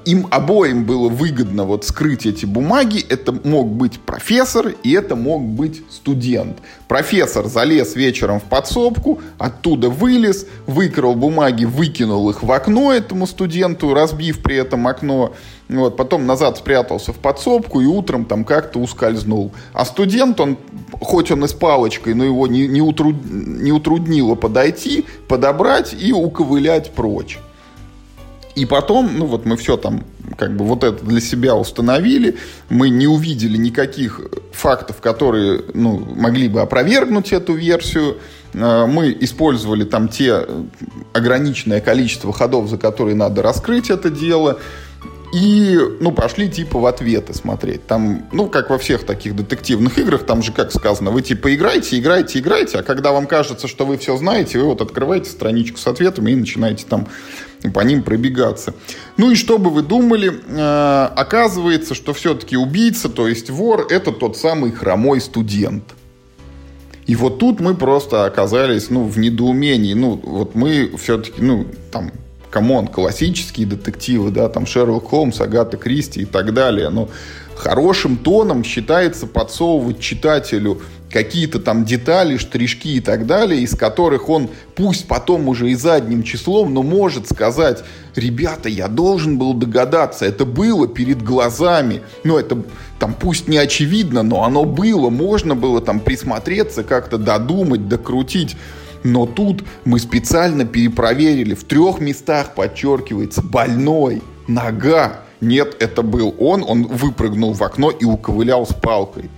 им 0.05 0.29
обоим 0.31 0.85
было 0.85 1.09
выгодно 1.09 1.65
вот 1.65 1.85
скрыть 1.85 2.25
эти 2.25 2.47
бумаги. 2.47 3.05
Это 3.09 3.33
мог 3.33 3.69
быть 3.69 3.99
профессор 3.99 4.69
и 4.83 4.93
это 4.93 5.17
мог 5.17 5.43
быть 5.43 5.83
студент. 5.91 6.59
Профессор 6.87 7.47
залез 7.47 7.97
вечером 7.97 8.39
в 8.39 8.45
подсобку, 8.45 9.21
оттуда 9.39 9.91
вылез, 9.91 10.47
выкрал 10.67 11.15
бумаги, 11.17 11.65
выкинул 11.65 12.31
их 12.31 12.43
в 12.43 12.53
окно 12.53 12.93
этому 12.93 13.27
студенту, 13.27 13.93
разбив 13.93 14.41
при 14.41 14.57
этом 14.57 14.87
окно. 14.87 15.33
Вот, 15.69 15.97
потом 15.97 16.27
назад 16.27 16.59
спрятался 16.59 17.13
в 17.13 17.17
подсобку 17.17 17.81
и 17.81 17.87
утром 17.87 18.25
там 18.25 18.45
как-то 18.45 18.79
ускользнул. 18.79 19.53
А 19.73 19.85
студент, 19.85 20.39
он, 20.39 20.59
хоть 21.01 21.33
он 21.33 21.45
и 21.45 21.49
с 21.49 21.53
палочкой, 21.53 22.15
но 22.15 22.25
его 22.25 22.47
не, 22.47 22.69
не, 22.69 22.81
утруд, 22.81 23.17
не 23.29 23.73
утруднило 23.73 24.37
подойти, 24.37 25.07
подобрать 25.27 25.93
и 25.99 26.13
уковылять 26.13 26.93
прочь. 26.93 27.41
И 28.57 28.65
потом, 28.65 29.19
ну 29.19 29.27
вот 29.27 29.45
мы 29.45 29.59
все 29.59 29.77
там 29.77 30.03
как 30.39 30.57
бы 30.57 30.65
вот 30.65 30.83
это 30.83 31.05
для 31.05 31.21
себя 31.21 31.55
установили, 31.55 32.37
мы 32.71 32.89
не 32.89 33.07
увидели 33.07 33.59
никаких 33.59 34.21
фактов, 34.53 34.97
которые 35.03 35.63
ну, 35.75 35.99
могли 35.99 36.49
бы 36.49 36.63
опровергнуть 36.63 37.33
эту 37.33 37.53
версию, 37.53 38.17
э, 38.55 38.87
мы 38.87 39.15
использовали 39.21 39.85
там 39.85 40.09
те 40.09 40.47
ограниченное 41.13 41.83
количество 41.83 42.33
ходов, 42.33 42.69
за 42.69 42.79
которые 42.79 43.15
надо 43.15 43.43
раскрыть 43.43 43.91
это 43.91 44.09
дело, 44.09 44.59
и, 45.35 45.79
ну, 46.01 46.13
пошли 46.13 46.49
типа 46.49 46.79
в 46.79 46.87
ответы 46.87 47.35
смотреть. 47.35 47.87
Там, 47.87 48.27
ну, 48.33 48.49
как 48.49 48.71
во 48.71 48.79
всех 48.79 49.05
таких 49.05 49.37
детективных 49.37 49.99
играх, 49.99 50.25
там 50.25 50.43
же, 50.43 50.53
как 50.53 50.73
сказано, 50.73 51.11
вы 51.11 51.21
типа 51.21 51.55
играете, 51.55 51.99
играете, 51.99 52.39
играете, 52.39 52.79
а 52.79 52.83
когда 52.83 53.13
вам 53.13 53.27
кажется, 53.27 53.69
что 53.69 53.85
вы 53.85 53.99
все 53.99 54.17
знаете, 54.17 54.59
вы 54.59 54.65
вот 54.65 54.81
открываете 54.81 55.29
страничку 55.29 55.79
с 55.79 55.87
ответами 55.87 56.31
и 56.31 56.37
начинаете 56.37 56.87
там 56.89 57.09
по 57.73 57.81
ним 57.81 58.03
пробегаться. 58.03 58.75
Ну 59.17 59.31
и 59.31 59.35
что 59.35 59.59
бы 59.59 59.71
вы 59.71 59.83
думали, 59.83 60.33
э, 60.47 61.09
оказывается, 61.17 61.95
что 61.95 62.13
все-таки 62.13 62.57
убийца, 62.57 63.09
то 63.09 63.29
есть 63.29 63.51
вор, 63.51 63.87
это 63.91 64.13
тот 64.13 64.37
самый 64.37 64.73
хромой 64.73 65.21
студент. 65.21 65.85
И 67.07 67.15
вот 67.15 67.39
тут 67.39 67.61
мы 67.61 67.75
просто 67.75 68.25
оказались, 68.25 68.91
ну, 68.91 69.05
в 69.05 69.19
недоумении. 69.19 69.95
Ну, 69.95 70.21
вот 70.23 70.55
мы 70.57 70.91
все-таки, 70.99 71.41
ну, 71.41 71.67
там, 71.93 72.11
come 72.51 72.72
on, 72.72 72.89
классические 72.89 73.67
детективы, 73.67 74.31
да, 74.31 74.49
там 74.49 74.67
Шерлок 74.67 75.09
Холмс, 75.09 75.41
Агата 75.41 75.77
Кристи 75.77 76.23
и 76.23 76.25
так 76.25 76.53
далее. 76.53 76.89
Но 76.89 77.09
хорошим 77.55 78.17
тоном 78.17 78.65
считается 78.65 79.27
подсовывать 79.27 80.01
читателю 80.01 80.81
какие-то 81.11 81.61
там 81.61 81.85
детали, 81.85 82.37
штришки 82.37 82.97
и 82.97 83.01
так 83.01 83.27
далее, 83.27 83.61
из 83.61 83.77
которых 83.77 84.29
он, 84.29 84.51
пусть 84.75 85.07
потом 85.07 85.49
уже 85.49 85.71
и 85.71 85.75
задним 85.75 86.23
числом, 86.23 86.75
но 86.75 86.83
может 86.83 87.29
сказать, 87.29 87.85
ребята, 88.15 88.69
я 88.69 88.89
должен 88.89 89.39
был 89.39 89.55
догадаться, 89.55 90.25
это 90.25 90.45
было 90.45 90.89
перед 90.89 91.23
глазами, 91.23 92.03
ну 92.25 92.39
это 92.39 92.63
там 92.99 93.15
пусть 93.15 93.49
не 93.49 93.59
очевидно, 93.59 94.23
но 94.23 94.45
оно 94.45 94.65
было, 94.65 95.11
можно 95.11 95.55
было 95.55 95.81
там 95.81 96.01
присмотреться, 96.01 96.83
как-то 96.83 97.19
додумать, 97.19 97.89
докрутить. 97.89 98.57
Но 99.05 99.27
тут 99.27 99.63
мы 99.85 100.01
специально 100.01 100.65
перепроверили, 100.65 101.55
в 101.55 101.65
трех 101.65 102.01
местах 102.01 102.55
подчеркивается 102.55 103.41
больной, 103.41 104.23
нога. 104.49 105.21
Нет, 105.41 105.77
это 105.79 106.03
был 106.03 106.35
он, 106.39 106.65
он 106.67 106.85
выпрыгнул 106.85 107.53
в 107.53 107.63
окно 107.63 107.91
и 107.91 108.05
уковылял 108.05 108.67
с 108.67 108.73
палкой. 108.75 109.31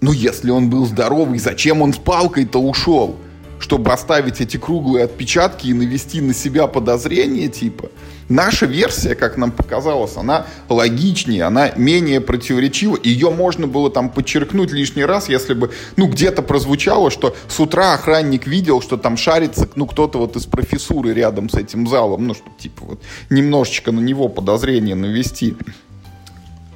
Ну, 0.00 0.12
если 0.12 0.50
он 0.50 0.70
был 0.70 0.86
здоровый, 0.86 1.38
зачем 1.38 1.82
он 1.82 1.92
с 1.92 1.98
палкой-то 1.98 2.58
ушел? 2.60 3.16
Чтобы 3.58 3.92
оставить 3.92 4.40
эти 4.40 4.56
круглые 4.56 5.04
отпечатки 5.04 5.68
и 5.68 5.72
навести 5.72 6.20
на 6.20 6.34
себя 6.34 6.66
подозрения, 6.66 7.48
типа. 7.48 7.88
Наша 8.28 8.66
версия, 8.66 9.14
как 9.14 9.36
нам 9.36 9.52
показалось, 9.52 10.16
она 10.16 10.46
логичнее, 10.68 11.44
она 11.44 11.72
менее 11.76 12.20
противоречива. 12.20 12.98
Ее 13.02 13.30
можно 13.30 13.66
было 13.66 13.90
там 13.90 14.08
подчеркнуть 14.10 14.72
лишний 14.72 15.04
раз, 15.04 15.28
если 15.28 15.54
бы, 15.54 15.70
ну, 15.96 16.08
где-то 16.08 16.42
прозвучало, 16.42 17.10
что 17.10 17.36
с 17.48 17.60
утра 17.60 17.92
охранник 17.94 18.46
видел, 18.46 18.80
что 18.80 18.96
там 18.96 19.16
шарится, 19.16 19.68
ну, 19.76 19.86
кто-то 19.86 20.18
вот 20.18 20.36
из 20.36 20.46
профессуры 20.46 21.12
рядом 21.12 21.50
с 21.50 21.54
этим 21.54 21.86
залом, 21.86 22.26
ну, 22.26 22.34
чтобы, 22.34 22.56
типа, 22.58 22.84
вот 22.84 23.02
немножечко 23.28 23.92
на 23.92 24.00
него 24.00 24.28
подозрение 24.28 24.94
навести. 24.94 25.56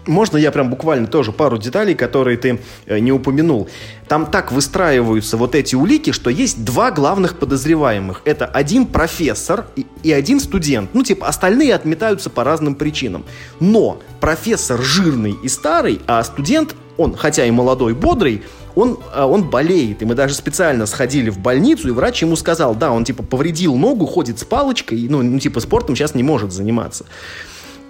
Можно 0.09 0.39
я 0.39 0.51
прям 0.51 0.71
буквально 0.71 1.07
тоже 1.07 1.33
пару 1.33 1.59
деталей, 1.59 1.95
которые 1.95 2.39
ты 2.39 2.61
э, 2.87 2.99
не 2.99 3.13
упомянул. 3.13 3.69
Там 4.09 4.25
так 4.25 4.51
выстраиваются 4.51 5.37
вот 5.37 5.55
эти 5.55 5.75
улики, 5.75 6.13
что 6.13 6.31
есть 6.31 6.65
два 6.65 6.91
главных 6.91 7.39
подозреваемых. 7.39 8.23
Это 8.25 8.47
один 8.47 8.87
профессор 8.87 9.67
и, 9.77 9.87
и 10.03 10.11
один 10.11 10.41
студент. 10.41 10.91
Ну, 10.95 11.03
типа, 11.03 11.29
остальные 11.29 11.75
отметаются 11.75 12.31
по 12.31 12.43
разным 12.43 12.75
причинам. 12.75 13.27
Но 13.61 14.01
профессор 14.19 14.81
жирный 14.81 15.37
и 15.43 15.49
старый, 15.49 16.01
а 16.07 16.25
студент, 16.25 16.75
он, 16.97 17.15
хотя 17.15 17.45
и 17.45 17.51
молодой, 17.51 17.93
бодрый, 17.93 18.43
он, 18.75 18.99
э, 19.15 19.23
он 19.23 19.51
болеет. 19.51 20.01
И 20.01 20.07
мы 20.07 20.15
даже 20.15 20.33
специально 20.33 20.87
сходили 20.87 21.29
в 21.29 21.39
больницу, 21.39 21.87
и 21.87 21.91
врач 21.91 22.23
ему 22.23 22.37
сказал, 22.37 22.75
да, 22.75 22.93
он, 22.93 23.05
типа, 23.05 23.23
повредил 23.23 23.77
ногу, 23.77 24.07
ходит 24.07 24.39
с 24.39 24.45
палочкой, 24.45 25.07
ну, 25.11 25.23
ну 25.23 25.39
типа, 25.39 25.61
спортом 25.61 25.97
сейчас 25.97 26.15
не 26.15 26.23
может 26.23 26.51
заниматься. 26.51 27.05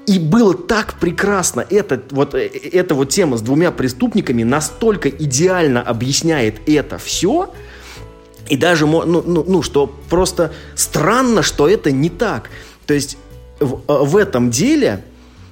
И 0.09 0.19
было 0.19 0.55
так 0.55 0.95
прекрасно. 0.95 1.67
Это 1.69 2.03
вот, 2.13 2.35
э, 2.35 2.47
эта 2.47 2.95
вот 2.95 3.11
тема 3.11 3.37
с 3.37 3.43
двумя 3.43 3.71
преступниками 3.71 4.43
настолько 4.43 5.11
идеально 5.11 5.83
объясняет 5.83 6.67
это 6.67 6.97
все, 6.97 7.53
и 8.49 8.57
даже, 8.57 8.87
ну, 8.87 9.05
ну, 9.05 9.45
ну, 9.47 9.63
что 9.63 9.87
просто 10.09 10.55
странно, 10.75 11.43
что 11.43 11.69
это 11.69 11.93
не 11.93 12.09
так. 12.09 12.49
То 12.87 12.95
есть 12.95 13.19
в, 13.61 13.83
э, 13.87 14.05
в 14.05 14.17
этом 14.17 14.51
деле, 14.51 15.05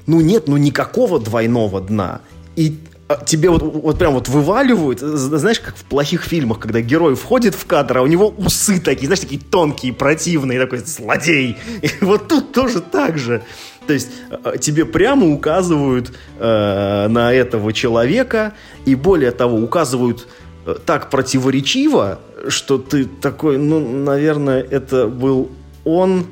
ну, 0.07 0.23
нет, 0.23 0.49
ну, 0.49 0.57
никакого 0.57 1.21
двойного 1.21 1.83
дна. 1.83 2.23
И 2.57 2.79
тебе 3.25 3.51
вот, 3.51 3.63
вот 3.63 3.99
прям 3.99 4.15
вот 4.15 4.29
вываливают, 4.29 5.01
знаешь, 5.01 5.61
как 5.61 5.77
в 5.77 5.85
плохих 5.85 6.25
фильмах, 6.25 6.59
когда 6.59 6.81
герой 6.81 7.15
входит 7.15 7.55
в 7.55 7.65
кадр, 7.67 7.99
а 7.99 8.03
у 8.03 8.07
него 8.07 8.35
усы 8.37 8.81
такие, 8.81 9.07
знаешь, 9.07 9.21
такие 9.21 9.41
тонкие, 9.41 9.93
противные, 9.93 10.59
такой 10.59 10.79
злодей. 10.79 11.57
И 11.83 11.91
вот 12.05 12.29
тут 12.29 12.53
тоже 12.53 12.81
так 12.81 13.19
же. 13.19 13.43
То 13.87 13.93
есть 13.93 14.09
а, 14.31 14.59
тебе 14.59 14.85
прямо 14.85 15.29
указывают 15.29 16.13
э, 16.39 17.07
на 17.09 17.33
этого 17.33 17.73
человека, 17.73 18.55
и 18.85 18.97
более 18.97 19.31
того, 19.31 19.59
указывают 19.59 20.27
э, 20.65 20.75
так 20.85 21.09
противоречиво, 21.09 22.19
что 22.49 22.79
ты 22.79 23.05
такой, 23.05 23.59
ну, 23.59 23.79
наверное, 23.81 24.63
это 24.63 25.07
был 25.07 25.51
он. 25.85 26.27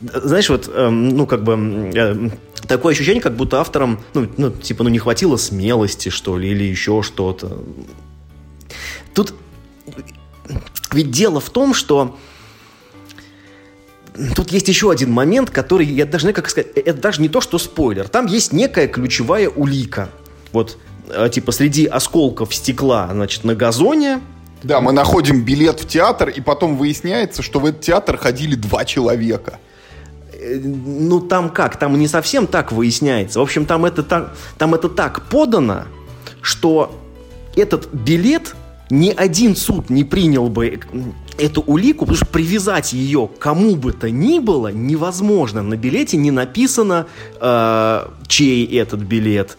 Знаешь, 0.00 0.50
вот, 0.50 0.70
э, 0.72 0.88
ну, 0.88 1.26
как 1.26 1.42
бы... 1.42 1.90
Э, 1.94 2.30
такое 2.66 2.92
ощущение, 2.92 3.22
как 3.22 3.36
будто 3.36 3.60
авторам, 3.60 4.00
ну, 4.14 4.28
ну, 4.36 4.50
типа, 4.50 4.84
ну, 4.84 4.90
не 4.90 4.98
хватило 4.98 5.36
смелости, 5.36 6.08
что 6.08 6.36
ли, 6.36 6.50
или 6.50 6.64
еще 6.64 7.02
что-то. 7.02 7.58
Тут 9.14 9.34
ведь 10.92 11.10
дело 11.10 11.40
в 11.40 11.50
том, 11.50 11.74
что 11.74 12.16
тут 14.34 14.52
есть 14.52 14.68
еще 14.68 14.90
один 14.90 15.12
момент, 15.12 15.50
который, 15.50 15.86
я 15.86 16.06
даже 16.06 16.32
как 16.32 16.48
сказать, 16.48 16.72
э, 16.74 16.80
это 16.80 17.00
даже 17.00 17.22
не 17.22 17.28
то, 17.28 17.40
что 17.40 17.58
спойлер. 17.58 18.08
Там 18.08 18.26
есть 18.26 18.52
некая 18.52 18.88
ключевая 18.88 19.48
улика. 19.48 20.10
Вот, 20.52 20.78
э, 21.08 21.28
типа, 21.32 21.52
среди 21.52 21.86
осколков 21.86 22.54
стекла, 22.54 23.08
значит, 23.12 23.44
на 23.44 23.54
газоне, 23.54 24.20
да, 24.62 24.80
мы 24.80 24.92
находим 24.92 25.44
билет 25.44 25.80
в 25.80 25.86
театр, 25.86 26.28
и 26.28 26.40
потом 26.40 26.76
выясняется, 26.76 27.42
что 27.42 27.60
в 27.60 27.66
этот 27.66 27.82
театр 27.82 28.16
ходили 28.16 28.54
два 28.54 28.84
человека 28.84 29.60
ну 30.60 31.20
там 31.20 31.50
как, 31.50 31.78
там 31.78 31.98
не 31.98 32.08
совсем 32.08 32.46
так 32.46 32.72
выясняется. 32.72 33.40
В 33.40 33.42
общем, 33.42 33.66
там 33.66 33.84
это, 33.84 34.02
там, 34.02 34.30
там 34.58 34.74
это 34.74 34.88
так 34.88 35.22
подано, 35.22 35.84
что 36.40 36.94
этот 37.56 37.92
билет 37.92 38.54
ни 38.90 39.10
один 39.10 39.56
суд 39.56 39.90
не 39.90 40.04
принял 40.04 40.48
бы 40.48 40.80
эту 41.38 41.62
улику, 41.62 42.00
потому 42.00 42.16
что 42.16 42.26
привязать 42.26 42.92
ее 42.92 43.28
кому 43.38 43.74
бы 43.76 43.92
то 43.92 44.10
ни 44.10 44.38
было 44.38 44.68
невозможно. 44.68 45.62
На 45.62 45.76
билете 45.76 46.16
не 46.16 46.30
написано, 46.30 47.06
э, 47.40 48.08
чей 48.28 48.78
этот 48.78 49.00
билет. 49.00 49.58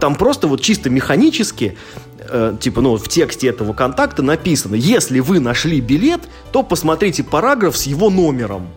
Там 0.00 0.16
просто 0.16 0.48
вот 0.48 0.60
чисто 0.60 0.90
механически 0.90 1.76
э, 2.18 2.56
типа, 2.58 2.80
ну, 2.80 2.96
в 2.96 3.08
тексте 3.08 3.48
этого 3.48 3.72
контакта 3.72 4.22
написано, 4.22 4.74
если 4.74 5.20
вы 5.20 5.38
нашли 5.38 5.80
билет, 5.80 6.22
то 6.50 6.62
посмотрите 6.62 7.22
параграф 7.22 7.76
с 7.76 7.84
его 7.84 8.10
номером 8.10 8.68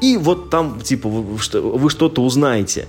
и 0.00 0.16
вот 0.16 0.50
там, 0.50 0.80
типа, 0.80 1.08
вы, 1.08 1.90
что-то 1.90 2.22
узнаете. 2.22 2.86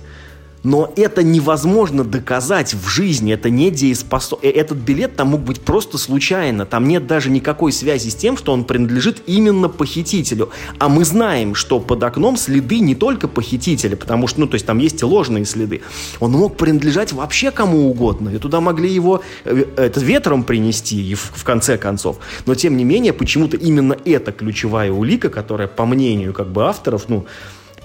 Но 0.64 0.92
это 0.96 1.22
невозможно 1.22 2.04
доказать 2.04 2.74
в 2.74 2.88
жизни, 2.88 3.32
это 3.32 3.50
не 3.50 3.70
дееспособно. 3.70 4.46
Э, 4.46 4.50
этот 4.50 4.78
билет 4.78 5.16
там 5.16 5.28
мог 5.28 5.40
быть 5.40 5.60
просто 5.60 5.98
случайно, 5.98 6.66
там 6.66 6.86
нет 6.86 7.06
даже 7.06 7.30
никакой 7.30 7.72
связи 7.72 8.08
с 8.08 8.14
тем, 8.14 8.36
что 8.36 8.52
он 8.52 8.64
принадлежит 8.64 9.22
именно 9.26 9.68
похитителю. 9.68 10.50
А 10.78 10.88
мы 10.88 11.04
знаем, 11.04 11.54
что 11.54 11.80
под 11.80 12.02
окном 12.02 12.36
следы 12.36 12.78
не 12.78 12.94
только 12.94 13.28
похитителя, 13.28 13.96
потому 13.96 14.28
что, 14.28 14.40
ну, 14.40 14.46
то 14.46 14.54
есть 14.54 14.66
там 14.66 14.78
есть 14.78 15.02
и 15.02 15.04
ложные 15.04 15.44
следы. 15.44 15.82
Он 16.20 16.32
мог 16.32 16.56
принадлежать 16.56 17.12
вообще 17.12 17.50
кому 17.50 17.90
угодно, 17.90 18.28
и 18.28 18.38
туда 18.38 18.60
могли 18.60 18.90
его 18.90 19.22
э, 19.44 19.64
это, 19.76 20.00
ветром 20.00 20.44
принести, 20.44 21.10
и 21.10 21.14
в, 21.14 21.32
в 21.34 21.44
конце 21.44 21.76
концов. 21.76 22.18
Но, 22.46 22.54
тем 22.54 22.76
не 22.76 22.84
менее, 22.84 23.12
почему-то 23.12 23.56
именно 23.56 23.96
эта 24.04 24.30
ключевая 24.30 24.92
улика, 24.92 25.28
которая, 25.28 25.66
по 25.66 25.86
мнению 25.86 26.32
как 26.32 26.48
бы 26.48 26.64
авторов, 26.66 27.08
ну, 27.08 27.26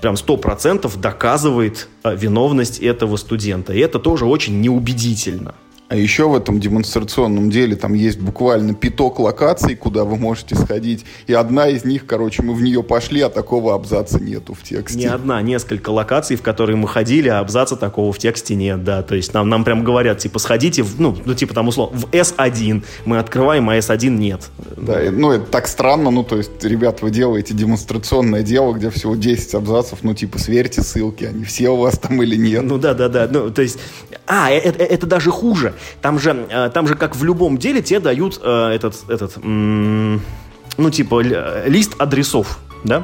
прям 0.01 0.17
сто 0.17 0.37
процентов 0.37 0.99
доказывает 0.99 1.87
э, 2.03 2.15
виновность 2.15 2.79
этого 2.79 3.17
студента. 3.17 3.73
И 3.73 3.79
это 3.79 3.99
тоже 3.99 4.25
очень 4.25 4.61
неубедительно. 4.61 5.55
А 5.89 5.95
еще 5.95 6.27
в 6.27 6.35
этом 6.35 6.59
демонстрационном 6.59 7.49
деле 7.49 7.77
там 7.77 7.93
есть 7.93 8.19
буквально 8.19 8.73
пяток 8.73 9.19
локаций, 9.19 9.75
куда 9.75 10.03
вы 10.03 10.17
можете 10.17 10.55
сходить. 10.55 11.05
И 11.27 11.33
одна 11.33 11.69
из 11.69 11.85
них, 11.85 12.05
короче, 12.05 12.43
мы 12.43 12.53
в 12.53 12.61
нее 12.61 12.83
пошли, 12.83 13.21
а 13.21 13.29
такого 13.29 13.73
абзаца 13.73 14.19
нету 14.19 14.53
в 14.53 14.63
тексте. 14.63 14.99
Не 14.99 15.05
одна, 15.05 15.41
несколько 15.41 15.91
локаций, 15.91 16.35
в 16.35 16.41
которые 16.41 16.75
мы 16.75 16.89
ходили, 16.89 17.29
а 17.29 17.39
абзаца 17.39 17.77
такого 17.77 18.11
в 18.11 18.17
тексте 18.17 18.55
нет, 18.55 18.83
да. 18.83 19.01
То 19.01 19.15
есть 19.15 19.33
нам, 19.33 19.47
нам 19.47 19.63
прям 19.63 19.85
говорят, 19.85 20.17
типа, 20.17 20.39
сходите, 20.39 20.83
в, 20.83 20.99
ну, 20.99 21.15
ну, 21.23 21.33
типа 21.33 21.53
там 21.53 21.69
условно, 21.69 21.97
в 21.97 22.05
S1 22.11 22.83
мы 23.05 23.19
открываем, 23.19 23.69
а 23.69 23.77
S1 23.77 24.09
нет. 24.09 24.41
Да, 24.75 25.01
и, 25.01 25.09
ну, 25.09 25.31
это 25.31 25.45
так 25.45 25.69
странно, 25.69 26.11
ну, 26.11 26.25
то 26.25 26.35
есть, 26.35 26.65
ребят, 26.65 27.01
вы 27.01 27.11
делаете 27.11 27.53
демонстрационное 27.53 28.43
дело, 28.43 28.73
где 28.73 28.89
всего 28.89 29.15
10 29.15 29.53
абзацев, 29.53 29.99
ну, 30.01 30.13
типа, 30.13 30.37
сверьте 30.37 30.81
ссылки, 30.81 31.23
они 31.23 31.45
все 31.45 31.69
у 31.69 31.77
вас 31.77 31.97
там 31.97 32.21
или 32.21 32.35
нет. 32.35 32.63
Ну, 32.63 32.77
да, 32.77 32.93
да, 32.93 33.07
да, 33.07 33.29
ну, 33.31 33.51
то 33.51 33.61
есть, 33.61 33.79
а, 34.25 34.51
это, 34.51 34.83
это 34.83 35.07
даже 35.07 35.31
хуже. 35.31 35.75
Там 36.01 36.19
же, 36.19 36.47
э, 36.49 36.69
там 36.73 36.87
же, 36.87 36.95
как 36.95 37.15
в 37.15 37.23
любом 37.23 37.57
деле, 37.57 37.81
тебе 37.81 37.99
дают 37.99 38.39
э, 38.43 38.69
этот, 38.73 39.09
этот, 39.09 39.37
ну, 39.43 40.89
типа, 40.91 41.21
лист 41.21 41.95
адресов, 41.99 42.59
да? 42.83 43.03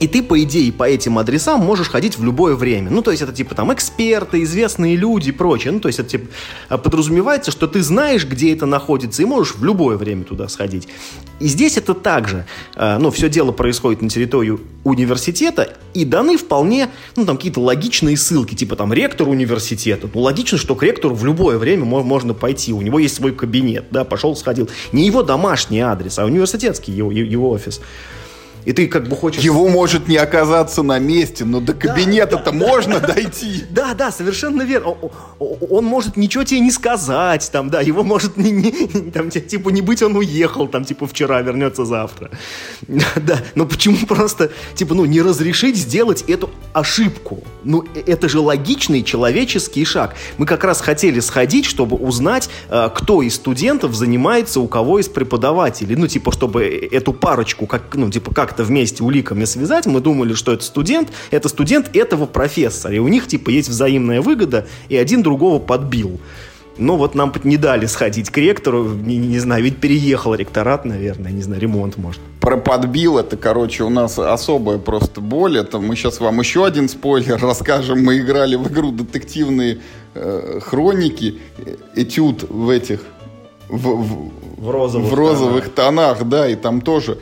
И 0.00 0.08
ты, 0.08 0.22
по 0.22 0.42
идее, 0.42 0.72
по 0.72 0.88
этим 0.88 1.18
адресам 1.18 1.60
можешь 1.60 1.88
ходить 1.88 2.16
в 2.16 2.24
любое 2.24 2.56
время. 2.56 2.90
Ну, 2.90 3.02
то 3.02 3.10
есть 3.10 3.22
это 3.22 3.34
типа 3.34 3.54
там 3.54 3.72
эксперты, 3.72 4.42
известные 4.42 4.96
люди 4.96 5.28
и 5.28 5.32
прочее. 5.32 5.74
Ну, 5.74 5.80
то 5.80 5.88
есть 5.88 5.98
это 5.98 6.08
типа 6.08 6.28
подразумевается, 6.78 7.50
что 7.50 7.66
ты 7.66 7.82
знаешь, 7.82 8.26
где 8.26 8.54
это 8.54 8.64
находится, 8.64 9.20
и 9.20 9.26
можешь 9.26 9.54
в 9.54 9.62
любое 9.62 9.98
время 9.98 10.24
туда 10.24 10.48
сходить. 10.48 10.88
И 11.38 11.46
здесь 11.46 11.76
это 11.76 11.92
также. 11.92 12.46
Э, 12.76 12.96
ну, 12.98 13.10
все 13.10 13.28
дело 13.28 13.52
происходит 13.52 14.00
на 14.00 14.08
территории 14.08 14.58
университета, 14.84 15.76
и 15.92 16.06
даны 16.06 16.38
вполне, 16.38 16.88
ну, 17.16 17.26
там 17.26 17.36
какие-то 17.36 17.60
логичные 17.60 18.16
ссылки, 18.16 18.54
типа 18.54 18.76
там 18.76 18.94
ректор 18.94 19.28
университета. 19.28 20.08
Ну, 20.12 20.20
логично, 20.22 20.56
что 20.56 20.74
к 20.76 20.82
ректору 20.82 21.14
в 21.14 21.26
любое 21.26 21.58
время 21.58 21.84
можно 21.84 22.32
пойти. 22.32 22.72
У 22.72 22.80
него 22.80 22.98
есть 22.98 23.16
свой 23.16 23.32
кабинет, 23.32 23.84
да, 23.90 24.04
пошел, 24.04 24.34
сходил. 24.34 24.70
Не 24.92 25.04
его 25.04 25.22
домашний 25.22 25.80
адрес, 25.80 26.18
а 26.18 26.24
университетский 26.24 26.92
его, 26.92 27.12
его 27.12 27.50
офис. 27.50 27.82
И 28.64 28.72
ты 28.72 28.86
как 28.88 29.08
бы 29.08 29.16
хочешь... 29.16 29.42
Его 29.42 29.68
может 29.68 30.08
не 30.08 30.16
оказаться 30.16 30.82
на 30.82 30.98
месте, 30.98 31.44
но 31.44 31.60
до 31.60 31.72
кабинета-то 31.72 32.44
да, 32.44 32.50
да, 32.50 32.52
можно 32.52 33.00
да, 33.00 33.14
дойти. 33.14 33.64
Да, 33.70 33.94
да, 33.94 34.10
совершенно 34.10 34.62
верно. 34.62 34.96
Он 35.38 35.84
может 35.84 36.16
ничего 36.16 36.44
тебе 36.44 36.60
не 36.60 36.70
сказать, 36.70 37.48
там, 37.52 37.70
да, 37.70 37.80
его 37.80 38.02
может 38.02 38.36
не, 38.36 38.50
не, 38.50 39.10
там, 39.10 39.30
типа 39.30 39.70
не 39.70 39.80
быть, 39.80 40.02
он 40.02 40.16
уехал, 40.16 40.68
там, 40.68 40.84
типа 40.84 41.06
вчера, 41.06 41.40
вернется 41.42 41.84
завтра. 41.84 42.30
Да, 43.16 43.38
но 43.54 43.66
почему 43.66 44.06
просто, 44.06 44.50
типа, 44.74 44.94
ну, 44.94 45.04
не 45.04 45.20
разрешить 45.20 45.76
сделать 45.76 46.22
эту 46.22 46.50
ошибку? 46.72 47.42
Ну, 47.64 47.84
э, 47.94 48.02
это 48.06 48.28
же 48.28 48.40
логичный 48.40 49.02
человеческий 49.02 49.84
шаг. 49.84 50.14
Мы 50.38 50.46
как 50.46 50.64
раз 50.64 50.80
хотели 50.80 51.20
сходить, 51.20 51.66
чтобы 51.66 51.96
узнать, 51.96 52.48
э, 52.68 52.88
кто 52.94 53.22
из 53.22 53.34
студентов 53.34 53.94
занимается 53.94 54.60
у 54.60 54.68
кого 54.68 54.98
из 54.98 55.08
преподавателей. 55.08 55.96
Ну, 55.96 56.06
типа, 56.06 56.32
чтобы 56.32 56.64
эту 56.90 57.12
парочку, 57.12 57.66
как, 57.66 57.94
ну, 57.94 58.10
типа, 58.10 58.32
как 58.32 58.49
как-то 58.50 58.64
вместе 58.64 59.04
уликами 59.04 59.44
связать, 59.44 59.86
мы 59.86 60.00
думали, 60.00 60.34
что 60.34 60.52
это 60.52 60.64
студент, 60.64 61.10
это 61.30 61.48
студент 61.48 61.94
этого 61.94 62.26
профессора, 62.26 62.96
и 62.96 62.98
у 62.98 63.06
них 63.06 63.28
типа 63.28 63.50
есть 63.50 63.68
взаимная 63.68 64.20
выгода, 64.20 64.66
и 64.88 64.96
один 64.96 65.22
другого 65.22 65.60
подбил. 65.60 66.20
Но 66.76 66.96
вот 66.96 67.14
нам 67.14 67.32
не 67.44 67.56
дали 67.56 67.86
сходить 67.86 68.30
к 68.30 68.38
ректору, 68.38 68.88
не, 68.88 69.18
не 69.18 69.38
знаю, 69.38 69.62
ведь 69.62 69.76
переехал 69.76 70.34
ректорат, 70.34 70.84
наверное, 70.84 71.30
не 71.30 71.42
знаю, 71.42 71.60
ремонт 71.60 71.96
может. 71.96 72.20
Про 72.40 72.56
подбил 72.56 73.18
это, 73.18 73.36
короче, 73.36 73.84
у 73.84 73.90
нас 73.90 74.18
особая 74.18 74.78
просто 74.78 75.20
боль. 75.20 75.58
Это 75.58 75.78
мы 75.78 75.94
сейчас 75.94 76.18
вам 76.18 76.40
еще 76.40 76.66
один 76.66 76.88
спойлер 76.88 77.38
расскажем. 77.42 78.02
Мы 78.02 78.18
играли 78.18 78.56
в 78.56 78.66
игру 78.68 78.90
детективные 78.90 79.78
э, 80.14 80.58
хроники, 80.60 81.38
э, 81.58 81.76
этюд 81.94 82.46
в 82.48 82.68
этих 82.68 83.02
в, 83.70 84.02
в, 84.02 84.30
в 84.60 84.70
розовых, 84.70 85.10
в 85.10 85.14
розовых 85.14 85.68
тонах. 85.70 86.18
тонах, 86.18 86.28
да, 86.28 86.48
и 86.48 86.54
там 86.56 86.80
тоже 86.80 87.18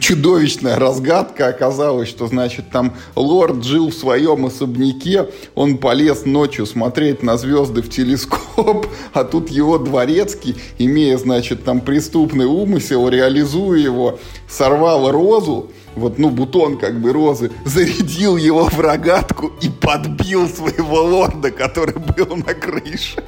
чудовищная 0.00 0.78
разгадка 0.78 1.48
оказалась, 1.48 2.08
что, 2.08 2.26
значит, 2.26 2.70
там 2.70 2.94
лорд 3.14 3.64
жил 3.64 3.90
в 3.90 3.94
своем 3.94 4.46
особняке, 4.46 5.28
он 5.54 5.78
полез 5.78 6.24
ночью 6.24 6.66
смотреть 6.66 7.22
на 7.22 7.36
звезды 7.36 7.82
в 7.82 7.90
телескоп, 7.90 8.86
а 9.12 9.24
тут 9.24 9.50
его 9.50 9.78
дворецкий, 9.78 10.56
имея, 10.78 11.18
значит, 11.18 11.64
там 11.64 11.80
преступный 11.80 12.46
умысел, 12.46 13.08
реализуя 13.08 13.78
его, 13.78 14.18
сорвал 14.48 15.10
розу, 15.10 15.70
вот, 15.94 16.18
ну, 16.18 16.30
бутон 16.30 16.78
как 16.78 17.00
бы 17.00 17.12
розы, 17.12 17.50
зарядил 17.64 18.36
его 18.36 18.64
в 18.64 18.80
рогатку 18.80 19.52
и 19.60 19.68
подбил 19.68 20.48
своего 20.48 21.02
лорда, 21.02 21.50
который 21.50 21.96
был 21.96 22.36
на 22.36 22.54
крыше. 22.54 23.22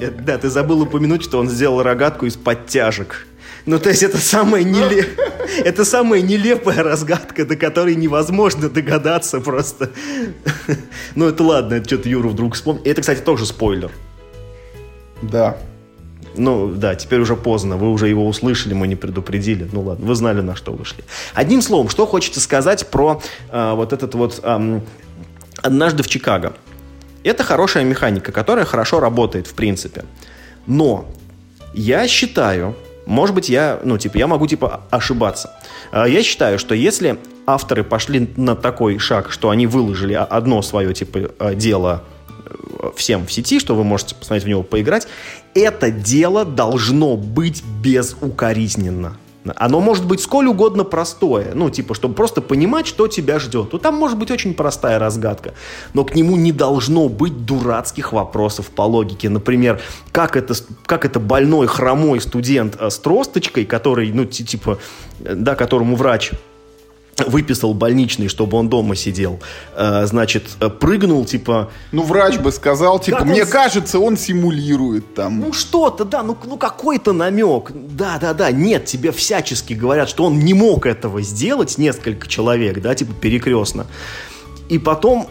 Э, 0.00 0.10
да, 0.10 0.38
ты 0.38 0.48
забыл 0.48 0.82
упомянуть, 0.82 1.22
что 1.22 1.38
он 1.38 1.48
сделал 1.48 1.82
рогатку 1.82 2.26
из 2.26 2.36
подтяжек. 2.36 3.26
Ну, 3.66 3.78
то 3.78 3.90
есть 3.90 4.02
это 4.02 4.18
самое 4.18 4.64
нелепое... 4.64 5.30
Это 5.64 5.84
самая 5.84 6.22
нелепая 6.22 6.82
разгадка, 6.82 7.44
до 7.44 7.56
которой 7.56 7.96
невозможно 7.96 8.68
догадаться 8.68 9.40
просто. 9.40 9.90
Ну, 11.16 11.26
это 11.26 11.42
ладно, 11.42 11.74
это 11.74 11.86
что-то 11.86 12.08
Юра 12.08 12.28
вдруг 12.28 12.54
вспомнил. 12.54 12.82
Это, 12.84 13.00
кстати, 13.00 13.20
тоже 13.20 13.44
спойлер. 13.44 13.90
Да. 15.22 15.56
Ну, 16.36 16.68
да, 16.68 16.94
теперь 16.94 17.20
уже 17.20 17.34
поздно. 17.34 17.76
Вы 17.76 17.90
уже 17.90 18.08
его 18.08 18.26
услышали, 18.26 18.74
мы 18.74 18.86
не 18.86 18.94
предупредили. 18.94 19.68
Ну, 19.72 19.82
ладно, 19.82 20.06
вы 20.06 20.14
знали, 20.14 20.40
на 20.40 20.54
что 20.54 20.72
вышли. 20.72 21.04
Одним 21.34 21.62
словом, 21.62 21.88
что 21.88 22.06
хочется 22.06 22.40
сказать 22.40 22.86
про 22.86 23.20
э, 23.50 23.72
вот 23.74 23.92
этот 23.92 24.14
вот 24.14 24.38
э, 24.42 24.80
«Однажды 25.62 26.02
в 26.04 26.08
Чикаго». 26.08 26.54
Это 27.22 27.44
хорошая 27.44 27.84
механика, 27.84 28.32
которая 28.32 28.64
хорошо 28.64 29.00
работает, 29.00 29.46
в 29.46 29.54
принципе. 29.54 30.04
Но 30.66 31.06
я 31.74 32.08
считаю, 32.08 32.76
может 33.06 33.34
быть, 33.34 33.48
я, 33.48 33.80
ну, 33.84 33.98
типа, 33.98 34.16
я 34.18 34.26
могу, 34.26 34.46
типа, 34.46 34.82
ошибаться. 34.90 35.50
А, 35.92 36.06
я 36.06 36.22
считаю, 36.22 36.58
что 36.58 36.74
если 36.74 37.18
авторы 37.46 37.84
пошли 37.84 38.30
на 38.36 38.56
такой 38.56 38.98
шаг, 38.98 39.30
что 39.30 39.50
они 39.50 39.66
выложили 39.66 40.14
одно 40.14 40.62
свое, 40.62 40.94
типа, 40.94 41.30
а, 41.38 41.54
дело 41.54 42.04
э, 42.28 42.90
всем 42.96 43.26
в 43.26 43.32
сети, 43.32 43.60
что 43.60 43.74
вы 43.74 43.84
можете 43.84 44.14
посмотреть 44.14 44.44
в 44.44 44.48
него 44.48 44.62
поиграть, 44.62 45.06
это 45.54 45.90
дело 45.90 46.44
должно 46.44 47.16
быть 47.16 47.62
безукоризненно. 47.82 49.16
Оно 49.56 49.80
может 49.80 50.04
быть 50.04 50.20
сколь 50.20 50.46
угодно 50.46 50.84
простое, 50.84 51.52
ну, 51.54 51.70
типа, 51.70 51.94
чтобы 51.94 52.14
просто 52.14 52.42
понимать, 52.42 52.86
что 52.86 53.08
тебя 53.08 53.38
ждет. 53.38 53.72
Ну, 53.72 53.78
там 53.78 53.94
может 53.94 54.18
быть 54.18 54.30
очень 54.30 54.52
простая 54.52 54.98
разгадка, 54.98 55.54
но 55.94 56.04
к 56.04 56.14
нему 56.14 56.36
не 56.36 56.52
должно 56.52 57.08
быть 57.08 57.46
дурацких 57.46 58.12
вопросов 58.12 58.66
по 58.66 58.82
логике. 58.82 59.30
Например, 59.30 59.80
как 60.12 60.36
это, 60.36 60.54
как 60.84 61.06
это 61.06 61.20
больной, 61.20 61.66
хромой 61.68 62.20
студент 62.20 62.76
э, 62.78 62.90
с 62.90 62.98
тросточкой, 62.98 63.64
который, 63.64 64.12
ну, 64.12 64.26
типа, 64.26 64.78
э, 65.20 65.34
да, 65.34 65.54
которому 65.54 65.96
врач 65.96 66.32
выписал 67.28 67.74
больничный, 67.74 68.28
чтобы 68.28 68.56
он 68.56 68.68
дома 68.68 68.96
сидел, 68.96 69.40
э, 69.76 70.06
значит, 70.06 70.44
э, 70.60 70.68
прыгнул, 70.68 71.24
типа... 71.24 71.70
Ну, 71.92 72.02
врач 72.02 72.38
бы 72.38 72.52
сказал, 72.52 72.98
типа, 72.98 73.18
как 73.18 73.26
мне 73.26 73.44
он... 73.44 73.48
кажется, 73.48 73.98
он 73.98 74.16
симулирует 74.16 75.14
там. 75.14 75.40
Ну, 75.40 75.52
что-то, 75.52 76.04
да, 76.04 76.22
ну, 76.22 76.36
ну 76.44 76.56
какой-то 76.56 77.12
намек. 77.12 77.72
Да-да-да, 77.72 78.50
нет, 78.50 78.84
тебе 78.84 79.12
всячески 79.12 79.72
говорят, 79.72 80.08
что 80.08 80.24
он 80.24 80.38
не 80.38 80.54
мог 80.54 80.86
этого 80.86 81.22
сделать, 81.22 81.78
несколько 81.78 82.28
человек, 82.28 82.80
да, 82.80 82.94
типа, 82.94 83.12
перекрестно. 83.14 83.86
И 84.68 84.78
потом... 84.78 85.28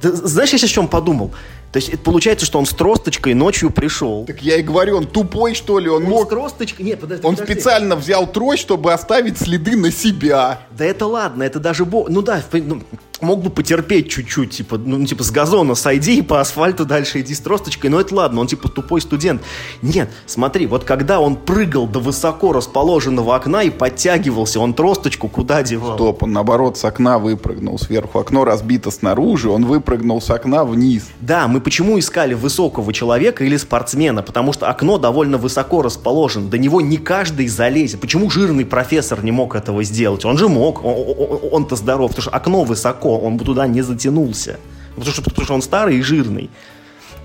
Ты, 0.00 0.12
знаешь, 0.12 0.52
я 0.52 0.58
сейчас 0.58 0.70
о 0.70 0.74
чем 0.74 0.88
подумал? 0.88 1.32
То 1.72 1.78
есть 1.78 1.90
это 1.90 1.98
получается, 1.98 2.46
что 2.46 2.58
он 2.58 2.66
с 2.66 2.70
тросточкой 2.70 3.34
ночью 3.34 3.70
пришел. 3.70 4.24
Так 4.24 4.40
я 4.42 4.56
и 4.56 4.62
говорю, 4.62 4.96
он 4.96 5.06
тупой, 5.06 5.54
что 5.54 5.78
ли? 5.78 5.88
Он, 5.88 6.04
он 6.04 6.08
мог... 6.08 6.26
с 6.26 6.28
тросточкой... 6.30 6.86
Нет, 6.86 7.00
подожди, 7.00 7.26
Он 7.26 7.34
подожди. 7.34 7.52
специально 7.52 7.96
взял 7.96 8.26
трость, 8.26 8.62
чтобы 8.62 8.92
оставить 8.92 9.38
следы 9.38 9.76
на 9.76 9.90
себя. 9.90 10.60
Да 10.70 10.84
это 10.84 11.06
ладно, 11.06 11.42
это 11.42 11.60
даже... 11.60 11.84
Бо... 11.84 12.06
Ну 12.08 12.22
да, 12.22 12.42
ну, 12.52 12.82
мог 13.20 13.42
бы 13.42 13.50
потерпеть 13.50 14.10
чуть-чуть, 14.10 14.50
типа, 14.50 14.78
ну, 14.78 15.04
типа, 15.04 15.24
с 15.24 15.30
газона 15.30 15.74
сойди 15.74 16.18
и 16.18 16.22
по 16.22 16.40
асфальту 16.40 16.84
дальше 16.84 17.20
иди 17.20 17.34
с 17.34 17.40
тросточкой, 17.40 17.90
но 17.90 18.00
это 18.00 18.14
ладно, 18.14 18.40
он, 18.40 18.46
типа, 18.46 18.68
тупой 18.68 19.00
студент. 19.00 19.42
Нет, 19.82 20.10
смотри, 20.26 20.66
вот 20.66 20.84
когда 20.84 21.20
он 21.20 21.36
прыгал 21.36 21.86
до 21.86 22.00
высоко 22.00 22.52
расположенного 22.52 23.34
окна 23.34 23.62
и 23.62 23.70
подтягивался, 23.70 24.60
он 24.60 24.74
тросточку 24.74 25.28
куда 25.28 25.62
девал? 25.62 25.94
Стоп, 25.96 26.22
он, 26.24 26.32
наоборот, 26.32 26.78
с 26.78 26.84
окна 26.84 27.18
выпрыгнул 27.18 27.78
сверху. 27.78 28.18
Окно 28.18 28.44
разбито 28.44 28.90
снаружи, 28.90 29.48
он 29.48 29.64
выпрыгнул 29.64 30.20
с 30.20 30.30
окна 30.30 30.64
вниз. 30.64 31.04
Да, 31.20 31.48
мы 31.48 31.60
почему 31.66 31.98
искали 31.98 32.32
высокого 32.32 32.92
человека 32.92 33.42
или 33.42 33.56
спортсмена? 33.56 34.22
Потому 34.22 34.52
что 34.52 34.68
окно 34.68 34.98
довольно 34.98 35.36
высоко 35.36 35.82
расположено, 35.82 36.48
до 36.48 36.58
него 36.58 36.80
не 36.80 36.96
каждый 36.96 37.48
залезет. 37.48 38.00
Почему 38.00 38.30
жирный 38.30 38.64
профессор 38.64 39.24
не 39.24 39.32
мог 39.32 39.56
этого 39.56 39.82
сделать? 39.82 40.24
Он 40.24 40.38
же 40.38 40.48
мог, 40.48 40.84
он-то 40.84 41.74
он, 41.74 41.76
здоров, 41.76 42.12
потому 42.12 42.22
что 42.22 42.30
окно 42.30 42.62
высоко 42.62 43.18
он 43.18 43.36
бы 43.36 43.44
туда 43.44 43.66
не 43.66 43.82
затянулся. 43.82 44.60
Потому 44.94 45.12
что, 45.12 45.22
потому 45.22 45.44
что 45.44 45.54
он 45.54 45.62
старый 45.62 45.96
и 45.96 46.02
жирный. 46.02 46.50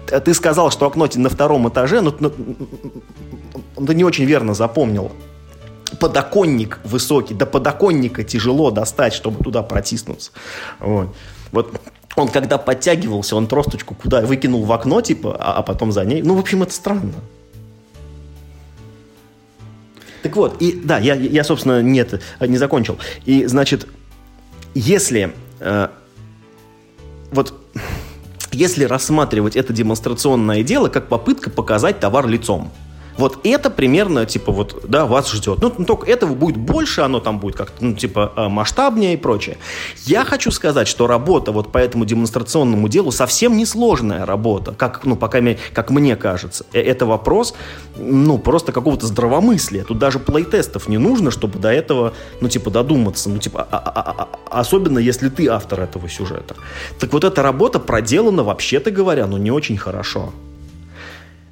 Ты 0.08 0.34
сказал, 0.34 0.72
что 0.72 0.88
окно 0.88 1.08
на 1.14 1.30
втором 1.30 1.70
этаже, 1.70 2.02
но, 2.02 2.12
но 2.20 2.32
ты 3.86 3.94
не 3.94 4.04
очень 4.04 4.26
верно 4.26 4.56
запомнил. 4.56 5.12
Подоконник 6.00 6.80
высокий, 6.84 7.36
до 7.36 7.46
подоконника 7.46 8.24
тяжело 8.24 8.72
достать, 8.72 9.14
чтобы 9.14 9.44
туда 9.44 9.62
протиснуться. 9.62 10.32
Вот. 10.80 11.16
вот 11.52 11.80
он 12.16 12.28
когда 12.30 12.58
подтягивался, 12.58 13.36
он 13.36 13.48
тросточку 13.48 13.96
куда 13.96 14.22
выкинул 14.22 14.64
в 14.66 14.72
окно, 14.72 15.02
типа, 15.02 15.38
а, 15.40 15.58
а 15.58 15.62
потом 15.62 15.92
за 15.92 16.06
ней. 16.06 16.22
Ну, 16.22 16.36
в 16.36 16.40
общем, 16.40 16.64
это 16.64 16.74
странно. 16.74 17.14
Так 20.24 20.36
вот, 20.36 20.62
и 20.62 20.74
да, 20.74 21.00
я, 21.00 21.16
я 21.16 21.44
собственно, 21.44 21.82
нет, 21.82 22.22
не 22.40 22.58
закончил. 22.58 22.98
И, 23.26 23.46
значит, 23.48 23.88
если 24.76 25.34
Э, 25.62 25.90
вот 27.32 27.54
если 28.52 28.84
рассматривать 28.84 29.56
это 29.56 29.72
демонстрационное 29.72 30.64
дело 30.64 30.90
как 30.90 31.08
попытка 31.08 31.50
показать 31.50 32.00
товар 32.00 32.28
лицом, 32.28 32.72
вот 33.18 33.40
это 33.44 33.70
примерно, 33.70 34.26
типа, 34.26 34.52
вот, 34.52 34.84
да, 34.88 35.06
вас 35.06 35.32
ждет. 35.32 35.60
Ну, 35.62 35.74
ну, 35.78 35.86
только 35.86 36.10
этого 36.10 36.34
будет 36.34 36.58
больше, 36.58 37.02
оно 37.02 37.20
там 37.20 37.40
будет 37.40 37.56
как-то, 37.56 37.84
ну, 37.84 37.94
типа, 37.94 38.34
э, 38.36 38.48
масштабнее 38.48 39.14
и 39.14 39.18
прочее. 39.18 39.58
Я 40.06 40.26
хочу 40.26 40.52
сказать, 40.52 40.88
что 40.88 41.08
работа 41.08 41.52
вот 41.52 41.72
по 41.72 41.78
этому 41.78 42.06
демонстрационному 42.06 42.88
делу 42.88 43.12
совсем 43.12 43.58
несложная 43.58 44.26
работа, 44.26 44.74
как, 44.74 45.06
ну, 45.06 45.16
пока, 45.16 45.40
как 45.74 45.90
мне 45.90 46.16
кажется. 46.16 46.66
Э, 46.74 46.82
это 46.82 47.06
вопрос, 47.06 47.54
ну, 47.98 48.38
просто 48.38 48.72
какого-то 48.72 49.08
здравомыслия. 49.08 49.84
Тут 49.84 50.00
даже 50.00 50.20
плейтестов 50.20 50.88
не 50.88 50.98
нужно, 50.98 51.32
чтобы 51.32 51.60
до 51.60 51.72
этого, 51.72 52.14
ну, 52.40 52.50
типа, 52.50 52.72
додуматься. 52.72 53.30
Ну, 53.30 53.38
типа, 53.38 53.68
а, 53.72 53.78
а, 53.78 54.02
а, 54.02 54.28
а, 54.50 54.60
особенно 54.60 55.00
если 55.00 55.30
ты 55.30 55.48
автор 55.48 55.82
этого 55.82 56.10
сюжета. 56.10 56.56
Так 57.00 57.14
вот 57.14 57.24
эта 57.24 57.42
работа 57.44 57.80
проделана, 57.80 58.44
вообще-то 58.44 58.92
говоря, 58.92 59.28
ну, 59.28 59.38
не 59.38 59.52
очень 59.52 59.78
хорошо. 59.78 60.34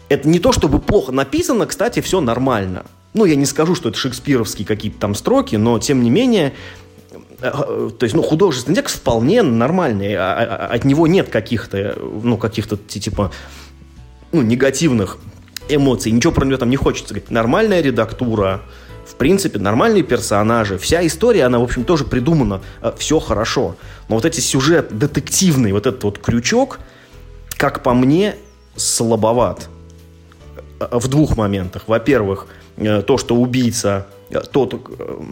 Это 0.09 0.27
не 0.27 0.39
то, 0.39 0.51
чтобы 0.51 0.79
плохо 0.79 1.11
написано, 1.11 1.67
кстати, 1.67 1.99
все 2.01 2.19
нормально. 2.19 2.83
Ну, 3.13 3.25
я 3.25 3.35
не 3.35 3.45
скажу, 3.45 3.75
что 3.75 3.89
это 3.89 3.97
шекспировские 3.97 4.67
какие-то 4.67 4.99
там 4.99 5.15
строки, 5.15 5.55
но, 5.55 5.77
тем 5.79 6.03
не 6.03 6.09
менее, 6.09 6.53
э, 7.41 7.51
э, 7.51 7.89
то 7.97 8.03
есть, 8.03 8.15
ну, 8.15 8.23
художественный 8.23 8.75
текст 8.75 8.97
вполне 8.97 9.43
нормальный, 9.43 10.15
а, 10.15 10.33
а, 10.33 10.67
а, 10.67 10.73
от 10.73 10.83
него 10.83 11.05
нет 11.05 11.29
каких-то, 11.29 11.97
ну, 12.23 12.37
каких-то, 12.37 12.75
типа, 12.75 13.31
ну, 14.31 14.41
негативных 14.41 15.19
эмоций, 15.69 16.11
ничего 16.11 16.33
про 16.33 16.45
него 16.45 16.57
там 16.57 16.71
не 16.71 16.77
хочется 16.77 17.13
говорить. 17.13 17.29
Нормальная 17.29 17.81
редактура, 17.81 18.61
в 19.05 19.13
принципе, 19.13 19.59
нормальные 19.59 20.03
персонажи, 20.03 20.79
вся 20.79 21.05
история, 21.05 21.45
она, 21.45 21.59
в 21.59 21.63
общем, 21.63 21.83
тоже 21.83 22.03
придумана, 22.03 22.61
э, 22.81 22.91
все 22.97 23.19
хорошо. 23.19 23.75
Но 24.07 24.15
вот 24.15 24.25
эти 24.25 24.39
сюжет 24.39 24.97
детективный, 24.97 25.71
вот 25.71 25.85
этот 25.85 26.03
вот 26.03 26.17
крючок, 26.17 26.79
как 27.57 27.83
по 27.83 27.93
мне, 27.93 28.35
слабоват 28.75 29.69
в 30.79 31.07
двух 31.07 31.37
моментах. 31.37 31.83
Во-первых, 31.87 32.47
э, 32.77 33.01
то, 33.01 33.17
что 33.17 33.35
убийца 33.35 34.07
э, 34.29 34.39
тот, 34.51 34.73
э, 34.73 35.23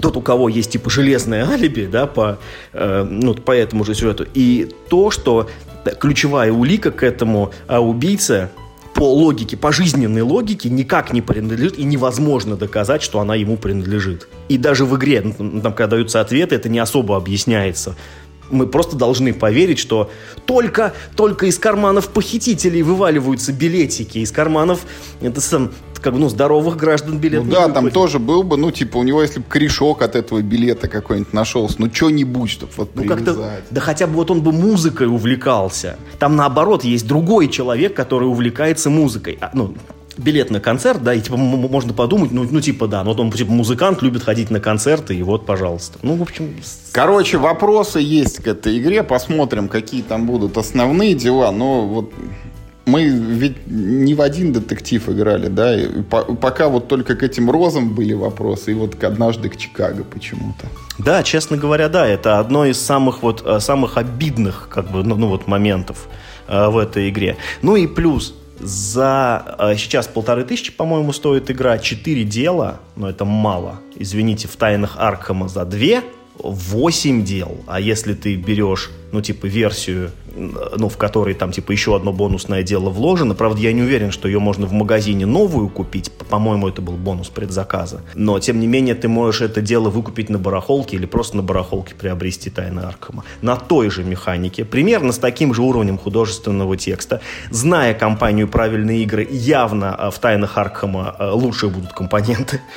тот, 0.00 0.16
у 0.16 0.20
кого 0.20 0.48
есть 0.48 0.72
типа 0.72 0.90
железное 0.90 1.48
алиби, 1.48 1.88
да, 1.90 2.06
по, 2.06 2.38
ну, 2.72 3.34
по 3.34 3.52
этому 3.52 3.84
же 3.84 3.94
сюжету, 3.94 4.26
и 4.34 4.70
то, 4.88 5.10
что 5.10 5.48
ключевая 5.98 6.52
улика 6.52 6.90
к 6.90 7.02
этому 7.02 7.52
а 7.66 7.80
убийце 7.80 8.50
по 8.94 9.12
логике, 9.12 9.56
по 9.56 9.72
жизненной 9.72 10.22
логике 10.22 10.68
никак 10.68 11.12
не 11.12 11.22
принадлежит 11.22 11.78
и 11.78 11.84
невозможно 11.84 12.56
доказать, 12.56 13.02
что 13.02 13.20
она 13.20 13.36
ему 13.36 13.56
принадлежит. 13.56 14.28
И 14.48 14.58
даже 14.58 14.84
в 14.84 14.96
игре, 14.96 15.20
там, 15.22 15.72
когда 15.72 15.86
даются 15.86 16.20
ответы, 16.20 16.56
это 16.56 16.68
не 16.68 16.80
особо 16.80 17.16
объясняется 17.16 17.94
мы 18.50 18.66
просто 18.66 18.96
должны 18.96 19.32
поверить, 19.32 19.78
что 19.78 20.10
только, 20.46 20.94
только 21.16 21.46
из 21.46 21.58
карманов 21.58 22.08
похитителей 22.08 22.82
вываливаются 22.82 23.52
билетики, 23.52 24.18
из 24.18 24.30
карманов 24.30 24.80
это 25.20 25.40
сам, 25.40 25.70
как 26.00 26.14
ну, 26.14 26.28
здоровых 26.28 26.76
граждан 26.76 27.18
билет 27.18 27.44
ну, 27.44 27.50
да, 27.50 27.68
там 27.68 27.90
тоже 27.90 28.18
был 28.18 28.42
бы, 28.42 28.56
ну, 28.56 28.70
типа, 28.70 28.98
у 28.98 29.02
него, 29.02 29.22
если 29.22 29.40
бы 29.40 29.46
корешок 29.48 30.02
от 30.02 30.16
этого 30.16 30.40
билета 30.42 30.88
какой-нибудь 30.88 31.32
нашелся, 31.32 31.76
ну, 31.78 31.92
что-нибудь, 31.92 32.50
чтобы 32.50 32.72
вот 32.76 32.90
ну, 32.94 33.04
как-то, 33.04 33.60
Да 33.70 33.80
хотя 33.80 34.06
бы 34.06 34.14
вот 34.14 34.30
он 34.30 34.42
бы 34.42 34.52
музыкой 34.52 35.06
увлекался. 35.06 35.96
Там, 36.18 36.36
наоборот, 36.36 36.84
есть 36.84 37.06
другой 37.06 37.48
человек, 37.48 37.94
который 37.94 38.28
увлекается 38.28 38.90
музыкой. 38.90 39.38
А, 39.40 39.50
ну, 39.54 39.74
билет 40.18 40.50
на 40.50 40.60
концерт, 40.60 41.02
да, 41.02 41.14
и 41.14 41.20
типа 41.20 41.36
можно 41.36 41.92
подумать, 41.92 42.32
ну, 42.32 42.46
ну 42.50 42.60
типа 42.60 42.86
да, 42.86 43.04
ну 43.04 43.10
вот 43.10 43.20
он 43.20 43.30
типа 43.30 43.52
музыкант, 43.52 44.02
любит 44.02 44.22
ходить 44.22 44.50
на 44.50 44.60
концерты, 44.60 45.14
и 45.14 45.22
вот, 45.22 45.46
пожалуйста. 45.46 45.98
Ну, 46.02 46.16
в 46.16 46.22
общем... 46.22 46.54
Короче, 46.92 47.38
вопросы 47.38 48.00
есть 48.00 48.42
к 48.42 48.46
этой 48.46 48.78
игре, 48.78 49.02
посмотрим, 49.02 49.68
какие 49.68 50.02
там 50.02 50.26
будут 50.26 50.56
основные 50.56 51.14
дела, 51.14 51.50
но 51.52 51.86
вот 51.86 52.12
мы 52.88 53.04
ведь 53.04 53.66
не 53.66 54.14
в 54.14 54.22
один 54.22 54.52
детектив 54.52 55.08
играли, 55.08 55.48
да, 55.48 55.78
и 55.78 56.02
по 56.02 56.22
пока 56.22 56.68
вот 56.68 56.88
только 56.88 57.16
к 57.16 57.22
этим 57.22 57.50
розам 57.50 57.94
были 57.94 58.14
вопросы, 58.14 58.70
и 58.70 58.74
вот 58.74 58.94
к 58.94 59.04
однажды 59.04 59.50
к 59.50 59.56
Чикаго 59.56 60.04
почему-то. 60.04 60.66
Да, 60.98 61.22
честно 61.22 61.56
говоря, 61.56 61.88
да, 61.88 62.06
это 62.06 62.38
одно 62.38 62.64
из 62.64 62.80
самых 62.80 63.22
вот, 63.22 63.42
э, 63.46 63.60
самых 63.60 63.98
обидных, 63.98 64.68
как 64.70 64.90
бы, 64.90 65.04
ну, 65.04 65.16
ну 65.16 65.28
вот 65.28 65.46
моментов 65.46 66.08
э, 66.48 66.68
в 66.68 66.78
этой 66.78 67.10
игре. 67.10 67.36
Ну 67.62 67.76
и 67.76 67.86
плюс, 67.86 68.34
За 68.60 69.56
э, 69.58 69.76
сейчас 69.76 70.08
полторы 70.08 70.44
тысячи, 70.44 70.72
по-моему, 70.72 71.12
стоит 71.12 71.50
игра. 71.50 71.78
Четыре 71.78 72.24
дела, 72.24 72.80
но 72.96 73.08
это 73.08 73.24
мало. 73.24 73.80
Извините, 73.96 74.48
в 74.48 74.56
тайнах 74.56 74.96
Аркхема 74.98 75.48
за 75.48 75.64
две, 75.64 76.02
восемь 76.38 77.24
дел. 77.24 77.58
А 77.66 77.80
если 77.80 78.14
ты 78.14 78.34
берешь, 78.36 78.90
ну, 79.12 79.20
типа, 79.20 79.46
версию 79.46 80.10
ну, 80.76 80.88
в 80.88 80.96
которой 80.96 81.34
там, 81.34 81.52
типа, 81.52 81.72
еще 81.72 81.96
одно 81.96 82.12
бонусное 82.12 82.62
дело 82.62 82.90
вложено. 82.90 83.34
Правда, 83.34 83.60
я 83.60 83.72
не 83.72 83.82
уверен, 83.82 84.10
что 84.10 84.28
ее 84.28 84.38
можно 84.38 84.66
в 84.66 84.72
магазине 84.72 85.26
новую 85.26 85.68
купить. 85.68 86.10
По-моему, 86.28 86.68
это 86.68 86.82
был 86.82 86.94
бонус 86.94 87.28
предзаказа. 87.28 88.02
Но, 88.14 88.38
тем 88.38 88.60
не 88.60 88.66
менее, 88.66 88.94
ты 88.94 89.08
можешь 89.08 89.40
это 89.40 89.60
дело 89.60 89.90
выкупить 89.90 90.28
на 90.30 90.38
барахолке 90.38 90.96
или 90.96 91.06
просто 91.06 91.36
на 91.36 91.42
барахолке 91.42 91.94
приобрести 91.94 92.50
Тайны 92.50 92.80
Аркама. 92.80 93.24
На 93.42 93.56
той 93.56 93.90
же 93.90 94.04
механике, 94.04 94.64
примерно 94.64 95.12
с 95.12 95.18
таким 95.18 95.54
же 95.54 95.62
уровнем 95.62 95.98
художественного 95.98 96.76
текста. 96.76 97.20
Зная 97.50 97.94
компанию 97.94 98.48
«Правильные 98.48 99.02
игры», 99.02 99.26
явно 99.30 99.94
а, 99.94 100.10
в 100.10 100.18
Тайнах 100.18 100.56
Аркама 100.56 101.14
а, 101.18 101.34
лучше 101.34 101.68
будут 101.68 101.92
компоненты. 101.92 102.60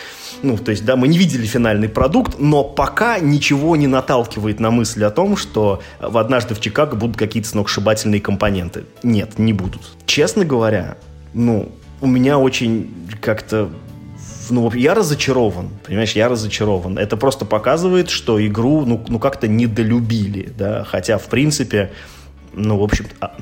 Ну, 0.43 0.57
то 0.57 0.71
есть, 0.71 0.85
да, 0.85 0.95
мы 0.95 1.07
не 1.07 1.17
видели 1.17 1.45
финальный 1.45 1.87
продукт, 1.87 2.39
но 2.39 2.63
пока 2.63 3.19
ничего 3.19 3.75
не 3.75 3.85
наталкивает 3.85 4.59
на 4.59 4.71
мысль 4.71 5.03
о 5.03 5.11
том, 5.11 5.37
что 5.37 5.81
в 5.99 6.17
«Однажды 6.21 6.55
в 6.55 6.61
Чикаго» 6.61 6.95
будут 6.95 7.17
какие-то 7.17 7.49
сногсшибательные 7.49 8.21
компоненты. 8.21 8.85
Нет, 9.03 9.37
не 9.39 9.53
будут. 9.53 9.81
Честно 10.05 10.45
говоря, 10.45 10.97
ну, 11.33 11.71
у 11.99 12.07
меня 12.07 12.37
очень 12.37 12.93
как-то 13.21 13.69
ну, 14.49 14.71
я 14.73 14.93
разочарован, 14.93 15.69
понимаешь, 15.85 16.11
я 16.11 16.27
разочарован. 16.27 16.97
Это 16.97 17.15
просто 17.15 17.45
показывает, 17.45 18.09
что 18.09 18.45
игру, 18.45 18.85
ну, 18.85 19.03
ну 19.07 19.19
как-то 19.19 19.47
недолюбили, 19.47 20.51
да, 20.57 20.83
хотя, 20.83 21.17
в 21.17 21.25
принципе, 21.27 21.91
ну, 22.53 22.77
в 22.77 22.83
общем 22.83 23.05
а, 23.21 23.35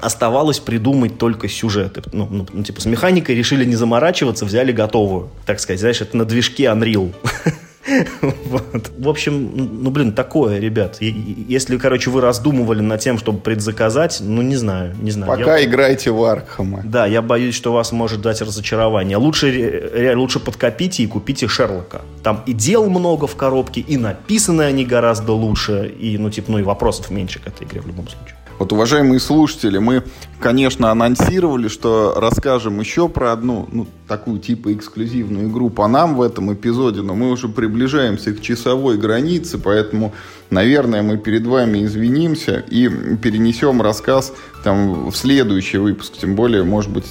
оставалось 0.00 0.58
придумать 0.58 1.18
только 1.18 1.48
сюжеты. 1.48 2.02
Ну, 2.12 2.26
ну, 2.30 2.46
ну, 2.52 2.62
типа, 2.62 2.80
с 2.80 2.86
механикой 2.86 3.34
решили 3.34 3.64
не 3.64 3.76
заморачиваться, 3.76 4.44
взяли 4.44 4.72
готовую, 4.72 5.30
так 5.44 5.60
сказать, 5.60 5.80
знаешь, 5.80 6.00
это 6.00 6.16
на 6.16 6.24
движке 6.24 6.64
Unreal. 6.64 7.14
Вот. 8.20 8.90
В 8.98 9.08
общем, 9.08 9.82
ну, 9.82 9.90
блин, 9.90 10.12
такое, 10.12 10.58
ребят. 10.58 10.98
Если, 11.00 11.76
короче, 11.78 12.10
вы 12.10 12.20
раздумывали 12.20 12.80
над 12.80 13.00
тем, 13.00 13.18
чтобы 13.18 13.40
предзаказать, 13.40 14.18
ну, 14.20 14.42
не 14.42 14.56
знаю, 14.56 14.94
не 15.00 15.10
знаю. 15.10 15.30
Пока 15.36 15.58
я... 15.58 15.66
играйте 15.66 16.10
в 16.10 16.22
Аркхама. 16.22 16.82
Да, 16.84 17.06
я 17.06 17.22
боюсь, 17.22 17.54
что 17.54 17.72
вас 17.72 17.92
может 17.92 18.20
дать 18.20 18.40
разочарование. 18.40 19.16
Лучше, 19.16 20.14
лучше 20.14 20.40
подкопите 20.40 21.02
и 21.02 21.06
купите 21.06 21.48
Шерлока. 21.48 22.02
Там 22.22 22.42
и 22.46 22.52
дел 22.52 22.88
много 22.88 23.26
в 23.26 23.36
коробке, 23.36 23.80
и 23.80 23.96
написаны 23.96 24.62
они 24.62 24.84
гораздо 24.84 25.32
лучше, 25.32 25.92
и, 25.98 26.18
ну, 26.18 26.30
типа, 26.30 26.52
ну, 26.52 26.58
и 26.58 26.62
вопросов 26.62 27.10
меньше 27.10 27.40
к 27.40 27.46
этой 27.46 27.66
игре 27.66 27.80
в 27.80 27.86
любом 27.86 28.08
случае. 28.08 28.36
Вот, 28.58 28.72
уважаемые 28.72 29.20
слушатели, 29.20 29.76
мы, 29.76 30.02
конечно, 30.40 30.90
анонсировали, 30.90 31.68
что 31.68 32.14
расскажем 32.16 32.80
еще 32.80 33.08
про 33.08 33.32
одну, 33.32 33.68
ну, 33.70 33.86
такую 34.08 34.38
типа 34.38 34.72
эксклюзивную 34.72 35.48
игру 35.50 35.68
по 35.68 35.86
нам 35.88 36.14
в 36.14 36.22
этом 36.22 36.52
эпизоде, 36.54 37.02
но 37.02 37.14
мы 37.14 37.30
уже 37.30 37.48
приближаемся 37.48 38.32
к 38.32 38.40
часовой 38.40 38.96
границе, 38.96 39.58
поэтому, 39.58 40.14
наверное, 40.48 41.02
мы 41.02 41.18
перед 41.18 41.46
вами 41.46 41.84
извинимся 41.84 42.64
и 42.70 42.88
перенесем 43.16 43.82
рассказ 43.82 44.32
там 44.64 45.10
в 45.10 45.16
следующий 45.16 45.78
выпуск. 45.78 46.14
Тем 46.18 46.34
более, 46.34 46.64
может 46.64 46.90
быть, 46.90 47.06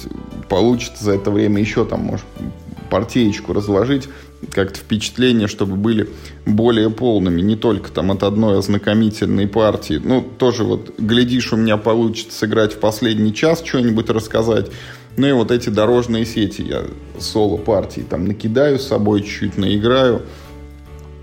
получится 0.48 1.04
за 1.04 1.12
это 1.12 1.30
время 1.30 1.60
еще 1.60 1.84
там, 1.84 2.00
может, 2.00 2.26
партеечку 2.90 3.52
разложить 3.52 4.08
как-то 4.52 4.78
впечатления, 4.78 5.48
чтобы 5.48 5.76
были 5.76 6.08
более 6.44 6.90
полными, 6.90 7.40
не 7.40 7.56
только 7.56 7.90
там 7.90 8.10
от 8.12 8.22
одной 8.22 8.58
ознакомительной 8.58 9.48
партии. 9.48 10.00
Ну, 10.02 10.22
тоже 10.22 10.64
вот, 10.64 10.94
глядишь, 10.98 11.52
у 11.52 11.56
меня 11.56 11.76
получится 11.76 12.38
сыграть 12.38 12.74
в 12.74 12.78
последний 12.78 13.34
час, 13.34 13.62
что-нибудь 13.64 14.10
рассказать. 14.10 14.70
Ну 15.16 15.26
и 15.26 15.32
вот 15.32 15.50
эти 15.50 15.70
дорожные 15.70 16.26
сети 16.26 16.62
я 16.62 16.84
соло-партии 17.18 18.04
там 18.08 18.26
накидаю 18.26 18.78
с 18.78 18.86
собой, 18.86 19.22
чуть-чуть 19.22 19.56
наиграю. 19.56 20.22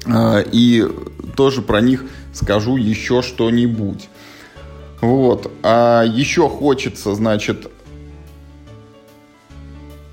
А, 0.06 0.40
и 0.40 0.88
тоже 1.36 1.62
про 1.62 1.82
них 1.82 2.06
скажу 2.34 2.76
еще 2.78 3.22
что-нибудь. 3.22 4.10
Вот. 5.02 5.52
А 5.62 6.04
еще 6.04 6.50
хочется, 6.50 7.14
значит, 7.14 7.70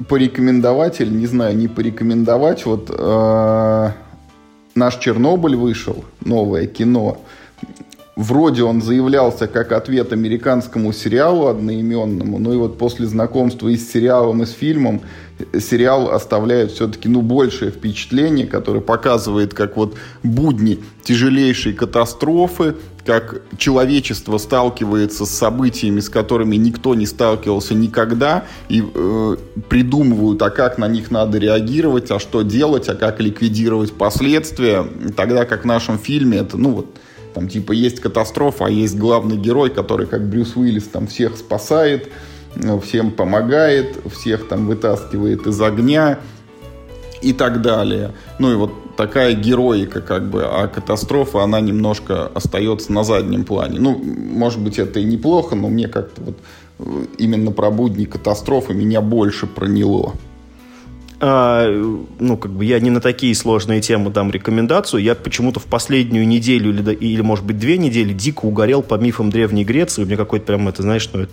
порекомендовать 0.08 1.00
или, 1.00 1.10
не 1.10 1.26
знаю, 1.26 1.56
не 1.56 1.68
порекомендовать. 1.68 2.66
Вот 2.66 2.90
э, 2.90 3.90
наш 4.74 4.96
Чернобыль 4.96 5.56
вышел, 5.56 6.04
новое 6.24 6.66
кино. 6.66 7.20
Вроде 8.16 8.64
он 8.64 8.82
заявлялся 8.82 9.46
как 9.46 9.72
ответ 9.72 10.12
американскому 10.12 10.92
сериалу 10.92 11.46
одноименному, 11.46 12.38
но 12.38 12.52
и 12.52 12.56
вот 12.56 12.76
после 12.76 13.06
знакомства 13.06 13.68
и 13.68 13.76
с 13.76 13.90
сериалом, 13.90 14.42
и 14.42 14.46
с 14.46 14.52
фильмом, 14.52 15.00
сериал 15.58 16.10
оставляет 16.10 16.72
все-таки 16.72 17.08
ну, 17.08 17.22
большее 17.22 17.70
впечатление, 17.70 18.46
которое 18.46 18.80
показывает, 18.80 19.54
как 19.54 19.76
вот 19.76 19.96
будни 20.22 20.80
тяжелейшей 21.02 21.72
катастрофы, 21.72 22.76
как 23.04 23.42
человечество 23.56 24.38
сталкивается 24.38 25.24
с 25.24 25.30
событиями, 25.30 26.00
с 26.00 26.08
которыми 26.08 26.56
никто 26.56 26.94
не 26.94 27.06
сталкивался 27.06 27.74
никогда, 27.74 28.44
и 28.68 28.82
э, 28.82 29.36
придумывают, 29.68 30.40
а 30.42 30.50
как 30.50 30.78
на 30.78 30.88
них 30.88 31.10
надо 31.10 31.38
реагировать, 31.38 32.10
а 32.10 32.18
что 32.18 32.42
делать, 32.42 32.88
а 32.88 32.94
как 32.94 33.20
ликвидировать 33.20 33.92
последствия, 33.94 34.86
тогда 35.16 35.44
как 35.44 35.62
в 35.62 35.66
нашем 35.66 35.98
фильме 35.98 36.38
это, 36.38 36.56
ну 36.56 36.70
вот, 36.70 36.96
там 37.34 37.48
типа 37.48 37.72
есть 37.72 38.00
катастрофа, 38.00 38.66
а 38.66 38.70
есть 38.70 38.96
главный 38.96 39.36
герой, 39.36 39.70
который 39.70 40.06
как 40.06 40.28
Брюс 40.28 40.56
Уиллис 40.56 40.84
там 40.84 41.06
всех 41.06 41.36
спасает, 41.36 42.10
всем 42.82 43.10
помогает, 43.10 43.98
всех 44.12 44.48
там 44.48 44.66
вытаскивает 44.66 45.46
из 45.46 45.60
огня 45.60 46.18
и 47.22 47.32
так 47.32 47.62
далее. 47.62 48.12
Ну 48.38 48.52
и 48.52 48.54
вот 48.54 48.96
такая 48.96 49.34
героика 49.34 50.00
как 50.00 50.28
бы, 50.28 50.44
а 50.44 50.68
катастрофа, 50.68 51.42
она 51.42 51.60
немножко 51.60 52.26
остается 52.26 52.92
на 52.92 53.04
заднем 53.04 53.44
плане. 53.44 53.78
Ну, 53.78 53.96
может 54.02 54.60
быть, 54.60 54.78
это 54.78 55.00
и 55.00 55.04
неплохо, 55.04 55.54
но 55.54 55.68
мне 55.68 55.88
как-то 55.88 56.22
вот 56.22 56.38
э, 56.78 57.04
именно 57.18 57.52
про 57.52 57.70
будни 57.70 58.04
катастрофы 58.04 58.74
меня 58.74 59.00
больше 59.00 59.46
проняло 59.46 60.14
а, 61.22 61.66
ну, 62.18 62.38
как 62.38 62.50
бы 62.50 62.64
я 62.64 62.80
не 62.80 62.88
на 62.88 63.00
такие 63.02 63.34
сложные 63.34 63.82
темы 63.82 64.10
дам 64.10 64.30
рекомендацию. 64.30 65.02
Я 65.02 65.14
почему-то 65.14 65.60
в 65.60 65.66
последнюю 65.66 66.26
неделю 66.26 66.70
или, 66.70 66.94
или, 66.94 67.20
может 67.20 67.44
быть, 67.44 67.58
две 67.58 67.76
недели 67.76 68.14
дико 68.14 68.46
угорел 68.46 68.82
по 68.82 68.94
мифам 68.94 69.28
Древней 69.28 69.64
Греции. 69.64 70.02
У 70.02 70.06
меня 70.06 70.16
какой-то 70.16 70.46
прям, 70.46 70.66
это, 70.68 70.80
знаешь, 70.80 71.08
ну, 71.12 71.20
это 71.20 71.32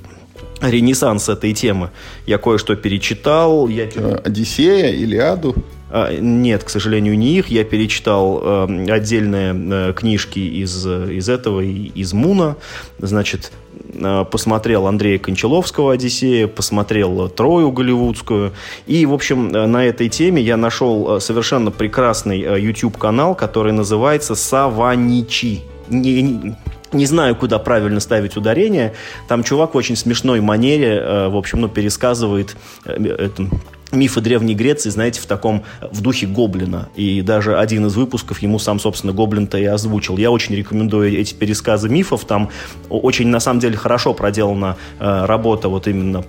ренессанс 0.61 1.29
этой 1.29 1.53
темы. 1.53 1.91
Я 2.25 2.37
кое-что 2.37 2.75
перечитал. 2.75 3.67
Я... 3.67 3.87
Э, 3.95 4.21
Одиссея, 4.23 4.91
Илиаду? 4.91 5.55
А, 5.89 6.13
нет, 6.17 6.63
к 6.63 6.69
сожалению, 6.69 7.17
не 7.17 7.37
их. 7.37 7.47
Я 7.47 7.63
перечитал 7.63 8.41
э, 8.43 8.91
отдельные 8.91 9.55
э, 9.89 9.93
книжки 9.93 10.39
из, 10.39 10.85
из 10.85 11.29
этого, 11.29 11.61
из 11.61 12.13
Муна. 12.13 12.55
Значит, 12.99 13.51
Э, 13.93 14.25
посмотрел 14.29 14.87
Андрея 14.87 15.19
Кончаловского 15.19 15.93
«Одиссея», 15.93 16.47
посмотрел 16.47 17.29
Трою 17.29 17.71
голливудскую. 17.71 18.53
И, 18.85 19.05
в 19.05 19.13
общем, 19.13 19.49
э, 19.55 19.65
на 19.65 19.85
этой 19.85 20.09
теме 20.09 20.41
я 20.41 20.57
нашел 20.57 21.17
э, 21.17 21.19
совершенно 21.19 21.71
прекрасный 21.71 22.39
YouTube-канал, 22.39 23.35
который 23.35 23.73
называется 23.73 24.35
«Саваничи». 24.35 25.61
Не, 25.89 26.21
не, 26.21 26.55
не 26.91 27.05
знаю, 27.05 27.35
куда 27.35 27.59
правильно 27.59 27.99
ставить 27.99 28.38
ударение. 28.38 28.93
Там 29.27 29.43
чувак 29.43 29.73
в 29.73 29.77
очень 29.77 29.95
смешной 29.95 30.41
манере, 30.41 31.27
в 31.29 31.35
общем, 31.35 31.61
ну, 31.61 31.69
пересказывает 31.69 32.55
это, 32.85 33.49
мифы 33.91 34.21
Древней 34.21 34.55
Греции, 34.55 34.89
знаете, 34.89 35.21
в 35.21 35.25
таком, 35.25 35.63
в 35.81 36.01
духе 36.01 36.27
Гоблина. 36.27 36.89
И 36.95 37.21
даже 37.21 37.57
один 37.57 37.85
из 37.85 37.95
выпусков 37.95 38.39
ему 38.39 38.59
сам, 38.59 38.79
собственно, 38.79 39.13
Гоблин-то 39.13 39.57
и 39.57 39.65
озвучил. 39.65 40.17
Я 40.17 40.31
очень 40.31 40.55
рекомендую 40.55 41.17
эти 41.17 41.33
пересказы 41.33 41.89
мифов. 41.89 42.25
Там 42.25 42.49
очень, 42.89 43.27
на 43.27 43.39
самом 43.39 43.59
деле, 43.59 43.77
хорошо 43.77 44.13
проделана 44.13 44.77
э, 44.99 45.25
работа 45.25 45.69
вот 45.69 45.88
именно 45.88 46.23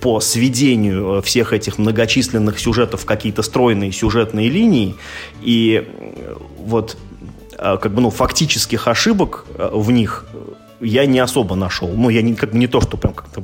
по 0.00 0.20
сведению 0.20 1.18
э, 1.18 1.22
всех 1.22 1.52
этих 1.52 1.78
многочисленных 1.78 2.58
сюжетов 2.58 3.02
в 3.02 3.06
какие-то 3.06 3.42
стройные 3.42 3.92
сюжетные 3.92 4.48
линии. 4.48 4.96
И 5.42 5.84
э, 5.86 6.34
вот 6.58 6.96
э, 6.96 7.05
как 7.56 7.92
бы, 7.92 8.00
ну, 8.00 8.10
фактических 8.10 8.88
ошибок 8.88 9.46
в 9.56 9.90
них 9.90 10.26
я 10.80 11.06
не 11.06 11.18
особо 11.18 11.54
нашел. 11.54 11.88
Ну, 11.88 12.10
я 12.10 12.22
не, 12.22 12.34
как 12.34 12.52
бы 12.52 12.58
не 12.58 12.66
то, 12.66 12.80
что 12.80 12.96
прям 12.96 13.14
как-то 13.14 13.42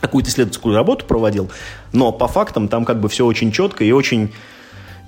какую-то 0.00 0.28
исследовательскую 0.28 0.74
работу 0.74 1.06
проводил, 1.06 1.50
но 1.92 2.12
по 2.12 2.28
фактам 2.28 2.68
там 2.68 2.84
как 2.84 3.00
бы 3.00 3.08
все 3.08 3.24
очень 3.24 3.52
четко 3.52 3.84
и 3.84 3.92
очень 3.92 4.32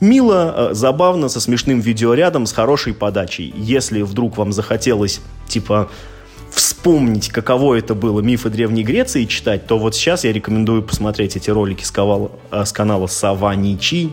мило, 0.00 0.70
э, 0.70 0.74
забавно, 0.74 1.28
со 1.28 1.40
смешным 1.40 1.80
видеорядом, 1.80 2.46
с 2.46 2.52
хорошей 2.52 2.94
подачей. 2.94 3.52
Если 3.56 4.02
вдруг 4.02 4.36
вам 4.38 4.52
захотелось, 4.52 5.20
типа, 5.48 5.90
вспомнить, 6.50 7.28
каково 7.28 7.74
это 7.74 7.94
было 7.94 8.20
мифы 8.20 8.48
Древней 8.48 8.84
Греции 8.84 9.24
читать, 9.24 9.66
то 9.66 9.78
вот 9.78 9.94
сейчас 9.94 10.24
я 10.24 10.32
рекомендую 10.32 10.82
посмотреть 10.82 11.36
эти 11.36 11.50
ролики 11.50 11.84
с, 11.84 11.90
канала, 11.90 12.30
э, 12.50 12.64
с 12.64 12.72
канала 12.72 13.06
Саваничи 13.06 14.10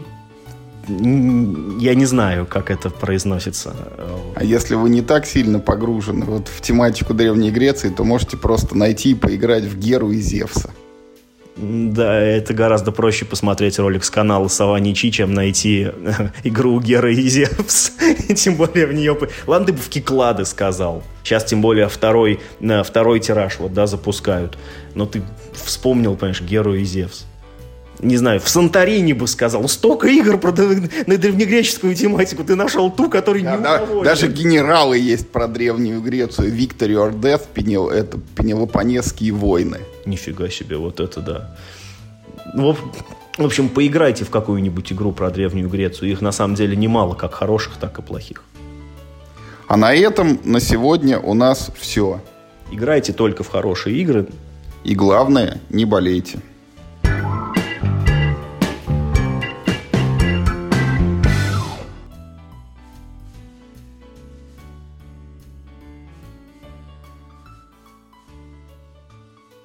я 0.87 1.95
не 1.95 2.05
знаю, 2.05 2.45
как 2.45 2.69
это 2.69 2.89
произносится. 2.89 3.73
А 4.35 4.43
если 4.43 4.75
вы 4.75 4.89
не 4.89 5.01
так 5.01 5.25
сильно 5.25 5.59
погружены 5.59 6.25
вот 6.25 6.47
в 6.47 6.61
тематику 6.61 7.13
Древней 7.13 7.51
Греции, 7.51 7.89
то 7.89 8.03
можете 8.03 8.37
просто 8.37 8.77
найти 8.77 9.11
и 9.11 9.15
поиграть 9.15 9.63
в 9.63 9.77
Геру 9.77 10.11
и 10.11 10.19
Зевса. 10.19 10.71
Да, 11.55 12.19
это 12.19 12.55
гораздо 12.55 12.91
проще 12.91 13.25
посмотреть 13.25 13.77
ролик 13.77 14.03
с 14.03 14.09
канала 14.09 14.47
Сова 14.47 14.79
Ничи, 14.79 15.11
чем 15.11 15.33
найти 15.33 15.91
игру 16.43 16.79
Гера 16.79 17.11
и 17.11 17.21
Зевс. 17.29 17.91
тем 18.35 18.55
более 18.55 18.87
в 18.87 18.93
нее... 18.93 19.15
Ладно, 19.45 19.67
ты 19.67 19.73
бы 19.73 19.79
в 19.79 19.89
Киклады 19.89 20.45
сказал. 20.45 21.03
Сейчас 21.23 21.45
тем 21.45 21.61
более 21.61 21.87
второй, 21.89 22.39
второй 22.83 23.19
тираж 23.19 23.59
вот, 23.59 23.71
да, 23.73 23.85
запускают. 23.85 24.57
Но 24.95 25.05
ты 25.05 25.21
вспомнил, 25.53 26.15
понимаешь, 26.15 26.41
Геру 26.41 26.73
и 26.73 26.83
Зевс 26.83 27.25
не 28.03 28.17
знаю, 28.17 28.39
в 28.39 28.49
Санторини 28.49 29.13
бы 29.13 29.27
сказал. 29.27 29.67
Столько 29.67 30.07
игр 30.07 30.37
про, 30.37 30.51
на 30.51 31.17
древнегреческую 31.17 31.95
тематику. 31.95 32.43
Ты 32.43 32.55
нашел 32.55 32.91
ту, 32.91 33.09
которая 33.09 33.43
да, 33.43 33.57
не 33.57 33.63
да, 33.63 34.03
Даже 34.03 34.27
генералы 34.27 34.97
есть 34.97 35.29
про 35.29 35.47
Древнюю 35.47 36.01
Грецию. 36.01 36.53
Victory 36.53 36.93
or 36.93 37.13
Death, 37.19 37.43
Пенел, 37.53 37.89
это 37.89 38.19
Пенелопонесские 38.35 39.31
войны. 39.31 39.79
Нифига 40.05 40.49
себе, 40.49 40.77
вот 40.77 40.99
это 40.99 41.21
да. 41.21 41.57
Ну, 42.53 42.75
в 43.37 43.45
общем, 43.45 43.69
поиграйте 43.69 44.25
в 44.25 44.29
какую-нибудь 44.29 44.91
игру 44.91 45.11
про 45.11 45.31
Древнюю 45.31 45.69
Грецию. 45.69 46.11
Их 46.11 46.21
на 46.21 46.31
самом 46.31 46.55
деле 46.55 46.75
немало, 46.75 47.15
как 47.15 47.33
хороших, 47.33 47.77
так 47.77 47.97
и 47.97 48.01
плохих. 48.01 48.43
А 49.67 49.77
на 49.77 49.93
этом 49.93 50.39
на 50.43 50.59
сегодня 50.59 51.19
у 51.19 51.33
нас 51.33 51.71
все. 51.79 52.21
Играйте 52.71 53.13
только 53.13 53.43
в 53.43 53.47
хорошие 53.47 53.97
игры. 53.97 54.27
И 54.83 54.93
главное, 54.95 55.61
не 55.69 55.85
болейте. 55.85 56.39